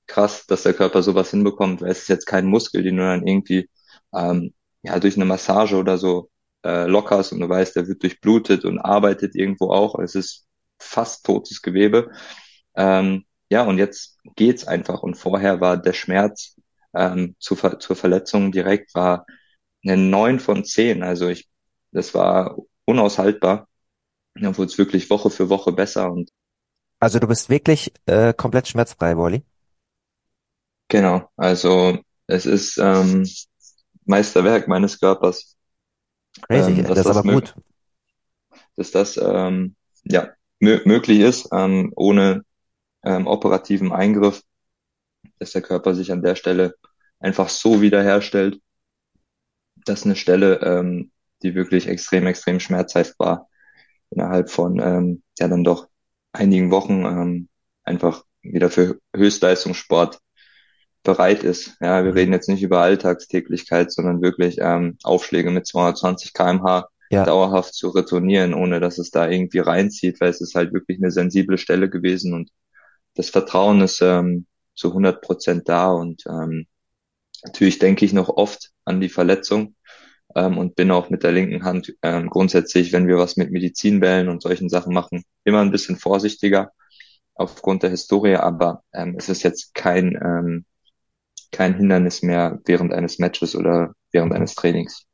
krass, 0.07 0.45
dass 0.47 0.63
der 0.63 0.73
Körper 0.73 1.03
sowas 1.03 1.31
hinbekommt, 1.31 1.81
weil 1.81 1.91
es 1.91 2.03
ist 2.03 2.09
jetzt 2.09 2.25
kein 2.25 2.45
Muskel, 2.47 2.83
den 2.83 2.97
du 2.97 3.03
dann 3.03 3.25
irgendwie 3.27 3.69
ähm, 4.13 4.53
ja 4.83 4.99
durch 4.99 5.15
eine 5.15 5.25
Massage 5.25 5.75
oder 5.77 5.97
so 5.97 6.29
äh, 6.65 6.85
lockerst 6.87 7.33
und 7.33 7.39
du 7.39 7.49
weißt, 7.49 7.75
der 7.75 7.87
wird 7.87 8.03
durchblutet 8.03 8.65
und 8.65 8.79
arbeitet 8.79 9.35
irgendwo 9.35 9.71
auch. 9.71 9.99
Es 9.99 10.15
ist 10.15 10.47
fast 10.79 11.25
totes 11.25 11.61
Gewebe. 11.61 12.11
Ähm, 12.75 13.25
ja, 13.49 13.63
und 13.63 13.77
jetzt 13.77 14.17
geht's 14.35 14.67
einfach. 14.67 15.03
Und 15.03 15.15
vorher 15.15 15.61
war 15.61 15.77
der 15.77 15.93
Schmerz 15.93 16.55
ähm, 16.95 17.35
zu, 17.39 17.55
zur 17.55 17.95
Verletzung 17.95 18.51
direkt 18.51 18.93
war 18.95 19.25
eine 19.85 19.97
neun 19.97 20.39
von 20.39 20.65
zehn. 20.65 21.03
Also 21.03 21.29
ich, 21.29 21.49
das 21.91 22.13
war 22.13 22.57
unaushaltbar. 22.85 23.67
Dann 24.35 24.57
wurde 24.57 24.71
es 24.71 24.77
wirklich 24.77 25.09
Woche 25.09 25.29
für 25.31 25.49
Woche 25.49 25.71
besser 25.73 26.11
und 26.11 26.31
Also 26.99 27.19
du 27.19 27.27
bist 27.27 27.49
wirklich 27.49 27.93
äh, 28.07 28.33
komplett 28.33 28.67
schmerzfrei, 28.67 29.15
Wally. 29.17 29.43
genau, 30.87 31.29
also 31.37 31.97
es 32.27 32.45
ist 32.45 32.77
ähm, 32.77 33.25
Meisterwerk 34.05 34.67
meines 34.67 34.99
Körpers, 34.99 35.57
Crazy, 36.47 36.75
ähm, 36.75 36.83
das 36.83 36.93
dass 36.93 37.01
ist 37.01 37.05
das 37.05 37.09
aber 37.09 37.23
möglich, 37.23 37.53
gut. 37.53 37.55
dass 38.75 38.91
das 38.91 39.17
ähm, 39.17 39.75
ja 40.03 40.29
mö 40.59 40.81
möglich 40.85 41.19
ist, 41.19 41.49
ähm, 41.53 41.91
ohne 41.95 42.43
ähm, 43.05 43.27
operativen 43.27 43.91
Eingriff, 43.91 44.43
dass 45.39 45.51
der 45.51 45.61
Körper 45.61 45.95
sich 45.95 46.11
an 46.11 46.23
der 46.23 46.35
Stelle 46.35 46.75
einfach 47.19 47.49
so 47.49 47.81
wiederherstellt, 47.81 48.61
dass 49.85 50.05
eine 50.05 50.15
Stelle, 50.15 50.59
ähm, 50.61 51.11
die 51.41 51.55
wirklich 51.55 51.87
extrem, 51.87 52.27
extrem 52.27 52.59
schmerzhaft 52.59 53.17
war, 53.19 53.47
innerhalb 54.11 54.49
von 54.51 54.79
ähm, 54.81 55.23
ja 55.39 55.47
dann 55.47 55.63
doch 55.63 55.87
einigen 56.33 56.71
Wochen 56.71 57.05
ähm, 57.05 57.49
einfach 57.83 58.25
wieder 58.41 58.69
für 58.71 58.99
Höchstleistungssport 59.15 60.19
bereit 61.03 61.43
ist. 61.43 61.77
Ja, 61.81 62.05
wir 62.05 62.11
Mhm. 62.11 62.15
reden 62.15 62.33
jetzt 62.33 62.49
nicht 62.49 62.63
über 62.63 62.81
Alltagstäglichkeit, 62.81 63.91
sondern 63.91 64.21
wirklich 64.21 64.57
ähm, 64.61 64.97
Aufschläge 65.03 65.51
mit 65.51 65.67
220 65.67 66.33
km/h 66.33 66.89
Ja, 67.09 67.25
dauerhaft 67.25 67.73
zu 67.75 67.89
retournieren, 67.89 68.53
ohne 68.53 68.79
dass 68.81 68.99
es 68.99 69.11
da 69.11 69.29
irgendwie 69.29 69.59
reinzieht, 69.59 70.21
weil 70.21 70.29
es 70.29 70.41
ist 70.41 70.55
halt 70.55 70.73
wirklich 70.73 70.99
eine 70.99 71.11
sensible 71.11 71.57
Stelle 71.57 71.89
gewesen 71.89 72.33
und 72.33 72.49
das 73.15 73.29
Vertrauen 73.29 73.81
ist 73.81 74.01
ähm, 74.01 74.45
zu 74.75 74.89
100 74.89 75.21
Prozent 75.21 75.69
da 75.69 75.91
und 75.91 76.23
ähm, 76.27 76.67
natürlich 77.43 77.79
denke 77.79 78.05
ich 78.05 78.13
noch 78.13 78.29
oft 78.29 78.71
an 78.85 79.01
die 79.01 79.09
Verletzung 79.09 79.75
ähm, 80.35 80.57
und 80.57 80.75
bin 80.75 80.91
auch 80.91 81.09
mit 81.09 81.23
der 81.23 81.31
linken 81.31 81.63
Hand 81.63 81.95
ähm, 82.01 82.29
grundsätzlich, 82.29 82.91
wenn 82.91 83.07
wir 83.07 83.17
was 83.17 83.37
mit 83.37 83.51
Medizinbällen 83.51 84.29
und 84.29 84.41
solchen 84.41 84.69
Sachen 84.69 84.93
machen, 84.93 85.23
immer 85.43 85.61
ein 85.61 85.71
bisschen 85.71 85.97
vorsichtiger 85.97 86.71
aufgrund 87.35 87.83
der 87.83 87.89
Historie, 87.89 88.35
aber 88.35 88.83
ähm, 88.93 89.15
es 89.17 89.29
ist 89.29 89.43
jetzt 89.43 89.73
kein 89.73 90.15
ähm, 90.15 90.65
kein 91.51 91.75
Hindernis 91.75 92.23
mehr 92.23 92.59
während 92.65 92.93
eines 92.93 93.19
Matches 93.19 93.55
oder 93.55 93.93
während 94.11 94.33
eines 94.33 94.55
Trainings. 94.55 95.05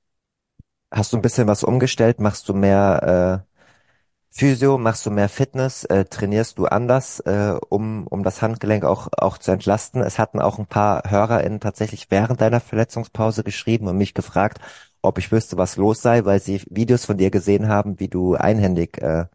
Hast 0.90 1.14
du 1.14 1.18
ein 1.18 1.22
bisschen 1.22 1.48
was 1.48 1.64
umgestellt? 1.64 2.20
Machst 2.20 2.50
du 2.50 2.54
mehr 2.54 3.46
Physio, 4.32 4.78
machst 4.78 5.06
du 5.06 5.12
mehr 5.12 5.28
Fitness, 5.30 5.84
äh, 5.86 6.06
trainierst 6.06 6.58
du 6.60 6.66
anders, 6.66 7.20
äh, 7.22 7.56
um, 7.70 8.08
um 8.08 8.24
das 8.24 8.42
Handgelenk 8.42 8.86
auch, 8.86 9.08
auch 9.18 9.38
zu 9.38 9.52
entlasten. 9.52 10.02
Es 10.02 10.20
hatten 10.20 10.40
auch 10.40 10.60
ein 10.60 10.66
paar 10.68 11.04
HörerInnen 11.10 11.60
tatsächlich 11.60 12.10
während 12.12 12.40
deiner 12.42 12.60
Verletzungspause 12.62 13.44
geschrieben 13.44 13.88
und 13.88 13.98
mich 13.98 14.14
gefragt, 14.14 14.60
ob 15.02 15.18
ich 15.18 15.32
wüsste, 15.32 15.58
was 15.58 15.78
los 15.78 16.02
sei, 16.02 16.26
weil 16.26 16.40
sie 16.40 16.62
Videos 16.70 17.06
von 17.06 17.18
dir 17.18 17.32
gesehen 17.32 17.68
haben, 17.68 18.00
wie 18.00 18.08
du 18.08 18.36
einhändig 18.36 18.98
äh, 19.02 19.26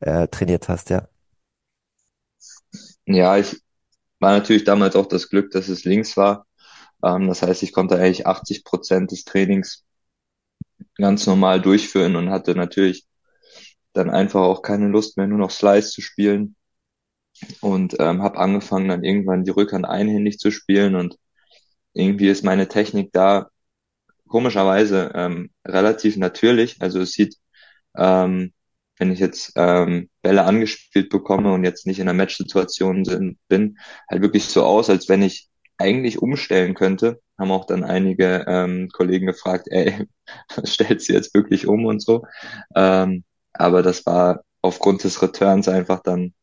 äh, 0.00 0.28
trainiert 0.28 0.68
hast, 0.68 0.90
ja. 0.90 1.08
Ja, 3.06 3.36
ich 3.38 3.60
war 4.20 4.32
natürlich 4.32 4.64
damals 4.64 4.96
auch 4.96 5.06
das 5.06 5.28
Glück, 5.28 5.50
dass 5.52 5.68
es 5.68 5.84
links 5.84 6.16
war. 6.16 6.46
Ähm, 7.04 7.28
das 7.28 7.42
heißt, 7.42 7.62
ich 7.62 7.72
konnte 7.72 7.96
eigentlich 7.98 8.26
80 8.26 8.64
Prozent 8.64 9.12
des 9.12 9.24
Trainings 9.24 9.84
ganz 10.96 11.26
normal 11.26 11.60
durchführen 11.60 12.16
und 12.16 12.30
hatte 12.30 12.54
natürlich 12.54 13.06
dann 13.92 14.10
einfach 14.10 14.40
auch 14.42 14.62
keine 14.62 14.88
Lust 14.88 15.16
mehr, 15.16 15.26
nur 15.26 15.38
noch 15.38 15.50
Slice 15.50 15.90
zu 15.90 16.00
spielen 16.02 16.56
und 17.60 17.96
ähm, 18.00 18.22
habe 18.22 18.38
angefangen 18.38 18.88
dann 18.88 19.04
irgendwann 19.04 19.44
die 19.44 19.50
Rückhand 19.50 19.86
einhändig 19.86 20.38
zu 20.38 20.50
spielen 20.50 20.94
und 20.94 21.18
irgendwie 21.94 22.28
ist 22.28 22.44
meine 22.44 22.68
Technik 22.68 23.12
da 23.12 23.48
komischerweise 24.28 25.12
ähm, 25.14 25.50
relativ 25.66 26.16
natürlich. 26.16 26.80
Also 26.80 27.00
es 27.00 27.12
sieht, 27.12 27.36
ähm, 27.96 28.52
wenn 28.98 29.12
ich 29.12 29.18
jetzt 29.20 29.52
ähm, 29.56 30.08
Bälle 30.22 30.44
angespielt 30.44 31.10
bekomme 31.10 31.52
und 31.52 31.64
jetzt 31.64 31.86
nicht 31.86 31.98
in 31.98 32.08
einer 32.08 32.16
Matchsituation 32.16 33.36
bin, 33.48 33.78
halt 34.10 34.22
wirklich 34.22 34.44
so 34.46 34.64
aus, 34.64 34.90
als 34.90 35.08
wenn 35.08 35.22
ich 35.22 35.48
eigentlich 35.78 36.20
umstellen 36.22 36.74
könnte. 36.74 37.20
Haben 37.38 37.50
auch 37.50 37.66
dann 37.66 37.84
einige 37.84 38.44
ähm, 38.48 38.88
Kollegen 38.92 39.26
gefragt, 39.26 39.66
ey, 39.70 40.06
stellt 40.64 41.02
sie 41.02 41.12
jetzt 41.12 41.34
wirklich 41.34 41.66
um 41.66 41.86
und 41.86 42.00
so. 42.02 42.24
Ähm, 42.76 43.24
aber 43.52 43.82
das 43.82 44.06
war 44.06 44.44
aufgrund 44.62 45.04
des 45.04 45.22
Returns 45.22 45.68
einfach 45.68 46.00
dann 46.00 46.34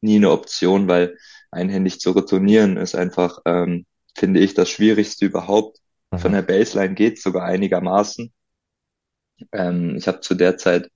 nie 0.00 0.16
eine 0.16 0.30
Option, 0.30 0.88
weil 0.88 1.16
einhändig 1.50 2.00
zu 2.00 2.12
retournieren 2.12 2.76
ist 2.76 2.94
einfach, 2.94 3.40
ähm, 3.44 3.86
finde 4.16 4.40
ich, 4.40 4.54
das 4.54 4.68
Schwierigste 4.70 5.26
überhaupt. 5.26 5.78
Mhm. 6.10 6.18
Von 6.18 6.32
der 6.32 6.42
Baseline 6.42 6.94
geht 6.94 7.20
sogar 7.20 7.44
einigermaßen. 7.44 8.32
Ähm, 9.52 9.96
ich 9.96 10.08
habe 10.08 10.20
zu 10.20 10.34
der 10.34 10.56
Zeit 10.56 10.90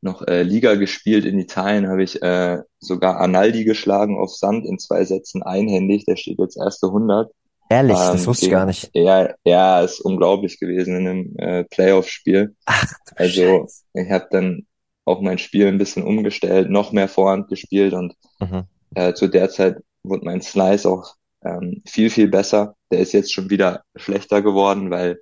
noch 0.00 0.22
äh, 0.26 0.42
Liga 0.42 0.74
gespielt 0.76 1.24
in 1.24 1.38
Italien, 1.38 1.88
habe 1.88 2.04
ich 2.04 2.22
äh, 2.22 2.58
sogar 2.78 3.20
Analdi 3.20 3.64
geschlagen 3.64 4.16
auf 4.16 4.34
Sand 4.34 4.64
in 4.64 4.78
zwei 4.78 5.04
Sätzen 5.04 5.42
einhändig. 5.42 6.04
Der 6.04 6.16
steht 6.16 6.38
jetzt 6.38 6.56
erste 6.56 6.86
100. 6.86 7.32
Ehrlich, 7.68 7.96
ähm, 7.96 8.12
das 8.12 8.26
wusste 8.26 8.46
ich 8.46 8.52
gar 8.52 8.66
nicht. 8.66 8.90
Ja, 8.94 9.34
ja, 9.44 9.80
ist 9.82 10.00
unglaublich 10.00 10.58
gewesen 10.58 10.96
in 10.96 11.08
einem 11.08 11.36
äh, 11.36 11.64
Playoff-Spiel. 11.64 12.54
Also 13.16 13.66
Scheiße. 13.66 13.84
ich 13.94 14.10
habe 14.10 14.28
dann 14.30 14.66
auch 15.04 15.20
mein 15.20 15.38
Spiel 15.38 15.66
ein 15.66 15.78
bisschen 15.78 16.02
umgestellt, 16.02 16.70
noch 16.70 16.92
mehr 16.92 17.08
Vorhand 17.08 17.48
gespielt 17.48 17.94
und 17.94 18.14
mhm. 18.40 18.64
äh, 18.94 19.14
zu 19.14 19.26
der 19.26 19.50
Zeit 19.50 19.78
wurde 20.02 20.24
mein 20.24 20.42
Slice 20.42 20.86
auch 20.86 21.14
ähm, 21.44 21.82
viel, 21.86 22.10
viel 22.10 22.28
besser. 22.28 22.76
Der 22.90 23.00
ist 23.00 23.12
jetzt 23.12 23.32
schon 23.32 23.50
wieder 23.50 23.82
schlechter 23.96 24.42
geworden, 24.42 24.90
weil 24.90 25.20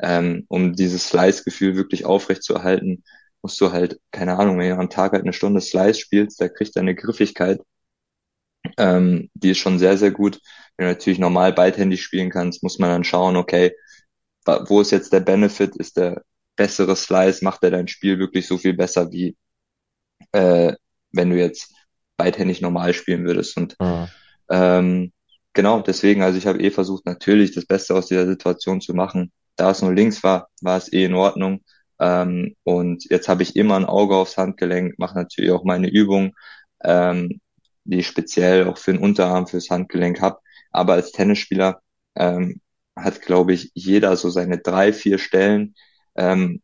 ähm, 0.00 0.44
um 0.48 0.74
dieses 0.74 1.08
Slice-Gefühl 1.08 1.76
wirklich 1.76 2.04
aufrecht 2.04 2.42
zu 2.42 2.54
erhalten, 2.54 3.02
musst 3.42 3.60
du 3.60 3.72
halt, 3.72 4.00
keine 4.10 4.38
Ahnung, 4.38 4.58
wenn 4.58 4.68
du 4.68 4.78
am 4.78 4.90
Tag 4.90 5.12
halt 5.12 5.22
eine 5.22 5.32
Stunde 5.32 5.60
Slice 5.60 6.00
spielst, 6.00 6.40
da 6.40 6.48
kriegt 6.48 6.76
er 6.76 6.82
eine 6.82 6.94
Griffigkeit, 6.94 7.60
ähm, 8.78 9.30
die 9.34 9.50
ist 9.50 9.58
schon 9.58 9.78
sehr, 9.78 9.98
sehr 9.98 10.10
gut. 10.10 10.40
Wenn 10.76 10.86
du 10.86 10.92
natürlich 10.92 11.18
normal 11.18 11.52
beidhändig 11.52 12.02
spielen 12.02 12.30
kannst, 12.30 12.62
muss 12.62 12.78
man 12.78 12.90
dann 12.90 13.04
schauen, 13.04 13.36
okay, 13.36 13.72
wo 14.46 14.80
ist 14.80 14.92
jetzt 14.92 15.12
der 15.12 15.20
Benefit? 15.20 15.76
Ist 15.76 15.96
der 15.96 16.22
bessere 16.56 16.96
Slice? 16.96 17.44
Macht 17.44 17.62
er 17.64 17.70
dein 17.70 17.88
Spiel 17.88 18.18
wirklich 18.18 18.46
so 18.46 18.56
viel 18.56 18.74
besser, 18.74 19.10
wie 19.12 19.36
äh, 20.32 20.72
wenn 21.12 21.30
du 21.30 21.36
jetzt 21.36 21.74
beidhändig 22.16 22.60
normal 22.60 22.94
spielen 22.94 23.24
würdest? 23.26 23.56
Und 23.56 23.76
mhm. 23.80 24.08
ähm, 24.50 25.12
genau, 25.52 25.80
deswegen, 25.80 26.22
also 26.22 26.38
ich 26.38 26.46
habe 26.46 26.60
eh 26.60 26.70
versucht, 26.70 27.04
natürlich 27.04 27.52
das 27.54 27.66
Beste 27.66 27.94
aus 27.94 28.06
dieser 28.06 28.26
Situation 28.26 28.80
zu 28.80 28.94
machen. 28.94 29.32
Da 29.56 29.70
es 29.72 29.82
nur 29.82 29.92
links 29.92 30.22
war, 30.22 30.48
war 30.62 30.78
es 30.78 30.92
eh 30.92 31.04
in 31.04 31.14
Ordnung. 31.14 31.62
Ähm, 32.00 32.54
und 32.62 33.04
jetzt 33.10 33.28
habe 33.28 33.42
ich 33.42 33.56
immer 33.56 33.76
ein 33.76 33.84
Auge 33.84 34.16
aufs 34.16 34.36
Handgelenk, 34.36 34.98
mache 34.98 35.18
natürlich 35.18 35.50
auch 35.50 35.64
meine 35.64 35.88
Übungen, 35.90 36.32
ähm, 36.84 37.40
die 37.88 38.00
ich 38.00 38.06
speziell 38.06 38.68
auch 38.68 38.78
für 38.78 38.92
den 38.92 39.02
Unterarm, 39.02 39.46
fürs 39.46 39.70
Handgelenk 39.70 40.20
habe. 40.20 40.40
Aber 40.70 40.94
als 40.94 41.12
Tennisspieler 41.12 41.80
ähm, 42.16 42.60
hat, 42.96 43.22
glaube 43.22 43.54
ich, 43.54 43.70
jeder 43.74 44.16
so 44.16 44.30
seine 44.30 44.58
drei, 44.58 44.92
vier 44.92 45.18
Stellen, 45.18 45.74
ähm, 46.16 46.62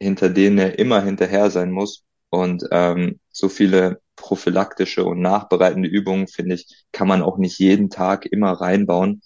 hinter 0.00 0.30
denen 0.30 0.58
er 0.58 0.78
immer 0.78 1.02
hinterher 1.02 1.50
sein 1.50 1.70
muss. 1.70 2.04
Und 2.30 2.64
ähm, 2.72 3.20
so 3.30 3.48
viele 3.48 4.00
prophylaktische 4.16 5.04
und 5.04 5.20
nachbereitende 5.20 5.88
Übungen, 5.88 6.28
finde 6.28 6.56
ich, 6.56 6.84
kann 6.92 7.08
man 7.08 7.22
auch 7.22 7.38
nicht 7.38 7.58
jeden 7.58 7.90
Tag 7.90 8.26
immer 8.26 8.52
reinbauen. 8.52 9.22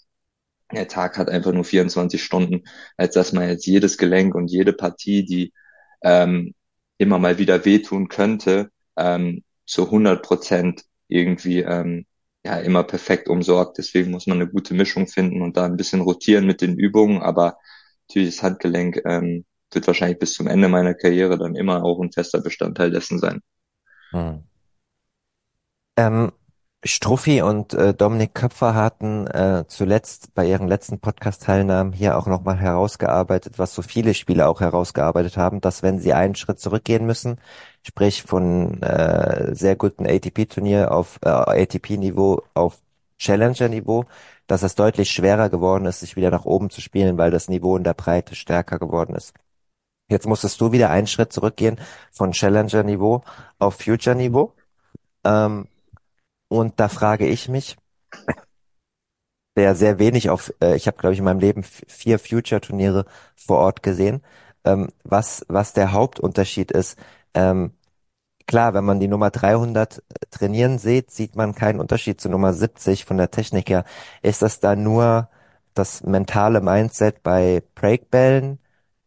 Der 0.73 0.89
Tag 0.89 1.19
hat 1.19 1.31
einfach 1.31 1.53
nur 1.53 1.65
24 1.65 2.23
Stunden, 2.23 2.65
als 2.97 3.15
dass 3.15 3.33
man 3.33 3.49
jetzt 3.49 3.67
jedes 3.67 3.99
Gelenk 3.99 4.35
und 4.35 4.49
jede 4.51 4.73
Partie, 4.73 5.25
die 5.25 5.53
ähm, 6.03 6.55
immer 6.99 7.19
mal 7.19 7.39
wieder 7.39 7.65
wehtun 7.65 8.09
könnte, 8.09 8.71
ähm, 8.97 9.45
zu 9.67 9.87
100 9.87 10.23
Prozent 10.23 10.85
irgendwie 11.15 11.61
ähm, 11.61 12.07
ja 12.45 12.59
immer 12.59 12.83
perfekt 12.85 13.29
umsorgt. 13.29 13.79
Deswegen 13.79 14.11
muss 14.11 14.27
man 14.27 14.41
eine 14.41 14.51
gute 14.51 14.75
Mischung 14.75 15.07
finden 15.07 15.43
und 15.43 15.57
da 15.57 15.65
ein 15.65 15.77
bisschen 15.77 16.01
rotieren 16.01 16.47
mit 16.47 16.61
den 16.61 16.77
Übungen. 16.79 17.23
Aber 17.23 17.57
natürlich 18.09 18.37
das 18.37 18.43
Handgelenk 18.43 19.01
ähm, 19.07 19.45
wird 19.73 19.87
wahrscheinlich 19.87 20.19
bis 20.19 20.35
zum 20.35 20.47
Ende 20.47 20.69
meiner 20.69 20.95
Karriere 20.95 21.39
dann 21.39 21.57
immer 21.57 21.85
auch 21.85 22.01
ein 22.01 22.13
fester 22.13 22.41
Bestandteil 22.41 22.91
dessen 22.91 23.19
sein. 23.19 23.41
Hm. 24.11 24.45
Ähm, 25.97 26.33
Struffi 26.87 27.41
und 27.41 27.73
äh, 27.73 27.95
Dominik 27.95 28.35
Köpfer 28.35 28.75
hatten 28.75 29.27
äh, 29.29 29.65
zuletzt 29.69 30.35
bei 30.35 30.47
ihren 30.47 30.69
letzten 30.69 30.99
Podcast-Teilnahmen 30.99 31.95
hier 31.95 32.19
auch 32.19 32.27
nochmal 32.27 32.59
herausgearbeitet, 32.59 33.59
was 33.59 33.75
so 33.75 33.81
viele 33.81 34.13
Spieler 34.13 34.51
auch 34.51 34.61
herausgearbeitet 34.61 35.39
haben, 35.39 35.63
dass 35.63 35.83
wenn 35.83 35.99
sie 35.99 36.13
einen 36.13 36.35
Schritt 36.35 36.61
zurückgehen 36.61 37.07
müssen, 37.07 37.39
sprich 37.83 38.23
von 38.23 38.83
äh, 38.83 39.55
sehr 39.55 39.77
guten 39.77 40.07
ATP-Turnier 40.07 40.93
auf 40.93 41.19
äh, 41.25 41.31
ATP-Niveau 41.31 42.43
auf 42.53 42.83
Challenger-Niveau, 43.19 44.05
dass 44.47 44.63
es 44.63 44.75
deutlich 44.75 45.11
schwerer 45.11 45.49
geworden 45.49 45.87
ist, 45.87 46.01
sich 46.01 46.17
wieder 46.17 46.31
nach 46.31 46.45
oben 46.45 46.69
zu 46.69 46.83
spielen, 46.83 47.17
weil 47.17 47.31
das 47.31 47.49
Niveau 47.49 47.79
in 47.79 47.85
der 47.85 47.95
Breite 47.95 48.35
stärker 48.35 48.79
geworden 48.79 49.15
ist. 49.15 49.33
Jetzt 50.11 50.27
musstest 50.27 50.61
du 50.61 50.71
wieder 50.73 50.91
einen 50.91 51.07
Schritt 51.07 51.33
zurückgehen 51.33 51.81
von 52.13 52.33
Challenger-Niveau 52.33 53.23
auf 53.59 53.77
Future-Niveau. 53.77 54.53
Ähm, 55.25 55.67
und 56.55 56.79
da 56.81 56.89
frage 56.89 57.27
ich 57.27 57.49
mich, 57.49 57.77
der 59.57 59.75
sehr 59.75 59.99
wenig 59.99 60.31
auf, 60.31 60.53
äh, 60.61 60.77
ich 60.77 60.87
habe 60.87 60.97
glaube 60.99 61.13
ich 61.15 61.19
in 61.21 61.25
meinem 61.25 61.39
Leben 61.41 61.63
vier 61.63 62.19
Future-Turniere 62.19 63.05
vor 63.37 63.59
Ort 63.59 63.83
gesehen, 63.83 64.23
ähm, 64.65 64.89
was 65.05 65.45
was 65.49 65.73
der 65.73 65.93
Hauptunterschied 65.93 66.71
ist. 66.73 66.99
Ähm, 67.35 67.73
klar, 68.47 68.75
wenn 68.75 68.85
man 68.85 69.01
die 69.01 69.09
Nummer 69.09 69.31
300 69.31 70.03
trainieren 70.31 70.79
sieht, 70.79 71.11
sieht 71.11 71.37
man 71.37 71.55
keinen 71.55 71.81
Unterschied 71.81 72.21
zu 72.21 72.31
Nummer 72.31 72.53
70 72.55 73.05
von 73.07 73.19
der 73.19 73.31
Technik 73.33 73.71
her. 73.71 73.85
Ist 74.23 74.43
das 74.43 74.61
da 74.61 74.77
nur 74.77 75.31
das 75.75 76.03
mentale 76.05 76.61
Mindset 76.61 77.23
bei 77.23 77.63
Breakbällen? 77.77 78.61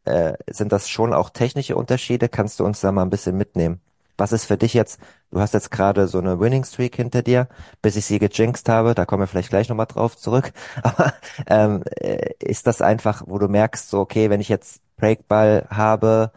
Äh, 0.06 0.36
sind 0.50 0.72
das 0.74 0.90
schon 0.90 1.14
auch 1.14 1.30
technische 1.32 1.76
Unterschiede? 1.78 2.30
Kannst 2.30 2.60
du 2.60 2.66
uns 2.66 2.82
da 2.82 2.92
mal 2.94 3.04
ein 3.04 3.10
bisschen 3.12 3.38
mitnehmen? 3.38 3.82
Was 4.18 4.32
ist 4.32 4.46
für 4.46 4.58
dich 4.58 4.74
jetzt, 4.74 5.00
du 5.32 5.40
hast 5.40 5.54
jetzt 5.54 5.72
gerade 5.72 6.08
so 6.08 6.18
eine 6.20 6.40
Winning 6.40 6.64
Streak 6.64 6.96
hinter 6.96 7.22
dir, 7.22 7.48
bis 7.82 7.96
ich 7.96 8.06
sie 8.06 8.20
gejinxt 8.20 8.70
habe, 8.70 8.96
da 8.96 9.06
kommen 9.06 9.24
wir 9.24 9.28
vielleicht 9.28 9.50
gleich 9.50 9.70
nochmal 9.70 9.86
drauf 9.88 10.18
zurück, 10.18 10.52
aber 10.84 11.14
ähm, 11.48 11.84
äh, 12.00 12.34
ist 12.40 12.68
das 12.68 12.82
einfach, 12.82 13.24
wo 13.28 13.38
du 13.40 13.48
merkst, 13.48 13.90
so 13.90 14.00
okay, 14.00 14.30
wenn 14.30 14.42
ich 14.42 14.50
jetzt 14.50 14.82
Breakball 14.98 15.68
habe, 15.70 16.32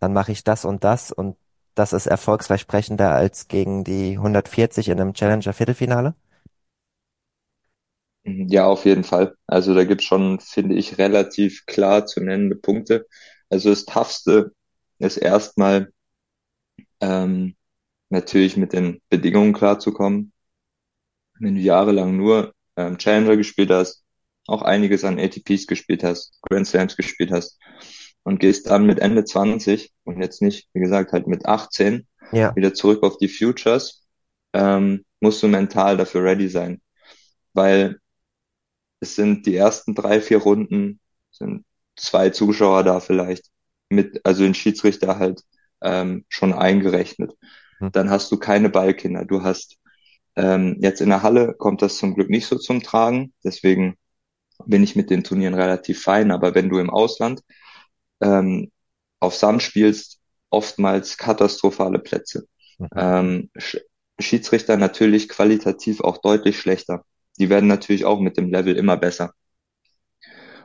dann 0.00 0.12
mache 0.12 0.32
ich 0.32 0.44
das 0.44 0.64
und 0.64 0.84
das 0.84 1.12
und 1.12 1.36
das 1.74 1.92
ist 1.92 2.06
erfolgsversprechender 2.06 3.12
als 3.12 3.48
gegen 3.48 3.84
die 3.84 4.18
140 4.18 4.88
in 4.88 5.00
einem 5.00 5.12
Challenger 5.14 5.52
Viertelfinale? 5.52 6.14
Ja, 8.24 8.66
auf 8.66 8.84
jeden 8.84 9.04
Fall. 9.04 9.36
Also 9.46 9.74
da 9.74 9.84
gibt's 9.84 10.04
schon, 10.04 10.40
finde 10.40 10.74
ich, 10.74 10.98
relativ 10.98 11.64
klar 11.66 12.06
zu 12.06 12.20
nennende 12.20 12.56
Punkte. 12.56 13.06
Also 13.50 13.70
das 13.70 13.84
Toughste 13.84 14.52
ist 14.98 15.16
erstmal 15.16 15.92
ähm, 17.00 17.56
natürlich 18.08 18.56
mit 18.56 18.72
den 18.72 19.00
Bedingungen 19.08 19.52
klarzukommen. 19.52 20.32
Wenn 21.38 21.54
du 21.54 21.60
jahrelang 21.60 22.16
nur 22.16 22.54
ähm, 22.76 22.98
Challenger 22.98 23.36
gespielt 23.36 23.70
hast, 23.70 24.04
auch 24.46 24.62
einiges 24.62 25.04
an 25.04 25.18
ATPs 25.18 25.66
gespielt 25.66 26.04
hast, 26.04 26.38
Grand 26.42 26.66
Slams 26.66 26.96
gespielt 26.96 27.32
hast 27.32 27.58
und 28.22 28.40
gehst 28.40 28.68
dann 28.70 28.86
mit 28.86 29.00
Ende 29.00 29.24
20 29.24 29.92
und 30.04 30.20
jetzt 30.20 30.42
nicht, 30.42 30.68
wie 30.72 30.80
gesagt, 30.80 31.12
halt 31.12 31.26
mit 31.26 31.46
18 31.46 32.06
ja. 32.32 32.54
wieder 32.56 32.74
zurück 32.74 33.02
auf 33.02 33.18
die 33.18 33.28
Futures, 33.28 34.06
ähm, 34.52 35.04
musst 35.20 35.42
du 35.42 35.48
mental 35.48 35.96
dafür 35.96 36.24
ready 36.24 36.48
sein. 36.48 36.80
Weil 37.52 37.98
es 39.00 39.14
sind 39.14 39.46
die 39.46 39.56
ersten 39.56 39.94
drei, 39.94 40.20
vier 40.20 40.38
Runden, 40.38 41.00
sind 41.30 41.64
zwei 41.96 42.30
Zuschauer 42.30 42.84
da 42.84 43.00
vielleicht, 43.00 43.46
mit, 43.88 44.20
also 44.24 44.42
den 44.42 44.54
Schiedsrichter 44.54 45.18
halt 45.18 45.42
ähm, 45.82 46.24
schon 46.28 46.52
eingerechnet. 46.52 47.34
Hm. 47.78 47.92
Dann 47.92 48.10
hast 48.10 48.30
du 48.32 48.38
keine 48.38 48.68
Ballkinder. 48.68 49.24
Du 49.24 49.42
hast 49.42 49.76
ähm, 50.36 50.76
jetzt 50.80 51.00
in 51.00 51.08
der 51.08 51.22
Halle 51.22 51.54
kommt 51.54 51.82
das 51.82 51.96
zum 51.96 52.14
Glück 52.14 52.30
nicht 52.30 52.46
so 52.46 52.56
zum 52.58 52.82
Tragen. 52.82 53.32
Deswegen 53.44 53.96
bin 54.66 54.82
ich 54.82 54.96
mit 54.96 55.10
den 55.10 55.24
Turnieren 55.24 55.54
relativ 55.54 56.02
fein. 56.02 56.30
Aber 56.30 56.54
wenn 56.54 56.68
du 56.68 56.78
im 56.78 56.90
Ausland 56.90 57.42
ähm, 58.20 58.70
auf 59.20 59.34
Sand 59.34 59.62
spielst, 59.62 60.20
oftmals 60.50 61.16
katastrophale 61.16 61.98
Plätze. 61.98 62.46
Mhm. 62.78 62.88
Ähm, 62.96 63.50
Sch 63.56 63.78
Schiedsrichter 64.18 64.78
natürlich 64.78 65.28
qualitativ 65.28 66.00
auch 66.00 66.16
deutlich 66.16 66.58
schlechter. 66.58 67.04
Die 67.38 67.50
werden 67.50 67.68
natürlich 67.68 68.06
auch 68.06 68.18
mit 68.18 68.38
dem 68.38 68.50
Level 68.50 68.74
immer 68.74 68.96
besser. 68.96 69.34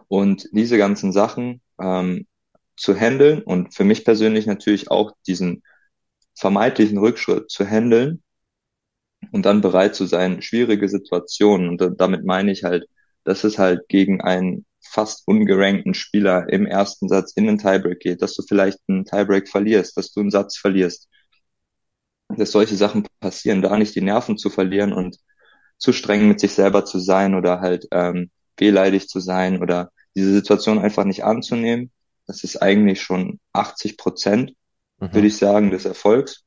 Und 0.07 0.47
diese 0.53 0.77
ganzen 0.77 1.11
Sachen 1.11 1.61
ähm, 1.77 2.27
zu 2.81 2.95
handeln 2.95 3.43
und 3.43 3.75
für 3.75 3.83
mich 3.83 4.03
persönlich 4.05 4.47
natürlich 4.47 4.89
auch 4.89 5.11
diesen 5.27 5.63
vermeintlichen 6.35 6.97
Rückschritt 6.97 7.51
zu 7.51 7.65
handeln 7.65 8.23
und 9.31 9.45
dann 9.45 9.61
bereit 9.61 9.95
zu 9.95 10.05
sein, 10.05 10.41
schwierige 10.41 10.89
Situationen, 10.89 11.69
und 11.69 12.01
damit 12.01 12.25
meine 12.25 12.51
ich 12.51 12.63
halt, 12.63 12.85
dass 13.23 13.43
es 13.43 13.59
halt 13.59 13.87
gegen 13.87 14.21
einen 14.21 14.65
fast 14.81 15.27
ungerankten 15.27 15.93
Spieler 15.93 16.49
im 16.49 16.65
ersten 16.65 17.07
Satz 17.07 17.33
in 17.33 17.45
den 17.45 17.59
Tiebreak 17.59 17.99
geht, 17.99 18.21
dass 18.21 18.33
du 18.33 18.43
vielleicht 18.47 18.79
einen 18.87 19.05
Tiebreak 19.05 19.47
verlierst, 19.47 19.95
dass 19.95 20.11
du 20.11 20.21
einen 20.21 20.31
Satz 20.31 20.57
verlierst, 20.57 21.07
dass 22.29 22.51
solche 22.51 22.75
Sachen 22.75 23.05
passieren, 23.19 23.61
da 23.61 23.77
nicht 23.77 23.95
die 23.95 24.01
Nerven 24.01 24.37
zu 24.37 24.49
verlieren 24.49 24.91
und 24.93 25.17
zu 25.77 25.93
streng 25.93 26.27
mit 26.27 26.39
sich 26.39 26.53
selber 26.53 26.85
zu 26.85 26.99
sein 26.99 27.35
oder 27.35 27.59
halt 27.61 27.87
ähm, 27.91 28.31
wehleidig 28.57 29.07
zu 29.07 29.19
sein 29.19 29.61
oder 29.61 29.91
diese 30.15 30.33
Situation 30.33 30.79
einfach 30.79 31.05
nicht 31.05 31.23
anzunehmen. 31.23 31.91
Das 32.31 32.43
ist 32.45 32.61
eigentlich 32.61 33.01
schon 33.01 33.39
80 33.53 33.97
Prozent, 33.97 34.53
Mhm. 35.01 35.11
würde 35.11 35.27
ich 35.27 35.37
sagen, 35.37 35.71
des 35.71 35.85
Erfolgs. 35.85 36.43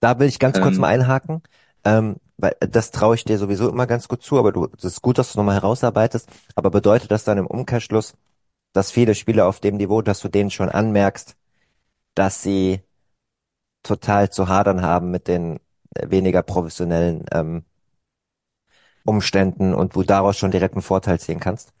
Da 0.00 0.18
will 0.18 0.28
ich 0.28 0.38
ganz 0.38 0.60
kurz 0.60 0.78
Ähm, 0.78 0.78
mal 0.78 0.88
einhaken, 0.88 1.42
ähm, 1.84 2.16
weil 2.38 2.56
das 2.60 2.90
traue 2.90 3.14
ich 3.16 3.24
dir 3.24 3.38
sowieso 3.38 3.68
immer 3.68 3.86
ganz 3.86 4.08
gut 4.08 4.22
zu, 4.22 4.38
aber 4.38 4.52
du, 4.52 4.66
es 4.76 4.84
ist 4.84 5.02
gut, 5.02 5.18
dass 5.18 5.32
du 5.32 5.38
nochmal 5.38 5.56
herausarbeitest. 5.56 6.28
Aber 6.54 6.70
bedeutet 6.70 7.10
das 7.10 7.24
dann 7.24 7.38
im 7.38 7.46
Umkehrschluss, 7.46 8.14
dass 8.74 8.90
viele 8.92 9.14
Spieler 9.14 9.48
auf 9.48 9.60
dem 9.60 9.76
Niveau, 9.78 10.02
dass 10.02 10.20
du 10.20 10.28
denen 10.28 10.50
schon 10.50 10.70
anmerkst, 10.70 11.36
dass 12.14 12.42
sie 12.42 12.82
total 13.82 14.30
zu 14.30 14.48
hadern 14.48 14.80
haben 14.82 15.10
mit 15.10 15.28
den 15.28 15.60
äh, 15.94 16.10
weniger 16.10 16.42
professionellen 16.42 17.24
ähm, 17.32 17.64
Umständen 19.04 19.74
und 19.74 19.94
du 19.94 20.04
daraus 20.04 20.38
schon 20.38 20.50
direkt 20.52 20.74
einen 20.74 20.80
Vorteil 20.82 21.20
ziehen 21.20 21.38
kannst? 21.38 21.74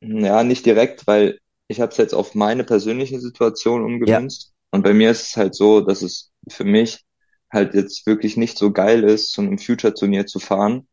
Ja, 0.00 0.42
nicht 0.44 0.64
direkt, 0.66 1.06
weil 1.06 1.38
ich 1.68 1.80
habe 1.80 1.90
es 1.92 1.98
jetzt 1.98 2.14
auf 2.14 2.34
meine 2.34 2.64
persönliche 2.64 3.20
Situation 3.20 3.84
Ja, 4.04 4.22
umgemünzt. 4.24 4.54
Und 4.70 4.82
bei 4.82 4.94
mir 4.94 5.10
ist 5.10 5.28
es 5.30 5.36
halt 5.36 5.54
so, 5.54 5.80
dass 5.80 6.02
es 6.02 6.32
für 6.48 6.64
mich 6.64 7.04
halt 7.52 7.74
jetzt 7.74 8.06
wirklich 8.06 8.36
nicht 8.36 8.58
so 8.58 8.72
geil 8.72 9.04
ist, 9.04 9.32
zu 9.32 9.40
einem 9.42 9.58
Future-Turnier 9.58 10.26
zu 10.26 10.38
fahren, 10.40 10.88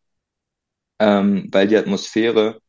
ähm, 1.00 1.50
weil 1.52 1.68
die 1.68 1.78
Atmosphäre 1.78 2.60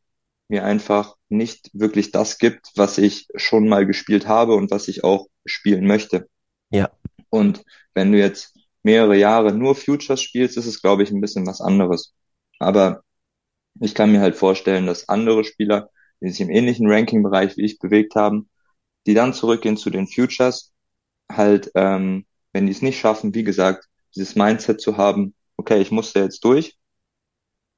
mir 0.49 0.65
einfach 0.65 1.15
nicht 1.29 1.69
wirklich 1.73 2.11
das 2.11 2.39
gibt, 2.39 2.71
was 2.75 2.97
ich 2.99 3.27
schon 3.35 3.69
mal 3.69 3.85
gespielt 3.87 4.27
habe 4.27 4.55
und 4.55 4.71
was 4.71 4.87
ich 4.89 5.03
auch 5.03 5.27
spielen 5.45 5.87
möchte. 5.87 6.27
ja, 6.69 6.89
Und 7.29 7.63
wenn 7.93 8.11
du 8.11 8.17
jetzt 8.19 8.55
mehrere 8.83 9.17
Jahre 9.17 9.53
nur 9.53 9.75
Futures 9.75 10.21
spielst, 10.21 10.57
ist 10.57 10.65
es, 10.67 10.81
glaube 10.81 11.03
ich, 11.03 11.11
ein 11.11 11.21
bisschen 11.21 11.45
was 11.47 11.61
anderes. 11.61 12.13
Aber 12.59 13.03
ich 13.81 13.95
kann 13.95 14.11
mir 14.13 14.21
halt 14.21 14.35
vorstellen, 14.37 14.87
dass 14.87 15.09
andere 15.09 15.43
Spieler, 15.45 15.89
die 16.21 16.29
sich 16.29 16.41
im 16.41 16.49
ähnlichen 16.49 16.89
Ranking-Bereich 16.89 17.57
wie 17.57 17.65
ich 17.65 17.79
bewegt 17.79 18.15
haben, 18.15 18.49
die 19.05 19.13
dann 19.13 19.33
zurückgehen 19.33 19.77
zu 19.77 19.89
den 19.89 20.07
Futures, 20.07 20.73
halt, 21.31 21.71
ähm, 21.75 22.25
wenn 22.53 22.65
die 22.65 22.71
es 22.71 22.81
nicht 22.81 22.99
schaffen, 22.99 23.33
wie 23.35 23.43
gesagt, 23.43 23.87
dieses 24.15 24.35
Mindset 24.35 24.81
zu 24.81 24.97
haben, 24.97 25.35
okay, 25.57 25.81
ich 25.81 25.91
muss 25.91 26.13
da 26.13 26.21
jetzt 26.21 26.43
durch 26.43 26.77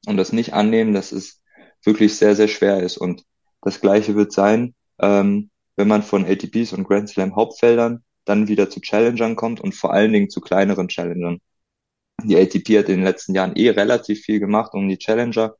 und 0.06 0.18
das 0.18 0.34
nicht 0.34 0.54
annehmen, 0.54 0.94
dass 0.94 1.12
es 1.12 1.42
wirklich 1.84 2.16
sehr, 2.18 2.36
sehr 2.36 2.48
schwer 2.48 2.82
ist. 2.82 2.98
Und 2.98 3.24
das 3.62 3.82
Gleiche 3.82 4.16
wird 4.16 4.32
sein, 4.32 4.76
ähm, 5.00 5.50
wenn 5.76 5.88
man 5.88 6.04
von 6.04 6.26
ATPs 6.26 6.74
und 6.74 6.86
Grand 6.86 7.10
Slam 7.10 7.36
Hauptfeldern 7.36 8.04
dann 8.26 8.48
wieder 8.48 8.70
zu 8.70 8.82
Challengern 8.82 9.36
kommt 9.36 9.62
und 9.62 9.74
vor 9.74 9.94
allen 9.94 10.12
Dingen 10.12 10.30
zu 10.30 10.42
kleineren 10.42 10.88
Challengern. 10.90 11.40
Die 12.24 12.36
ATP 12.36 12.80
hat 12.80 12.90
in 12.90 12.98
den 12.98 13.04
letzten 13.04 13.36
Jahren 13.36 13.56
eh 13.56 13.70
relativ 13.70 14.22
viel 14.22 14.40
gemacht, 14.40 14.74
um 14.74 14.88
die 14.88 14.98
Challenger 14.98 15.56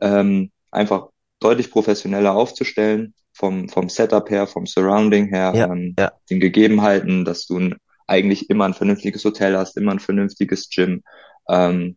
ähm, 0.00 0.50
einfach 0.70 1.08
deutlich 1.40 1.70
professioneller 1.70 2.34
aufzustellen, 2.34 3.14
vom, 3.32 3.68
vom 3.68 3.88
Setup 3.88 4.28
her, 4.30 4.46
vom 4.46 4.66
Surrounding 4.66 5.28
her, 5.28 5.52
ja, 5.54 5.72
ähm, 5.72 5.94
ja, 5.98 6.12
den 6.28 6.40
Gegebenheiten, 6.40 7.24
dass 7.24 7.46
du 7.46 7.58
ein, 7.58 7.76
eigentlich 8.06 8.50
immer 8.50 8.66
ein 8.66 8.74
vernünftiges 8.74 9.24
Hotel 9.24 9.56
hast, 9.56 9.76
immer 9.76 9.92
ein 9.92 10.00
vernünftiges 10.00 10.68
Gym, 10.68 11.02
ähm, 11.48 11.96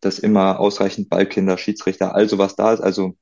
dass 0.00 0.18
immer 0.18 0.60
ausreichend 0.60 1.08
Ballkinder, 1.08 1.56
Schiedsrichter, 1.56 2.14
also 2.14 2.38
was 2.38 2.56
da 2.56 2.74
ist. 2.74 2.80
Also 2.80 3.16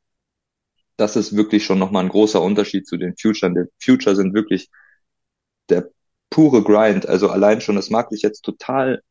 das 0.97 1.17
ist 1.17 1.37
wirklich 1.37 1.65
schon 1.65 1.79
nochmal 1.79 2.05
ein 2.05 2.11
großer 2.11 2.43
Unterschied 2.43 2.87
zu 2.87 2.97
den 2.97 3.15
Future. 3.17 3.53
Die 3.53 3.85
Future 3.85 4.17
sind 4.17 4.35
wirklich 4.35 4.69
der 5.69 5.89
pure 6.31 6.63
Grind. 6.63 7.09
Also 7.09 7.29
allein 7.31 7.61
schon, 7.61 7.77
das 7.77 7.91
mag 7.91 8.11
sich 8.11 8.23
jetzt 8.23 8.43
total 8.43 9.03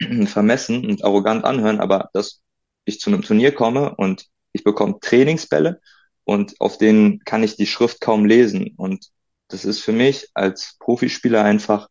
vermessen 0.26 0.86
und 0.86 1.04
arrogant 1.04 1.44
anhören, 1.44 1.80
aber 1.80 2.10
dass 2.12 2.42
ich 2.84 3.00
zu 3.00 3.10
einem 3.10 3.22
Turnier 3.22 3.52
komme 3.52 3.94
und 3.94 4.26
ich 4.54 4.64
bekomme 4.64 4.98
Trainingsbälle 5.00 5.80
und 6.24 6.58
auf 6.60 6.78
denen 6.78 7.18
kann 7.24 7.42
ich 7.42 7.56
die 7.56 7.66
Schrift 7.66 8.00
kaum 8.00 8.24
lesen. 8.24 8.72
Und 8.76 9.10
das 9.48 9.64
ist 9.66 9.80
für 9.80 9.92
mich 9.92 10.28
als 10.32 10.76
Profispieler 10.78 11.44
einfach 11.44 11.88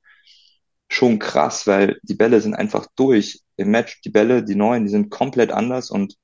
schon 0.90 1.20
krass, 1.20 1.68
weil 1.68 2.00
die 2.04 2.16
Bälle 2.16 2.42
sind 2.42 2.56
einfach 2.56 2.88
durch. 2.96 3.42
Im 3.58 3.70
Match, 3.70 4.02
die 4.02 4.10
Bälle, 4.10 4.44
die 4.44 4.56
neuen, 4.56 4.86
die 4.86 4.92
sind 4.92 5.12
komplett 5.12 5.52
anders. 5.52 5.92
Und 5.92 6.16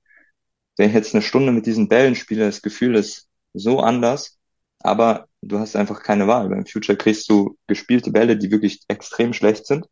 wenn 0.77 0.89
ich 0.89 0.95
jetzt 0.95 1.13
eine 1.13 1.21
Stunde 1.21 1.51
mit 1.51 1.65
diesen 1.65 1.89
Bällen 1.89 2.15
spiele, 2.15 2.45
das 2.45 2.61
Gefühl 2.61 2.95
ist 2.95 3.27
so 3.53 3.81
anders. 3.81 4.37
Aber 4.79 5.27
du 5.41 5.59
hast 5.59 5.75
einfach 5.75 6.01
keine 6.01 6.27
Wahl. 6.27 6.49
Beim 6.49 6.65
Future 6.65 6.97
kriegst 6.97 7.29
du 7.29 7.57
gespielte 7.67 8.11
Bälle, 8.11 8.37
die 8.37 8.49
wirklich 8.49 8.81
extrem 8.87 9.33
schlecht 9.33 9.67
sind. 9.67 9.85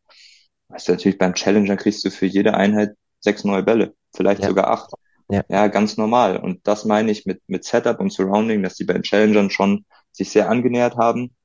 Weißt 0.69 0.87
du, 0.87 0.93
natürlich 0.93 1.17
beim 1.17 1.33
Challenger 1.33 1.75
kriegst 1.75 2.05
du 2.05 2.09
für 2.09 2.25
jede 2.25 2.53
Einheit 2.53 2.95
sechs 3.19 3.43
neue 3.43 3.63
Bälle, 3.63 3.93
vielleicht 4.15 4.41
ja, 4.41 4.47
sogar 4.47 4.69
acht. 4.69 4.91
Ja, 5.29 5.43
Ja, 5.49 5.67
ganz 5.67 5.97
normal. 5.97 6.37
Und 6.37 6.65
das 6.67 6.85
meine 6.85 7.11
ich 7.11 7.25
mit, 7.25 7.41
mit 7.47 7.63
Setup 7.65 7.99
und 7.99 8.11
Surrounding, 8.11 8.63
dass 8.63 8.75
die 8.75 8.85
bei 8.85 8.93
den 8.93 9.03
Challengern 9.03 9.49
schon 9.49 9.85
sich 10.11 10.29
sehr 10.29 10.49
angenähert 10.49 10.97
haben. 10.97 11.35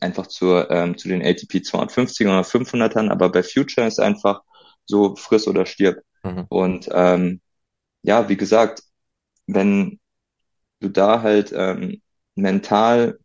Einfach 0.00 0.26
zur, 0.26 0.70
ähm, 0.70 0.98
zu 0.98 1.08
den 1.08 1.22
ATP 1.22 1.62
250 1.62 2.26
oder 2.26 2.44
500ern. 2.44 3.08
Aber 3.10 3.30
bei 3.30 3.42
Future 3.42 3.86
ist 3.86 4.00
einfach 4.00 4.42
so 4.84 5.16
friss 5.16 5.48
oder 5.48 5.66
stirb. 5.66 6.02
mhm. 6.22 6.46
Und 6.48 6.88
ähm, 6.92 7.40
ja, 8.02 8.28
wie 8.28 8.36
gesagt, 8.36 8.82
wenn 9.46 9.98
du 10.80 10.88
da 10.88 11.22
halt 11.22 11.52
ähm, 11.56 12.02
mental 12.34 13.18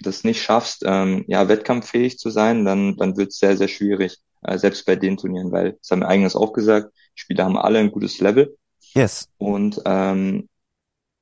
das 0.00 0.24
nicht 0.24 0.42
schaffst, 0.42 0.84
ähm, 0.86 1.24
ja, 1.28 1.48
wettkampffähig 1.48 2.18
zu 2.18 2.30
sein, 2.30 2.64
dann, 2.64 2.96
dann 2.96 3.16
wird 3.16 3.30
es 3.32 3.38
sehr, 3.38 3.56
sehr 3.56 3.68
schwierig, 3.68 4.18
äh, 4.42 4.58
selbst 4.58 4.86
bei 4.86 4.96
den 4.96 5.16
Turnieren, 5.16 5.50
weil, 5.52 5.72
das 5.74 5.90
haben 5.90 6.00
wir 6.00 6.08
eigenes 6.08 6.36
auch 6.36 6.52
gesagt, 6.52 6.92
die 7.16 7.20
Spieler 7.20 7.44
haben 7.44 7.56
alle 7.58 7.80
ein 7.80 7.90
gutes 7.90 8.20
Level. 8.20 8.56
Yes. 8.94 9.28
Und 9.38 9.80
ähm, 9.84 10.48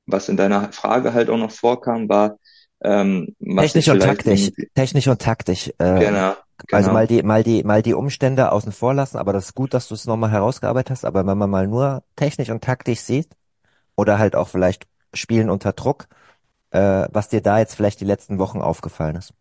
was 0.05 0.29
in 0.29 0.37
deiner 0.37 0.71
Frage 0.71 1.13
halt 1.13 1.29
auch 1.29 1.37
noch 1.37 1.51
vorkam, 1.51 2.09
war, 2.09 2.37
ähm, 2.81 3.35
Technisch 3.39 3.89
und 3.89 3.99
taktisch, 4.01 4.51
technisch 4.75 5.07
und 5.07 5.19
taktisch. 5.19 5.69
Äh, 5.79 5.99
genau, 5.99 6.35
also 6.71 6.91
mal 6.91 7.07
genau. 7.07 7.21
die, 7.21 7.27
mal 7.27 7.43
die, 7.43 7.63
mal 7.63 7.81
die 7.81 7.93
Umstände 7.93 8.51
außen 8.51 8.71
vor 8.71 8.93
lassen, 8.93 9.17
aber 9.17 9.33
das 9.33 9.45
ist 9.45 9.55
gut, 9.55 9.73
dass 9.73 9.87
du 9.87 9.95
es 9.95 10.05
nochmal 10.05 10.31
herausgearbeitet 10.31 10.91
hast. 10.91 11.05
Aber 11.05 11.25
wenn 11.25 11.37
man 11.37 11.49
mal 11.49 11.67
nur 11.67 12.03
technisch 12.15 12.49
und 12.49 12.63
taktisch 12.63 12.99
sieht 12.99 13.29
oder 13.95 14.19
halt 14.19 14.35
auch 14.35 14.47
vielleicht 14.47 14.87
Spielen 15.13 15.49
unter 15.49 15.73
Druck, 15.73 16.07
äh, 16.71 17.07
was 17.11 17.29
dir 17.29 17.41
da 17.41 17.59
jetzt 17.59 17.75
vielleicht 17.75 17.99
die 17.99 18.05
letzten 18.05 18.39
Wochen 18.39 18.61
aufgefallen 18.61 19.15
ist. 19.15 19.33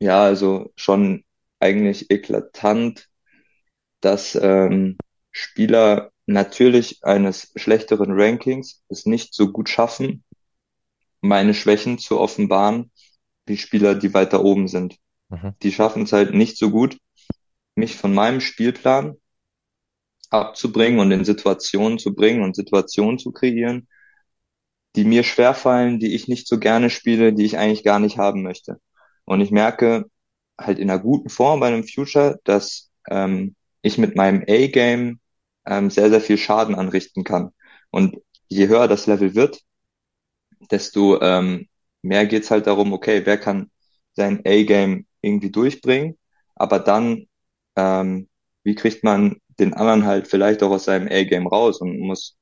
Ja, 0.00 0.22
also 0.22 0.72
schon 0.76 1.24
eigentlich 1.60 2.10
eklatant, 2.10 3.08
dass 4.00 4.36
ähm, 4.40 4.96
Spieler 5.32 6.10
natürlich 6.28 7.02
eines 7.04 7.52
schlechteren 7.56 8.12
Rankings 8.12 8.84
es 8.88 9.06
nicht 9.06 9.34
so 9.34 9.50
gut 9.50 9.70
schaffen, 9.70 10.24
meine 11.22 11.54
Schwächen 11.54 11.98
zu 11.98 12.20
offenbaren, 12.20 12.92
wie 13.46 13.56
Spieler, 13.56 13.94
die 13.94 14.12
weiter 14.12 14.44
oben 14.44 14.68
sind. 14.68 14.96
Mhm. 15.30 15.54
Die 15.62 15.72
schaffen 15.72 16.02
es 16.02 16.12
halt 16.12 16.34
nicht 16.34 16.58
so 16.58 16.70
gut, 16.70 16.98
mich 17.74 17.96
von 17.96 18.12
meinem 18.12 18.42
Spielplan 18.42 19.16
abzubringen 20.28 21.00
und 21.00 21.10
in 21.10 21.24
Situationen 21.24 21.98
zu 21.98 22.14
bringen 22.14 22.42
und 22.42 22.54
Situationen 22.54 23.18
zu 23.18 23.32
kreieren, 23.32 23.88
die 24.96 25.04
mir 25.04 25.22
schwerfallen, 25.22 25.98
die 25.98 26.14
ich 26.14 26.28
nicht 26.28 26.46
so 26.46 26.58
gerne 26.58 26.90
spiele, 26.90 27.32
die 27.32 27.46
ich 27.46 27.56
eigentlich 27.56 27.84
gar 27.84 28.00
nicht 28.00 28.18
haben 28.18 28.42
möchte. 28.42 28.80
Und 29.24 29.40
ich 29.40 29.50
merke 29.50 30.04
halt 30.60 30.78
in 30.78 30.90
einer 30.90 31.00
guten 31.00 31.30
Form 31.30 31.60
bei 31.60 31.68
einem 31.68 31.84
Future, 31.84 32.38
dass 32.44 32.90
ähm, 33.08 33.56
ich 33.80 33.96
mit 33.96 34.14
meinem 34.14 34.42
A-Game 34.46 35.20
ähm, 35.68 35.90
sehr, 35.90 36.10
sehr 36.10 36.20
viel 36.20 36.38
Schaden 36.38 36.74
anrichten 36.74 37.24
kann. 37.24 37.52
Und 37.90 38.16
je 38.48 38.68
höher 38.68 38.88
das 38.88 39.06
Level 39.06 39.34
wird, 39.34 39.60
desto 40.70 41.20
ähm, 41.20 41.68
mehr 42.02 42.26
geht's 42.26 42.50
halt 42.50 42.66
darum, 42.66 42.92
okay, 42.92 43.22
wer 43.24 43.38
kann 43.38 43.70
sein 44.14 44.42
A-Game 44.46 45.06
irgendwie 45.20 45.50
durchbringen, 45.50 46.18
aber 46.54 46.78
dann, 46.80 47.26
ähm, 47.76 48.28
wie 48.64 48.74
kriegt 48.74 49.04
man 49.04 49.36
den 49.58 49.74
anderen 49.74 50.06
halt 50.06 50.28
vielleicht 50.28 50.62
auch 50.62 50.70
aus 50.70 50.84
seinem 50.84 51.08
A-Game 51.08 51.46
raus 51.46 51.80
und 51.80 51.98
muss, 52.00 52.36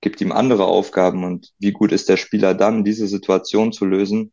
gibt 0.00 0.20
ihm 0.20 0.32
andere 0.32 0.66
Aufgaben 0.66 1.24
und 1.24 1.52
wie 1.58 1.72
gut 1.72 1.92
ist 1.92 2.08
der 2.08 2.16
Spieler 2.16 2.54
dann, 2.54 2.84
diese 2.84 3.08
Situation 3.08 3.72
zu 3.72 3.84
lösen, 3.86 4.32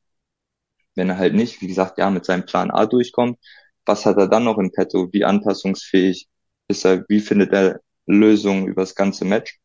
wenn 0.95 1.09
er 1.09 1.17
halt 1.17 1.34
nicht, 1.36 1.61
wie 1.61 1.67
gesagt, 1.67 1.97
ja, 1.97 2.09
mit 2.09 2.26
seinem 2.26 2.45
Plan 2.45 2.71
A 2.71 2.86
durchkommt, 2.86 3.39
was 3.86 4.05
hat 4.05 4.17
er 4.17 4.28
dann 4.28 4.45
noch 4.45 4.57
im 4.57 4.71
Petto? 4.71 5.09
Wie 5.13 5.26
anpassungsfähig 5.26 6.28
ist 6.67 6.86
er? 6.86 7.05
Wie 7.07 7.19
findet 7.19 7.53
er 7.53 7.82
Lösungen 8.06 8.68
über 8.68 8.82
das 8.82 8.95
ganze 8.95 9.26
Match? 9.26 9.60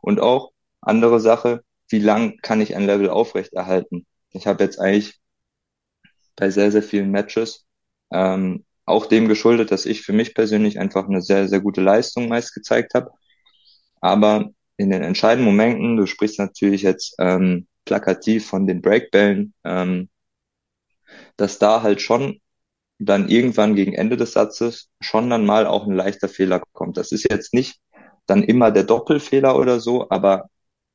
Und 0.00 0.20
auch 0.20 0.52
andere 0.80 1.20
Sache, 1.20 1.62
wie 1.88 2.00
lang 2.00 2.38
kann 2.42 2.60
ich 2.60 2.74
ein 2.74 2.86
Level 2.86 3.10
aufrechterhalten? 3.10 4.06
Ich 4.30 4.46
habe 4.46 4.64
jetzt 4.64 4.78
eigentlich 4.80 5.20
bei 6.36 6.50
sehr, 6.50 6.72
sehr 6.72 6.82
vielen 6.82 7.10
Matches 7.10 7.66
ähm, 8.12 8.64
auch 8.84 9.06
dem 9.06 9.28
geschuldet, 9.28 9.70
dass 9.70 9.86
ich 9.86 10.02
für 10.02 10.12
mich 10.12 10.34
persönlich 10.34 10.78
einfach 10.78 11.08
eine 11.08 11.22
sehr, 11.22 11.48
sehr 11.48 11.60
gute 11.60 11.80
Leistung 11.80 12.28
meist 12.28 12.54
gezeigt 12.54 12.94
habe. 12.94 13.10
Aber 14.00 14.50
in 14.76 14.90
den 14.90 15.02
entscheidenden 15.02 15.46
Momenten, 15.46 15.96
du 15.96 16.06
sprichst 16.06 16.38
natürlich 16.38 16.82
jetzt 16.82 17.14
ähm, 17.18 17.68
plakativ 17.84 18.46
von 18.46 18.66
den 18.66 18.82
Breakbällen, 18.82 19.54
ähm, 19.64 20.08
dass 21.36 21.58
da 21.58 21.82
halt 21.82 22.00
schon 22.00 22.40
dann 23.04 23.28
irgendwann 23.28 23.74
gegen 23.74 23.94
Ende 23.94 24.16
des 24.16 24.32
Satzes 24.32 24.88
schon 25.00 25.30
dann 25.30 25.46
mal 25.46 25.66
auch 25.66 25.86
ein 25.86 25.94
leichter 25.94 26.28
Fehler 26.28 26.62
kommt. 26.72 26.96
Das 26.96 27.12
ist 27.12 27.30
jetzt 27.30 27.54
nicht 27.54 27.80
dann 28.26 28.42
immer 28.42 28.70
der 28.70 28.84
Doppelfehler 28.84 29.56
oder 29.56 29.80
so, 29.80 30.08
aber 30.10 30.48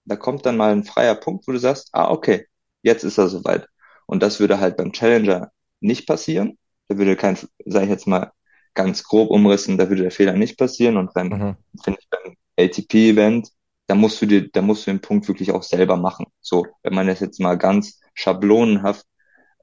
da 0.06 0.16
kommt 0.16 0.46
dann 0.46 0.58
mal 0.58 0.72
ein 0.72 0.84
freier 0.84 1.16
Punkt, 1.16 1.48
wo 1.48 1.52
du 1.52 1.60
sagst, 1.60 1.90
ah, 1.92 2.10
okay, 2.10 2.46
jetzt 2.82 3.04
ist 3.04 3.18
er 3.18 3.28
soweit. 3.28 3.68
Und 4.06 4.24
das 4.24 4.40
würde 4.40 4.60
halt 4.60 4.78
beim 4.78 4.94
Challenger 4.94 5.52
nicht 5.82 6.08
passieren. 6.08 6.58
Da 6.88 6.98
würde 6.98 7.18
kein, 7.18 7.38
sage 7.66 7.86
ich 7.86 7.92
jetzt 7.92 8.08
mal 8.08 8.32
ganz 8.74 9.04
grob 9.04 9.30
umrissen, 9.30 9.78
da 9.78 9.90
würde 9.90 10.04
der 10.04 10.12
Fehler 10.12 10.34
nicht 10.34 10.58
passieren. 10.58 10.98
Und 10.98 11.14
beim, 11.14 11.28
mhm. 11.28 11.58
finde 11.84 12.00
ich, 12.00 12.08
beim 12.10 12.36
ATP-Event, 12.58 13.50
da 13.88 13.96
musst 13.96 14.22
du 14.22 14.26
dir, 14.26 14.50
da 14.50 14.62
musst 14.62 14.88
du 14.88 14.92
den 14.92 15.02
Punkt 15.02 15.28
wirklich 15.28 15.52
auch 15.52 15.64
selber 15.64 15.98
machen. 15.98 16.28
So, 16.40 16.66
wenn 16.84 16.94
man 16.94 17.08
das 17.08 17.20
jetzt 17.20 17.40
mal 17.40 17.58
ganz 17.58 18.00
schablonenhaft 18.14 19.06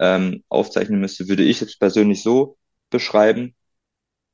ähm, 0.01 0.45
aufzeichnen 0.49 1.01
müsste, 1.01 1.29
würde 1.29 1.45
ich 1.45 1.63
es 1.63 1.79
persönlich 1.79 2.23
so 2.23 2.57
beschreiben, 2.91 3.55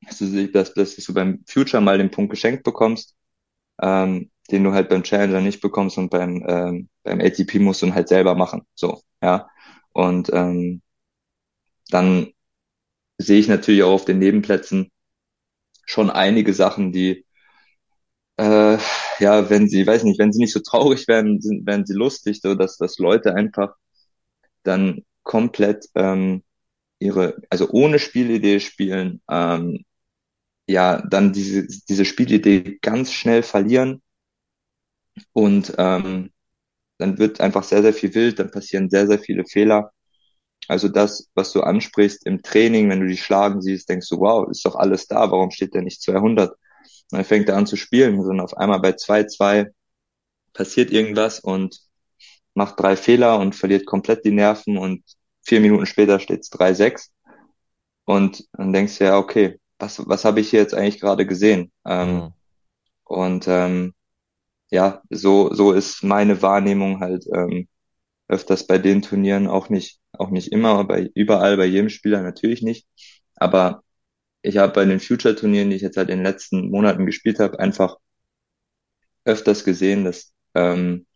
dass 0.06 0.18
du, 0.18 0.48
dass, 0.50 0.74
dass 0.74 0.96
du 0.96 1.14
beim 1.14 1.44
Future 1.48 1.82
mal 1.82 1.98
den 1.98 2.10
Punkt 2.10 2.30
geschenkt 2.30 2.64
bekommst, 2.64 3.14
ähm, 3.82 4.30
den 4.50 4.64
du 4.64 4.72
halt 4.72 4.88
beim 4.88 5.04
Challenger 5.04 5.40
nicht 5.40 5.60
bekommst 5.60 5.98
und 5.98 6.10
beim, 6.10 6.44
ähm, 6.48 6.88
beim 7.04 7.20
ATP 7.20 7.60
musst 7.60 7.82
du 7.82 7.86
ihn 7.86 7.94
halt 7.94 8.08
selber 8.08 8.34
machen. 8.34 8.62
So, 8.74 9.00
ja. 9.22 9.48
Und 9.92 10.30
ähm, 10.32 10.82
dann 11.90 12.32
sehe 13.18 13.40
ich 13.40 13.48
natürlich 13.48 13.82
auch 13.84 13.92
auf 13.94 14.04
den 14.06 14.18
Nebenplätzen 14.20 14.90
schon 15.86 16.10
einige 16.10 16.54
Sachen, 16.54 16.92
die 16.92 17.26
äh, 18.36 18.78
ja, 19.18 19.50
wenn 19.50 19.68
sie, 19.68 19.86
weiß 19.86 20.04
nicht, 20.04 20.18
wenn 20.18 20.32
sie 20.32 20.40
nicht 20.40 20.52
so 20.52 20.60
traurig 20.60 21.08
werden, 21.08 21.40
sind, 21.40 21.66
werden 21.66 21.86
sie 21.86 21.94
lustig, 21.94 22.40
so 22.42 22.54
dass, 22.54 22.76
dass 22.78 22.98
Leute 22.98 23.34
einfach 23.34 23.74
dann 24.64 25.04
komplett 25.22 25.86
ähm, 25.94 26.42
ihre, 27.00 27.36
also 27.50 27.70
ohne 27.70 27.98
Spielidee 27.98 28.60
spielen, 28.60 29.22
ähm, 29.30 29.84
ja, 30.68 31.02
dann 31.08 31.32
diese, 31.32 31.66
diese 31.88 32.04
Spielidee 32.04 32.78
ganz 32.82 33.12
schnell 33.12 33.42
verlieren 33.42 34.02
und 35.32 35.74
ähm, 35.78 36.30
dann 36.98 37.18
wird 37.18 37.40
einfach 37.40 37.64
sehr, 37.64 37.82
sehr 37.82 37.94
viel 37.94 38.14
wild, 38.14 38.38
dann 38.38 38.50
passieren 38.50 38.90
sehr, 38.90 39.06
sehr 39.06 39.18
viele 39.18 39.44
Fehler. 39.46 39.92
Also 40.68 40.88
das, 40.88 41.28
was 41.34 41.52
du 41.52 41.62
ansprichst 41.62 42.26
im 42.26 42.42
Training, 42.42 42.90
wenn 42.90 43.00
du 43.00 43.08
die 43.08 43.16
schlagen 43.16 43.62
siehst, 43.62 43.88
denkst 43.88 44.08
du, 44.10 44.20
wow, 44.20 44.48
ist 44.50 44.64
doch 44.64 44.76
alles 44.76 45.06
da, 45.08 45.30
warum 45.30 45.50
steht 45.50 45.74
der 45.74 45.82
nicht 45.82 46.02
200? 46.02 46.50
Und 46.52 46.58
dann 47.12 47.24
fängt 47.24 47.48
er 47.48 47.56
an 47.56 47.66
zu 47.66 47.76
spielen 47.76 48.18
und 48.20 48.40
auf 48.40 48.56
einmal 48.56 48.80
bei 48.80 48.92
2-2 48.92 49.68
passiert 50.54 50.90
irgendwas 50.92 51.40
und 51.40 51.80
macht 52.54 52.78
drei 52.80 52.96
Fehler 52.96 53.38
und 53.38 53.54
verliert 53.54 53.86
komplett 53.86 54.24
die 54.24 54.32
Nerven 54.32 54.76
und 54.78 55.02
vier 55.42 55.60
Minuten 55.60 55.86
später 55.86 56.20
steht 56.20 56.40
es 56.40 56.50
3-6 56.50 57.10
und 58.04 58.48
dann 58.52 58.72
denkst 58.72 58.98
du 58.98 59.04
ja, 59.04 59.18
okay, 59.18 59.60
was, 59.78 60.06
was 60.08 60.24
habe 60.24 60.40
ich 60.40 60.50
hier 60.50 60.60
jetzt 60.60 60.74
eigentlich 60.74 61.00
gerade 61.00 61.26
gesehen? 61.26 61.72
Ähm, 61.86 62.14
mhm. 62.14 62.32
Und 63.04 63.48
ähm, 63.48 63.94
ja, 64.70 65.02
so, 65.10 65.52
so 65.52 65.72
ist 65.72 66.02
meine 66.04 66.42
Wahrnehmung 66.42 67.00
halt 67.00 67.26
ähm, 67.32 67.68
öfters 68.28 68.66
bei 68.66 68.78
den 68.78 69.02
Turnieren 69.02 69.48
auch 69.48 69.68
nicht, 69.68 70.00
auch 70.12 70.30
nicht 70.30 70.52
immer, 70.52 70.70
aber 70.78 71.00
überall 71.14 71.56
bei 71.56 71.66
jedem 71.66 71.88
Spieler 71.88 72.22
natürlich 72.22 72.62
nicht. 72.62 72.86
Aber 73.36 73.82
ich 74.42 74.58
habe 74.58 74.72
bei 74.72 74.84
den 74.84 75.00
Future-Turnieren, 75.00 75.70
die 75.70 75.76
ich 75.76 75.82
jetzt 75.82 75.96
halt 75.96 76.10
in 76.10 76.18
den 76.18 76.24
letzten 76.24 76.70
Monaten 76.70 77.06
gespielt 77.06 77.40
habe, 77.40 77.58
einfach 77.58 77.96
öfters 79.24 79.64
gesehen, 79.64 80.04
dass 80.04 80.32
ähm, 80.54 81.06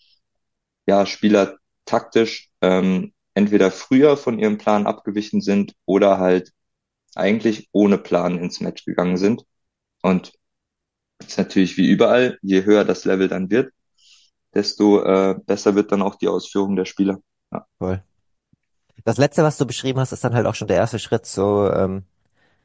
ja 0.87 1.07
Spieler 1.07 1.57
taktisch 1.85 2.51
ähm, 2.61 3.13
entweder 3.35 3.71
früher 3.71 4.17
von 4.17 4.39
ihrem 4.39 4.59
Plan 4.59 4.87
abgewichen 4.87 5.41
sind 5.41 5.75
oder 5.85 6.19
halt 6.19 6.53
eigentlich 7.15 7.69
ohne 7.73 7.99
Plan 7.99 8.39
ins 8.39 8.61
Match 8.61 8.85
gegangen 8.85 9.17
sind. 9.17 9.45
Und 10.03 10.33
ist 11.19 11.39
natürlich 11.39 11.77
wie 11.77 11.89
überall, 11.89 12.39
je 12.43 12.65
höher 12.65 12.85
das 12.85 13.05
Level 13.05 13.29
dann 13.29 13.51
wird, 13.51 13.73
desto 14.53 15.03
äh, 15.03 15.35
besser 15.47 15.75
wird 15.75 15.93
dann 15.93 16.03
auch 16.03 16.17
die 16.17 16.29
Ausführung 16.29 16.77
der 16.77 16.85
Spieler. 16.85 17.19
Ja. 17.53 17.67
Voll. 17.79 18.03
Das 19.05 19.19
letzte, 19.19 19.43
was 19.43 19.59
du 19.59 19.67
beschrieben 19.67 20.01
hast, 20.01 20.13
ist 20.13 20.25
dann 20.25 20.35
halt 20.35 20.47
auch 20.47 20.55
schon 20.55 20.69
der 20.69 20.77
erste 20.77 20.99
Schritt, 20.99 21.27
so 21.27 21.71
ähm, 21.71 22.05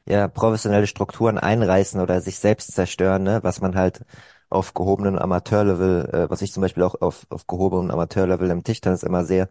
ja 0.06 0.28
professionelle 0.28 0.86
Strukturen 0.86 1.38
einreißen 1.38 2.00
oder 2.00 2.20
sich 2.20 2.38
selbst 2.38 2.72
zerstören, 2.72 3.22
ne? 3.22 3.40
was 3.42 3.60
man 3.60 3.76
halt 3.76 4.04
auf 4.50 4.74
gehobenen 4.74 5.18
Amateurlevel, 5.18 6.10
äh, 6.26 6.30
was 6.30 6.42
ich 6.42 6.52
zum 6.52 6.62
Beispiel 6.62 6.82
auch 6.84 7.00
auf, 7.00 7.26
auf 7.30 7.46
gehobenen 7.46 7.90
Amateurlevel 7.90 8.50
im 8.50 8.64
Tischtennis 8.64 9.02
immer 9.04 9.24
sehe, 9.24 9.48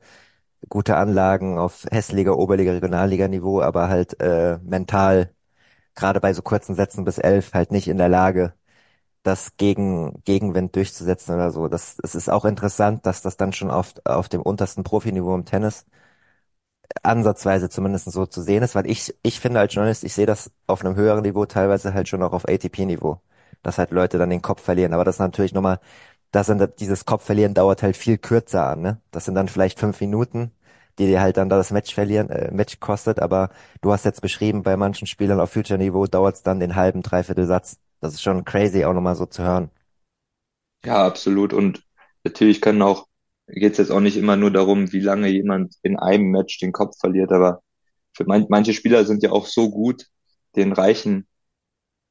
gute 0.69 0.97
Anlagen 0.97 1.57
auf 1.59 1.85
Hässliga, 1.91 2.31
Oberliga, 2.33 2.73
Regionalliga-Niveau, 2.73 3.61
aber 3.61 3.89
halt 3.89 4.19
äh, 4.21 4.59
mental, 4.63 5.33
gerade 5.95 6.19
bei 6.21 6.33
so 6.33 6.41
kurzen 6.43 6.75
Sätzen 6.75 7.05
bis 7.05 7.17
elf, 7.19 7.53
halt 7.53 7.71
nicht 7.71 7.87
in 7.87 7.97
der 7.97 8.09
Lage, 8.09 8.53
das 9.23 9.57
gegen 9.57 10.21
Gegenwind 10.25 10.75
durchzusetzen 10.75 11.35
oder 11.35 11.51
so. 11.51 11.67
Das, 11.69 11.97
es 12.03 12.15
ist 12.15 12.29
auch 12.29 12.45
interessant, 12.45 13.05
dass 13.05 13.21
das 13.21 13.37
dann 13.37 13.53
schon 13.53 13.71
auf, 13.71 13.93
auf 14.05 14.29
dem 14.29 14.41
untersten 14.41 14.83
Profiniveau 14.83 15.35
im 15.35 15.45
Tennis 15.45 15.85
ansatzweise 17.03 17.69
zumindest 17.69 18.11
so 18.11 18.25
zu 18.25 18.41
sehen 18.41 18.63
ist, 18.63 18.75
weil 18.75 18.89
ich, 18.89 19.13
ich 19.23 19.39
finde 19.39 19.59
als 19.59 19.73
Journalist, 19.73 20.03
ich 20.03 20.13
sehe 20.13 20.25
das 20.25 20.51
auf 20.67 20.83
einem 20.83 20.95
höheren 20.95 21.21
Niveau, 21.23 21.45
teilweise 21.45 21.93
halt 21.93 22.07
schon 22.09 22.23
auch 22.23 22.33
auf 22.33 22.47
ATP-Niveau, 22.47 23.19
dass 23.63 23.77
halt 23.77 23.91
Leute 23.91 24.17
dann 24.17 24.29
den 24.29 24.41
Kopf 24.41 24.61
verlieren. 24.61 24.93
Aber 24.93 25.03
das 25.05 25.15
ist 25.15 25.19
natürlich 25.19 25.53
nochmal, 25.53 25.79
das 26.31 26.47
sind, 26.47 26.79
dieses 26.79 27.05
Kopfverlieren 27.05 27.53
dauert 27.53 27.83
halt 27.83 27.97
viel 27.97 28.17
kürzer 28.17 28.67
an, 28.67 28.81
ne? 28.81 29.01
Das 29.11 29.25
sind 29.25 29.35
dann 29.35 29.47
vielleicht 29.47 29.79
fünf 29.79 29.99
Minuten, 30.01 30.51
die 30.99 31.07
dir 31.07 31.21
halt 31.21 31.37
dann 31.37 31.49
das 31.49 31.71
Match 31.71 31.93
verlieren, 31.93 32.29
äh, 32.29 32.51
Match 32.51 32.79
kostet, 32.79 33.19
aber 33.19 33.49
du 33.81 33.91
hast 33.91 34.05
jetzt 34.05 34.21
beschrieben, 34.21 34.63
bei 34.63 34.77
manchen 34.77 35.07
Spielern 35.07 35.39
auf 35.39 35.51
Future-Niveau 35.51 36.07
dauert 36.07 36.35
es 36.35 36.43
dann 36.43 36.59
den 36.59 36.75
halben, 36.75 37.01
dreiviertel 37.01 37.45
Satz. 37.47 37.79
Das 38.01 38.13
ist 38.13 38.21
schon 38.21 38.45
crazy, 38.45 38.85
auch 38.85 38.93
nochmal 38.93 39.15
so 39.15 39.25
zu 39.25 39.43
hören. 39.43 39.71
Ja, 40.85 41.05
absolut. 41.05 41.53
Und 41.53 41.83
natürlich 42.23 42.61
können 42.61 42.81
auch, 42.81 43.07
geht 43.47 43.73
es 43.73 43.77
jetzt 43.77 43.91
auch 43.91 43.99
nicht 43.99 44.17
immer 44.17 44.35
nur 44.35 44.51
darum, 44.51 44.91
wie 44.91 44.99
lange 44.99 45.27
jemand 45.29 45.75
in 45.83 45.97
einem 45.97 46.31
Match 46.31 46.59
den 46.59 46.71
Kopf 46.71 46.97
verliert, 46.99 47.31
aber 47.31 47.61
für 48.15 48.25
man, 48.25 48.45
manche 48.49 48.73
Spieler 48.73 49.05
sind 49.05 49.23
ja 49.23 49.31
auch 49.31 49.45
so 49.47 49.69
gut, 49.69 50.05
den 50.55 50.73
reichen 50.73 51.27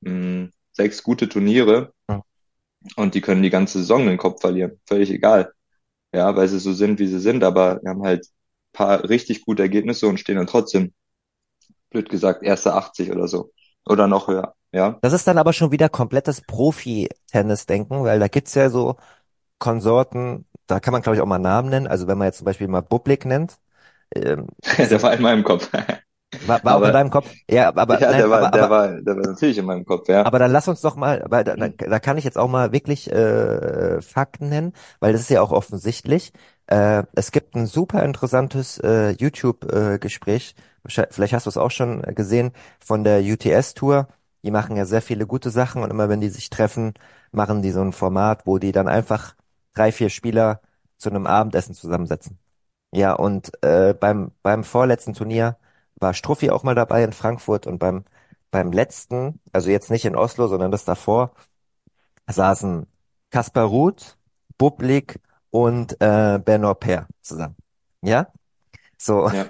mh, 0.02 0.10
hm, 0.10 0.52
sechs 0.78 1.02
gute 1.02 1.28
Turniere 1.28 1.92
ja. 2.08 2.22
und 2.96 3.14
die 3.14 3.20
können 3.20 3.42
die 3.42 3.50
ganze 3.50 3.78
Saison 3.78 4.06
den 4.06 4.16
Kopf 4.16 4.40
verlieren. 4.40 4.80
Völlig 4.86 5.10
egal. 5.10 5.52
Ja, 6.14 6.34
weil 6.36 6.48
sie 6.48 6.58
so 6.58 6.72
sind, 6.72 6.98
wie 7.00 7.06
sie 7.06 7.20
sind, 7.20 7.44
aber 7.44 7.80
wir 7.82 7.90
haben 7.90 8.02
halt 8.02 8.26
paar 8.72 9.08
richtig 9.08 9.44
gute 9.44 9.62
Ergebnisse 9.62 10.06
und 10.06 10.18
stehen 10.18 10.36
dann 10.36 10.46
trotzdem, 10.46 10.94
blöd 11.90 12.08
gesagt, 12.08 12.42
erste 12.42 12.74
80 12.74 13.10
oder 13.10 13.28
so. 13.28 13.52
Oder 13.86 14.06
noch 14.06 14.28
höher. 14.28 14.54
Ja. 14.72 14.98
Das 15.02 15.12
ist 15.12 15.26
dann 15.26 15.38
aber 15.38 15.52
schon 15.52 15.72
wieder 15.72 15.88
komplettes 15.88 16.42
Profi-Tennis-Denken, 16.42 18.04
weil 18.04 18.20
da 18.20 18.28
gibt's 18.28 18.54
ja 18.54 18.70
so 18.70 18.96
Konsorten, 19.58 20.46
da 20.66 20.78
kann 20.78 20.92
man 20.92 21.02
glaube 21.02 21.16
ich 21.16 21.22
auch 21.22 21.26
mal 21.26 21.38
Namen 21.38 21.70
nennen. 21.70 21.86
Also 21.86 22.06
wenn 22.06 22.18
man 22.18 22.26
jetzt 22.26 22.38
zum 22.38 22.44
Beispiel 22.44 22.68
mal 22.68 22.82
Bublik 22.82 23.24
nennt. 23.24 23.58
Ähm, 24.14 24.46
der 24.78 25.02
war 25.02 25.12
in 25.14 25.22
meinem 25.22 25.42
Kopf. 25.42 25.70
War, 26.46 26.62
war 26.62 26.72
aber, 26.74 26.84
auch 26.84 26.88
in 26.88 26.92
deinem 26.92 27.10
Kopf? 27.10 27.32
Ja, 27.48 27.74
aber, 27.74 27.98
ja, 28.00 28.10
nein, 28.10 28.18
der, 28.18 28.30
war, 28.30 28.42
aber, 28.42 28.58
der, 28.58 28.70
war, 28.70 28.88
der 29.00 29.16
war 29.16 29.26
natürlich 29.28 29.56
in 29.56 29.64
meinem 29.64 29.86
Kopf, 29.86 30.08
ja. 30.08 30.26
Aber 30.26 30.38
dann 30.38 30.52
lass 30.52 30.68
uns 30.68 30.82
doch 30.82 30.94
mal, 30.94 31.24
weil 31.28 31.42
da, 31.44 31.56
da, 31.56 31.68
da 31.68 31.98
kann 32.00 32.18
ich 32.18 32.24
jetzt 32.24 32.36
auch 32.36 32.48
mal 32.48 32.72
wirklich 32.72 33.10
äh, 33.10 34.02
Fakten 34.02 34.50
nennen, 34.50 34.74
weil 35.00 35.12
das 35.12 35.22
ist 35.22 35.30
ja 35.30 35.40
auch 35.40 35.52
offensichtlich. 35.52 36.32
Äh, 36.66 37.04
es 37.14 37.32
gibt 37.32 37.54
ein 37.54 37.66
super 37.66 38.02
interessantes 38.02 38.78
äh, 38.78 39.10
YouTube-Gespräch, 39.12 40.54
äh, 40.84 41.06
vielleicht 41.10 41.32
hast 41.32 41.46
du 41.46 41.50
es 41.50 41.56
auch 41.56 41.70
schon 41.70 42.02
gesehen, 42.02 42.52
von 42.78 43.04
der 43.04 43.22
UTS-Tour. 43.22 44.08
Die 44.44 44.50
machen 44.50 44.76
ja 44.76 44.84
sehr 44.84 45.02
viele 45.02 45.26
gute 45.26 45.50
Sachen 45.50 45.82
und 45.82 45.90
immer 45.90 46.10
wenn 46.10 46.20
die 46.20 46.28
sich 46.28 46.50
treffen, 46.50 46.92
machen 47.32 47.62
die 47.62 47.70
so 47.70 47.80
ein 47.80 47.92
Format, 47.92 48.46
wo 48.46 48.58
die 48.58 48.72
dann 48.72 48.86
einfach 48.88 49.34
drei, 49.74 49.92
vier 49.92 50.10
Spieler 50.10 50.60
zu 50.98 51.08
einem 51.08 51.26
Abendessen 51.26 51.74
zusammensetzen. 51.74 52.38
Ja, 52.92 53.14
und 53.14 53.50
äh, 53.62 53.94
beim, 53.94 54.32
beim 54.42 54.64
vorletzten 54.64 55.14
Turnier 55.14 55.56
war 56.00 56.14
Struffi 56.14 56.50
auch 56.50 56.62
mal 56.62 56.74
dabei 56.74 57.04
in 57.04 57.12
Frankfurt 57.12 57.66
und 57.66 57.78
beim, 57.78 58.04
beim 58.50 58.72
letzten, 58.72 59.40
also 59.52 59.70
jetzt 59.70 59.90
nicht 59.90 60.04
in 60.04 60.16
Oslo, 60.16 60.48
sondern 60.48 60.70
das 60.70 60.84
davor, 60.84 61.32
saßen 62.26 62.86
Kaspar 63.30 63.64
Ruth, 63.66 64.16
Bublik 64.58 65.20
und 65.50 66.00
äh, 66.00 66.38
Bernard 66.44 66.80
Per 66.80 67.06
zusammen. 67.22 67.56
Ja? 68.02 68.28
So. 68.98 69.28
Ja. 69.30 69.46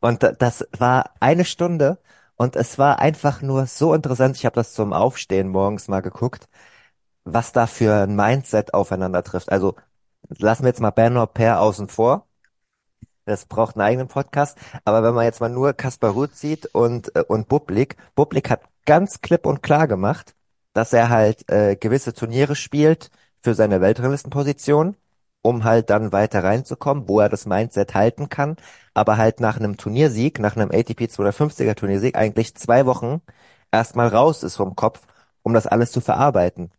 Und 0.00 0.22
das 0.40 0.66
war 0.76 1.12
eine 1.20 1.44
Stunde 1.44 1.98
und 2.36 2.56
es 2.56 2.78
war 2.78 2.98
einfach 2.98 3.42
nur 3.42 3.66
so 3.66 3.94
interessant. 3.94 4.36
Ich 4.36 4.46
habe 4.46 4.56
das 4.56 4.74
zum 4.74 4.92
Aufstehen 4.92 5.48
morgens 5.48 5.88
mal 5.88 6.00
geguckt, 6.00 6.48
was 7.24 7.52
da 7.52 7.66
für 7.66 8.02
ein 8.04 8.16
Mindset 8.16 8.74
aufeinander 8.74 9.22
trifft. 9.22 9.52
Also 9.52 9.76
lassen 10.28 10.64
wir 10.64 10.68
jetzt 10.68 10.80
mal 10.80 10.90
Bernard 10.90 11.34
Per 11.34 11.60
außen 11.60 11.88
vor. 11.88 12.26
Das 13.24 13.46
braucht 13.46 13.76
einen 13.76 13.86
eigenen 13.86 14.08
Podcast. 14.08 14.58
Aber 14.84 15.02
wenn 15.02 15.14
man 15.14 15.24
jetzt 15.24 15.40
mal 15.40 15.48
nur 15.48 15.72
Kaspar 15.74 16.10
Ruth 16.12 16.34
sieht 16.36 16.66
und, 16.74 17.14
äh, 17.16 17.22
und 17.26 17.48
Bublik, 17.48 17.96
Bublik 18.14 18.50
hat 18.50 18.62
ganz 18.86 19.20
klipp 19.20 19.46
und 19.46 19.62
klar 19.62 19.86
gemacht, 19.86 20.34
dass 20.72 20.92
er 20.92 21.08
halt 21.10 21.48
äh, 21.50 21.76
gewisse 21.76 22.14
Turniere 22.14 22.56
spielt 22.56 23.10
für 23.42 23.54
seine 23.54 23.80
Weltranglistenposition, 23.80 24.96
um 25.42 25.64
halt 25.64 25.90
dann 25.90 26.12
weiter 26.12 26.44
reinzukommen, 26.44 27.08
wo 27.08 27.20
er 27.20 27.28
das 27.28 27.46
Mindset 27.46 27.94
halten 27.94 28.28
kann, 28.28 28.56
aber 28.94 29.16
halt 29.16 29.40
nach 29.40 29.56
einem 29.58 29.76
Turniersieg, 29.76 30.38
nach 30.38 30.56
einem 30.56 30.70
ATP 30.70 31.02
250er 31.06 31.74
Turniersieg 31.74 32.16
eigentlich 32.16 32.54
zwei 32.56 32.86
Wochen 32.86 33.20
erstmal 33.72 34.08
raus 34.08 34.42
ist 34.42 34.56
vom 34.56 34.76
Kopf, 34.76 35.02
um 35.42 35.54
das 35.54 35.66
alles 35.66 35.92
zu 35.92 36.00
verarbeiten. 36.00 36.70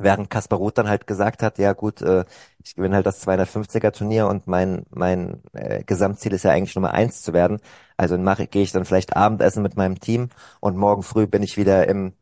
Während 0.00 0.30
Kaspar 0.30 0.58
Ruth 0.58 0.78
dann 0.78 0.88
halt 0.88 1.06
gesagt 1.08 1.42
hat, 1.42 1.58
ja 1.58 1.72
gut, 1.72 2.02
äh, 2.02 2.24
ich 2.64 2.74
gewinne 2.76 2.94
halt 2.96 3.06
das 3.06 3.20
250er 3.20 3.92
Turnier 3.92 4.28
und 4.28 4.46
mein 4.46 4.86
mein 4.90 5.42
äh, 5.52 5.82
Gesamtziel 5.84 6.32
ist 6.34 6.44
ja 6.44 6.52
eigentlich 6.52 6.74
Nummer 6.76 6.92
eins 6.94 7.22
zu 7.22 7.32
werden. 7.32 7.60
Also 7.96 8.16
mache 8.18 8.46
gehe 8.46 8.62
ich 8.62 8.72
dann 8.72 8.84
vielleicht 8.84 9.16
Abendessen 9.16 9.62
mit 9.62 9.76
meinem 9.76 9.98
Team 10.00 10.28
und 10.60 10.76
morgen 10.76 11.02
früh 11.02 11.26
bin 11.26 11.42
ich 11.42 11.56
wieder 11.56 11.88
im 11.88 12.14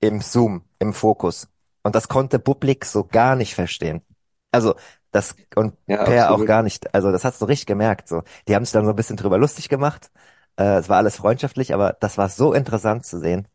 im 0.00 0.20
Zoom, 0.20 0.62
im 0.78 0.92
Fokus. 0.94 1.48
Und 1.82 1.94
das 1.94 2.08
konnte 2.08 2.38
Publik 2.38 2.84
so 2.84 3.04
gar 3.04 3.36
nicht 3.36 3.54
verstehen. 3.54 4.02
Also 4.52 4.74
das 5.10 5.36
und 5.54 5.76
Ja, 5.86 5.96
Per 6.02 6.32
auch 6.32 6.44
absolut. 6.44 6.46
gar 6.46 6.62
nicht. 6.62 6.94
Also 6.94 7.12
das 7.12 7.24
hast 7.24 7.42
du 7.42 7.44
richtig 7.46 7.66
gemerkt. 7.66 8.08
So, 8.08 8.22
die 8.48 8.54
haben 8.54 8.64
sich 8.64 8.72
dann 8.72 8.84
so 8.86 8.90
ein 8.90 8.96
bisschen 8.96 9.16
drüber 9.16 9.36
lustig 9.38 9.68
gemacht. 9.68 10.10
Äh, 10.56 10.78
es 10.78 10.88
war 10.88 10.96
alles 10.98 11.16
freundschaftlich, 11.16 11.74
aber 11.74 11.94
das 12.00 12.16
war 12.18 12.28
so 12.30 12.52
interessant 12.54 13.04
zu 13.04 13.18
sehen. 13.18 13.46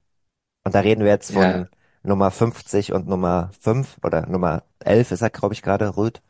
Und 0.66 0.76
da 0.76 0.82
reden 0.82 1.04
wir 1.06 1.12
jetzt 1.12 1.32
Ja, 1.32 1.34
von 1.34 1.70
Nummer 2.06 2.32
50 2.32 2.93
und 2.93 3.08
Nummer 3.08 3.51
5 3.60 3.97
oder 4.03 4.26
Nummer 4.28 4.64
11 4.80 5.12
ist 5.12 5.22
er, 5.22 5.30
glaube 5.30 5.53
ich, 5.53 5.62
gerade, 5.62 5.97
Rüd. 5.97 6.22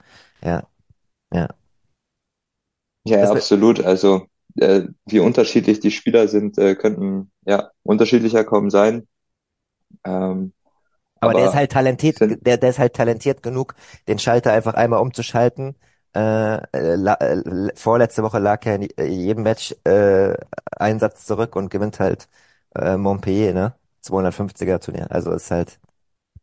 Ja, 0.44 0.68
ja. 1.34 1.50
ja, 3.06 3.20
Das 3.20 3.32
absolut. 3.32 3.80
Also 3.84 4.28
äh, 4.58 4.84
wie 5.06 5.20
unterschiedlich 5.20 5.80
die 5.80 5.92
Spieler 5.92 6.28
sind, 6.28 6.58
äh, 6.58 6.76
könnten 6.76 7.32
ja 7.46 7.72
unterschiedlicher 7.84 8.44
kaum 8.44 8.70
sein. 8.70 9.08
Ähm, 10.06 10.54
aber 11.22 11.34
der 11.34 11.46
ist 11.46 11.54
aber 11.54 11.56
halt 11.56 11.72
talentiert, 11.72 12.20
der, 12.22 12.58
der 12.58 12.70
ist 12.70 12.80
halt 12.80 12.94
talentiert 12.96 13.42
genug, 13.44 13.76
den 14.08 14.20
Schalter 14.20 14.54
einfach 14.54 14.74
einmal 14.76 15.00
umzuschalten. 15.02 15.76
Äh, 16.16 16.56
äh, 16.74 16.96
la, 16.96 17.16
äh, 17.16 17.72
vorletzte 17.76 18.24
Woche 18.24 18.40
lag 18.40 18.66
er 18.66 18.76
in 18.76 18.84
äh, 18.98 19.06
jedem 19.06 19.44
Match 19.44 19.76
äh, 19.86 20.36
Einsatz 20.78 21.26
zurück 21.26 21.56
und 21.56 21.70
gewinnt 21.70 22.00
halt 22.00 22.30
äh, 22.76 22.96
Montpellier, 22.98 23.54
ne? 23.54 23.76
250er 24.06 24.80
Turnier. 24.80 25.08
Also 25.10 25.32
ist 25.32 25.52
halt, 25.52 25.80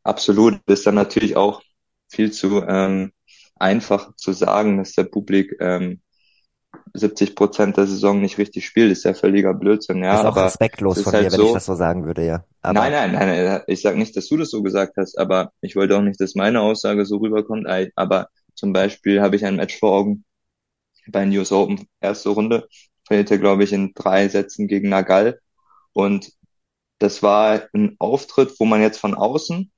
absolut 0.03 0.61
ist 0.67 0.87
dann 0.87 0.95
natürlich 0.95 1.37
auch 1.37 1.63
viel 2.09 2.33
zu 2.33 2.63
ähm, 2.63 3.13
einfach 3.57 4.15
zu 4.17 4.33
sagen, 4.33 4.79
dass 4.79 4.93
der 4.93 5.05
Publik 5.05 5.57
ähm, 5.61 6.01
70 6.95 7.35
Prozent 7.35 7.77
der 7.77 7.87
Saison 7.87 8.21
nicht 8.21 8.39
richtig 8.39 8.67
spielt, 8.67 8.93
ist 8.93 9.05
ja 9.05 9.15
völliger 9.15 9.55
Blödsinn, 9.55 9.99
ist 9.99 10.05
ja. 10.05 10.21
auch 10.21 10.25
Aber 10.25 10.47
es 10.47 10.53
respektlos 10.53 10.99
ist 10.99 11.05
von 11.05 11.13
halt 11.13 11.33
wenn 11.33 11.41
ich 11.41 11.53
das 11.53 11.67
so, 11.67 11.75
so 11.75 11.79
sagen 11.79 12.05
würde, 12.05 12.25
ja. 12.25 12.45
nein, 12.63 12.77
Aber 12.77 12.91
nein, 12.91 13.13
nein, 13.13 13.45
nein, 13.45 13.61
ich 13.67 13.83
sage 13.83 13.99
nicht, 13.99 14.17
dass 14.17 14.29
du 14.29 14.37
das 14.37 14.51
so 14.51 14.63
gesagt 14.63 14.95
hast, 14.97 15.19
aber 15.19 15.53
ich 15.61 15.77
wollte 15.77 15.97
auch 15.97 16.03
nicht, 16.03 16.21
dass 16.21 16.35
meine 16.35 16.61
Aussage 16.61 17.07
so 17.07 17.17
rüberkommt. 17.19 17.67
Aber 17.97 18.29
zum 18.55 18.73
Beispiel 18.73 19.23
habe 19.23 19.37
ich 19.37 19.45
ein 19.45 19.57
Match 19.57 19.79
vor 19.79 19.93
Augen 19.93 20.25
bei 21.09 21.25
News 21.25 21.53
Open, 21.53 21.87
erste 22.01 22.31
Runde, 22.31 22.69
verliert 23.07 23.31
er, 23.31 23.39
glaube 23.39 23.65
ich, 23.65 23.73
in 23.73 23.93
drei 23.95 24.29
Sätzen 24.29 24.69
gegen 24.69 24.89
Nagal. 24.89 25.41
Und 25.93 26.31
das 27.03 27.23
war 27.23 27.69
ein 27.75 27.97
Auftritt, 27.99 28.55
wo 28.61 28.65
man 28.65 28.83
jetzt 28.83 28.99
von 28.99 29.15
außen 29.15 29.73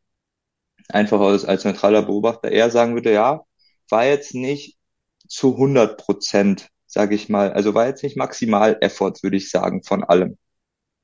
einfach 0.88 1.20
als, 1.20 1.44
als 1.44 1.64
neutraler 1.64 2.02
Beobachter 2.02 2.50
eher 2.50 2.70
sagen 2.70 2.94
würde, 2.94 3.12
ja, 3.12 3.42
war 3.90 4.04
jetzt 4.06 4.34
nicht 4.34 4.78
zu 5.28 5.56
100 5.56 5.98
Prozent, 5.98 6.68
sage 6.86 7.14
ich 7.14 7.28
mal, 7.28 7.52
also 7.52 7.74
war 7.74 7.86
jetzt 7.86 8.02
nicht 8.02 8.16
maximal 8.16 8.78
Effort, 8.80 9.14
würde 9.22 9.36
ich 9.36 9.50
sagen, 9.50 9.82
von 9.84 10.04
allem. 10.04 10.38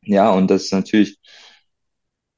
Ja, 0.02 0.30
und 0.32 0.50
das 0.50 0.64
ist 0.64 0.72
natürlich 0.72 1.18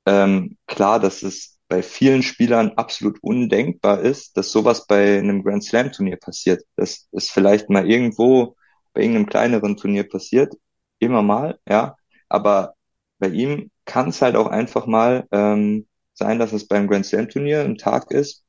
ähm, 0.07 0.57
klar, 0.67 1.01
dass 1.01 1.23
es 1.23 1.59
bei 1.69 1.83
vielen 1.83 2.23
Spielern 2.23 2.73
absolut 2.77 3.19
undenkbar 3.23 4.01
ist, 4.01 4.37
dass 4.37 4.53
sowas 4.53 4.87
bei 4.87 5.19
einem 5.19 5.43
Grand 5.43 5.65
Slam 5.65 5.93
Turnier 5.93 6.17
passiert. 6.19 6.63
Dass 6.77 7.09
es 7.13 7.31
vielleicht 7.31 7.71
mal 7.71 7.89
irgendwo 7.91 8.57
bei 8.93 9.03
irgendeinem 9.03 9.27
kleineren 9.27 9.77
Turnier 9.77 10.09
passiert, 10.09 10.55
immer 10.99 11.23
mal, 11.23 11.59
ja. 11.69 11.97
Aber 12.29 12.75
bei 13.19 13.29
ihm 13.29 13.71
kann 13.85 14.09
es 14.11 14.23
halt 14.23 14.37
auch 14.37 14.47
einfach 14.49 14.87
mal 14.87 15.27
ähm, 15.33 15.87
sein, 16.15 16.39
dass 16.39 16.53
es 16.53 16.69
beim 16.69 16.89
Grand 16.89 17.07
Slam 17.07 17.29
Turnier 17.29 17.63
ein 17.63 17.79
Tag 17.79 18.11
ist, 18.11 18.45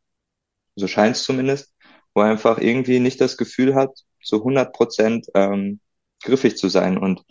so 0.76 0.88
scheint 0.88 1.16
es 1.16 1.24
zumindest, 1.24 1.74
wo 2.14 2.22
er 2.22 2.32
einfach 2.32 2.60
irgendwie 2.60 3.00
nicht 3.00 3.22
das 3.22 3.38
Gefühl 3.38 3.76
hat, 3.76 3.92
zu 4.24 4.38
100 4.44 4.74
Prozent 4.74 5.28
ähm, 5.36 5.80
griffig 6.24 6.58
zu 6.58 6.70
sein. 6.70 6.98
Und 6.98 7.24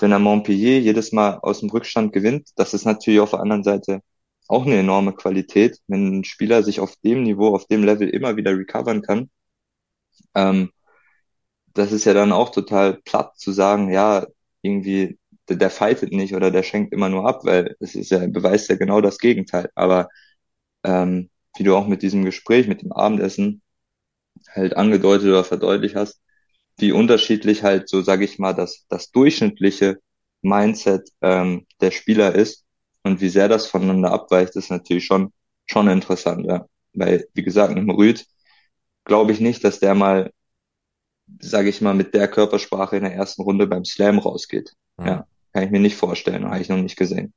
wenn 0.00 0.12
er 0.12 0.18
Montpellier 0.18 0.80
jedes 0.80 1.12
Mal 1.12 1.38
aus 1.42 1.60
dem 1.60 1.70
Rückstand 1.70 2.12
gewinnt, 2.12 2.50
das 2.56 2.74
ist 2.74 2.84
natürlich 2.84 3.20
auf 3.20 3.30
der 3.30 3.40
anderen 3.40 3.64
Seite 3.64 4.00
auch 4.48 4.64
eine 4.66 4.78
enorme 4.78 5.12
Qualität, 5.14 5.78
wenn 5.88 6.20
ein 6.20 6.24
Spieler 6.24 6.62
sich 6.62 6.80
auf 6.80 6.96
dem 6.96 7.24
Niveau, 7.24 7.54
auf 7.54 7.66
dem 7.66 7.82
Level 7.84 8.08
immer 8.08 8.36
wieder 8.36 8.52
recovern 8.56 9.02
kann. 9.02 9.30
Ähm, 10.34 10.70
das 11.74 11.92
ist 11.92 12.04
ja 12.04 12.14
dann 12.14 12.32
auch 12.32 12.50
total 12.50 12.94
platt 13.04 13.38
zu 13.38 13.52
sagen, 13.52 13.90
ja, 13.90 14.26
irgendwie, 14.62 15.18
der, 15.48 15.56
der 15.56 15.70
fightet 15.70 16.12
nicht 16.12 16.34
oder 16.34 16.50
der 16.50 16.62
schenkt 16.62 16.92
immer 16.92 17.08
nur 17.08 17.28
ab, 17.28 17.44
weil 17.44 17.76
es 17.80 17.94
ist 17.94 18.10
ja, 18.10 18.26
beweist 18.26 18.68
ja 18.70 18.76
genau 18.76 19.00
das 19.00 19.18
Gegenteil. 19.18 19.70
Aber 19.74 20.08
ähm, 20.84 21.30
wie 21.56 21.64
du 21.64 21.76
auch 21.76 21.86
mit 21.88 22.02
diesem 22.02 22.24
Gespräch, 22.24 22.68
mit 22.68 22.82
dem 22.82 22.92
Abendessen 22.92 23.62
halt 24.50 24.76
angedeutet 24.76 25.28
oder 25.28 25.44
verdeutlicht 25.44 25.96
hast, 25.96 26.20
wie 26.78 26.92
unterschiedlich 26.92 27.62
halt 27.62 27.88
so, 27.88 28.02
sage 28.02 28.24
ich 28.24 28.38
mal, 28.38 28.52
das, 28.54 28.86
das 28.88 29.10
durchschnittliche 29.10 29.98
Mindset 30.42 31.08
ähm, 31.22 31.66
der 31.80 31.90
Spieler 31.90 32.34
ist 32.34 32.64
und 33.02 33.20
wie 33.20 33.28
sehr 33.28 33.48
das 33.48 33.66
voneinander 33.66 34.12
abweicht, 34.12 34.56
ist 34.56 34.70
natürlich 34.70 35.06
schon, 35.06 35.32
schon 35.66 35.88
interessant, 35.88 36.46
ja. 36.46 36.66
Weil, 36.94 37.26
wie 37.34 37.42
gesagt, 37.42 37.74
mit 37.74 37.96
Rüd 37.96 38.26
glaube 39.04 39.32
ich 39.32 39.40
nicht, 39.40 39.64
dass 39.64 39.80
der 39.80 39.94
mal, 39.94 40.32
sage 41.40 41.68
ich 41.68 41.80
mal, 41.80 41.94
mit 41.94 42.14
der 42.14 42.28
Körpersprache 42.28 42.96
in 42.96 43.04
der 43.04 43.14
ersten 43.14 43.42
Runde 43.42 43.66
beim 43.66 43.84
Slam 43.84 44.18
rausgeht. 44.18 44.74
hm. 44.98 45.06
Ja, 45.06 45.26
kann 45.56 45.64
ich 45.64 45.70
mir 45.70 45.80
nicht 45.80 45.96
vorstellen, 45.96 46.44
habe 46.44 46.60
ich 46.60 46.68
noch 46.68 46.76
nicht 46.76 46.98
gesehen. 46.98 47.32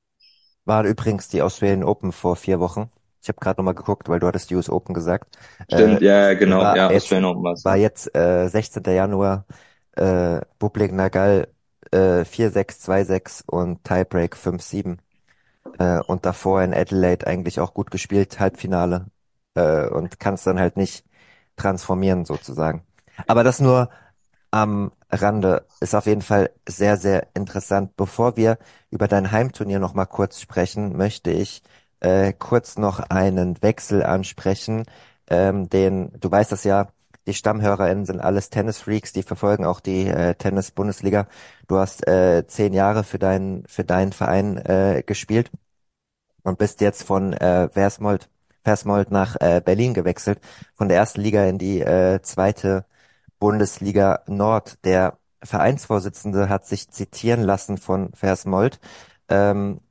War 0.65 0.84
übrigens 0.84 1.30
die 1.30 1.41
Australian 1.41 1.86
Open 1.86 2.11
vor 2.11 2.36
vier 2.36 2.59
Wochen. 2.59 2.91
Ich 3.22 3.30
habe 3.30 3.39
gerade 3.39 3.61
nochmal 3.61 3.76
geguckt, 3.76 4.09
weil 4.09 4.20
du 4.20 4.28
hattest 4.28 4.51
US 4.51 4.70
Open 4.70 4.93
gesagt. 4.93 5.38
Äh, 5.70 5.76
Stimmt, 5.76 6.01
ja, 6.01 6.28
ja, 6.28 6.34
genau, 6.34 6.59
war 6.59 6.76
ja, 6.76 6.91
jetzt, 6.91 7.03
Australian 7.03 7.32
Open 7.32 7.43
war's, 7.43 7.63
war 7.63 7.78
jetzt 7.78 8.13
äh, 8.13 8.49
16. 8.49 8.84
Januar, 8.93 9.45
äh, 9.93 10.41
Bublik 10.59 10.91
Nagal 10.91 11.47
äh, 11.91 12.26
4-6, 12.26 12.82
2-6 12.82 13.43
und 13.45 13.86
Tiebreak 13.86 14.36
5-7. 14.36 14.99
Äh, 15.78 15.99
und 16.01 16.26
davor 16.26 16.61
in 16.61 16.74
Adelaide 16.74 17.26
eigentlich 17.26 17.61
auch 17.61 17.74
gut 17.74 17.89
gespielt, 17.89 18.38
Halbfinale. 18.38 19.05
Äh, 19.55 19.88
und 19.88 20.20
kann 20.20 20.34
es 20.34 20.43
dann 20.43 20.59
halt 20.59 20.76
nicht 20.76 21.05
transformieren 21.55 22.26
sozusagen. 22.26 22.84
Aber 23.28 23.45
das 23.45 23.61
nur 23.61 23.89
am 24.51 24.91
Rande 25.12 25.66
ist 25.80 25.95
auf 25.95 26.05
jeden 26.05 26.22
Fall 26.22 26.51
sehr, 26.68 26.97
sehr 26.97 27.28
interessant. 27.34 27.95
Bevor 27.97 28.38
wir 28.38 28.57
über 28.91 29.07
dein 29.07 29.32
Heimturnier 29.32 29.80
noch 29.80 29.93
mal 29.93 30.05
kurz 30.05 30.39
sprechen, 30.39 30.95
möchte 30.97 31.32
ich 31.32 31.64
äh, 31.99 32.34
kurz 32.34 32.78
noch 32.78 32.99
einen 32.99 33.62
Wechsel 33.62 34.03
ansprechen, 34.03 34.86
ähm, 35.30 35.70
den, 35.70 36.12
du 36.20 36.32
weißt 36.32 36.51
das 36.51 36.64
ja, 36.64 36.89
die 37.28 37.34
StammhörerInnen 37.34 38.05
sind 38.05 38.20
alles 38.22 38.49
Tennisfreaks, 38.49 39.14
die 39.14 39.24
verfolgen 39.24 39.66
auch 39.66 39.80
die 39.82 40.07
äh, 40.07 40.34
Tennis-Bundesliga. 40.36 41.28
Du 41.68 41.78
hast 41.78 42.07
äh, 42.07 42.45
zehn 42.47 42.74
Jahre 42.74 43.03
für 43.03 43.20
deinen 43.20 43.66
für 43.68 43.84
deinen 43.84 44.14
Verein 44.14 44.57
äh, 44.57 45.03
gespielt 45.05 45.51
und 46.43 46.57
bist 46.57 46.82
jetzt 46.82 47.03
von 47.03 47.34
äh, 47.34 47.70
Versmold, 47.70 48.30
Versmold 48.64 49.12
nach 49.12 49.36
äh, 49.39 49.62
Berlin 49.64 49.93
gewechselt, 49.93 50.39
von 50.76 50.88
der 50.89 50.97
ersten 50.97 51.22
Liga 51.22 51.45
in 51.45 51.57
die 51.57 51.82
äh, 51.82 52.22
zweite 52.22 52.86
Bundesliga 53.40 54.24
Nord. 54.28 54.84
Der 54.86 55.18
Vereinsvorsitzende 55.44 56.50
hat 56.50 56.66
sich 56.66 56.90
zitieren 56.90 57.42
lassen 57.44 57.78
von 57.78 58.12
Versmold. 58.14 58.80
Ähm, 59.30 59.82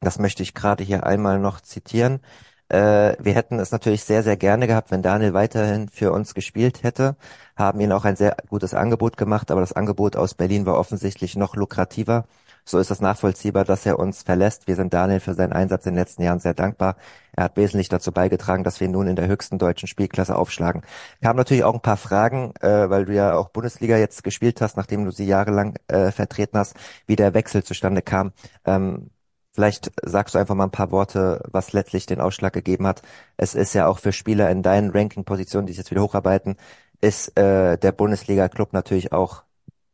das 0.00 0.18
möchte 0.18 0.42
ich 0.42 0.54
gerade 0.54 0.82
hier 0.84 1.06
einmal 1.06 1.38
noch 1.38 1.60
zitieren. 1.60 2.20
Äh, 2.68 3.16
wir 3.20 3.34
hätten 3.34 3.58
es 3.60 3.70
natürlich 3.70 4.04
sehr, 4.04 4.22
sehr 4.22 4.36
gerne 4.36 4.66
gehabt, 4.66 4.90
wenn 4.90 5.02
Daniel 5.02 5.34
weiterhin 5.34 5.88
für 5.88 6.12
uns 6.12 6.34
gespielt 6.34 6.82
hätte, 6.82 7.16
haben 7.56 7.80
ihm 7.80 7.92
auch 7.92 8.04
ein 8.04 8.16
sehr 8.16 8.36
gutes 8.48 8.74
Angebot 8.74 9.16
gemacht, 9.16 9.50
aber 9.50 9.60
das 9.60 9.72
Angebot 9.74 10.16
aus 10.16 10.34
Berlin 10.34 10.66
war 10.66 10.78
offensichtlich 10.78 11.36
noch 11.36 11.54
lukrativer. 11.54 12.26
So 12.64 12.78
ist 12.78 12.90
es 12.90 13.00
nachvollziehbar, 13.00 13.64
dass 13.64 13.84
er 13.86 13.98
uns 13.98 14.22
verlässt. 14.22 14.66
Wir 14.68 14.76
sind 14.76 14.94
Daniel 14.94 15.20
für 15.20 15.34
seinen 15.34 15.52
Einsatz 15.52 15.86
in 15.86 15.92
den 15.92 15.98
letzten 15.98 16.22
Jahren 16.22 16.38
sehr 16.40 16.54
dankbar. 16.54 16.96
Er 17.34 17.44
hat 17.44 17.56
wesentlich 17.56 17.88
dazu 17.88 18.12
beigetragen, 18.12 18.64
dass 18.64 18.80
wir 18.80 18.88
nun 18.88 19.06
in 19.06 19.16
der 19.16 19.26
höchsten 19.28 19.58
deutschen 19.58 19.88
Spielklasse 19.88 20.36
aufschlagen. 20.36 20.82
Kamen 21.22 21.38
natürlich 21.38 21.64
auch 21.64 21.74
ein 21.74 21.80
paar 21.80 21.96
Fragen, 21.96 22.52
äh, 22.60 22.90
weil 22.90 23.06
du 23.06 23.14
ja 23.14 23.34
auch 23.34 23.48
Bundesliga 23.50 23.96
jetzt 23.96 24.22
gespielt 24.24 24.60
hast, 24.60 24.76
nachdem 24.76 25.04
du 25.04 25.10
sie 25.10 25.26
jahrelang 25.26 25.76
äh, 25.88 26.10
vertreten 26.12 26.58
hast, 26.58 26.76
wie 27.06 27.16
der 27.16 27.34
Wechsel 27.34 27.64
zustande 27.64 28.02
kam. 28.02 28.32
Ähm, 28.64 29.10
Vielleicht 29.54 29.92
sagst 30.02 30.34
du 30.34 30.38
einfach 30.38 30.54
mal 30.54 30.64
ein 30.64 30.70
paar 30.70 30.90
Worte, 30.92 31.42
was 31.52 31.74
letztlich 31.74 32.06
den 32.06 32.22
Ausschlag 32.22 32.54
gegeben 32.54 32.86
hat. 32.86 33.02
Es 33.36 33.54
ist 33.54 33.74
ja 33.74 33.86
auch 33.86 33.98
für 33.98 34.12
Spieler 34.12 34.50
in 34.50 34.62
deinen 34.62 34.90
Ranking-Positionen, 34.90 35.66
die 35.66 35.74
sich 35.74 35.78
jetzt 35.78 35.90
wieder 35.90 36.00
hocharbeiten, 36.00 36.56
ist 37.02 37.36
äh, 37.38 37.76
der 37.76 37.92
Bundesliga-Club 37.92 38.72
natürlich 38.72 39.12
auch 39.12 39.42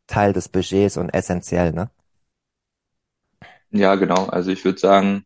Teil 0.07 0.31
des 0.31 0.47
Budgets 0.47 0.95
und 0.95 1.09
essentiell, 1.09 1.73
ne? 1.73 1.89
Ja, 3.71 3.95
genau. 3.95 4.27
Also 4.27 4.49
ich 4.51 4.63
würde 4.63 4.79
sagen, 4.79 5.25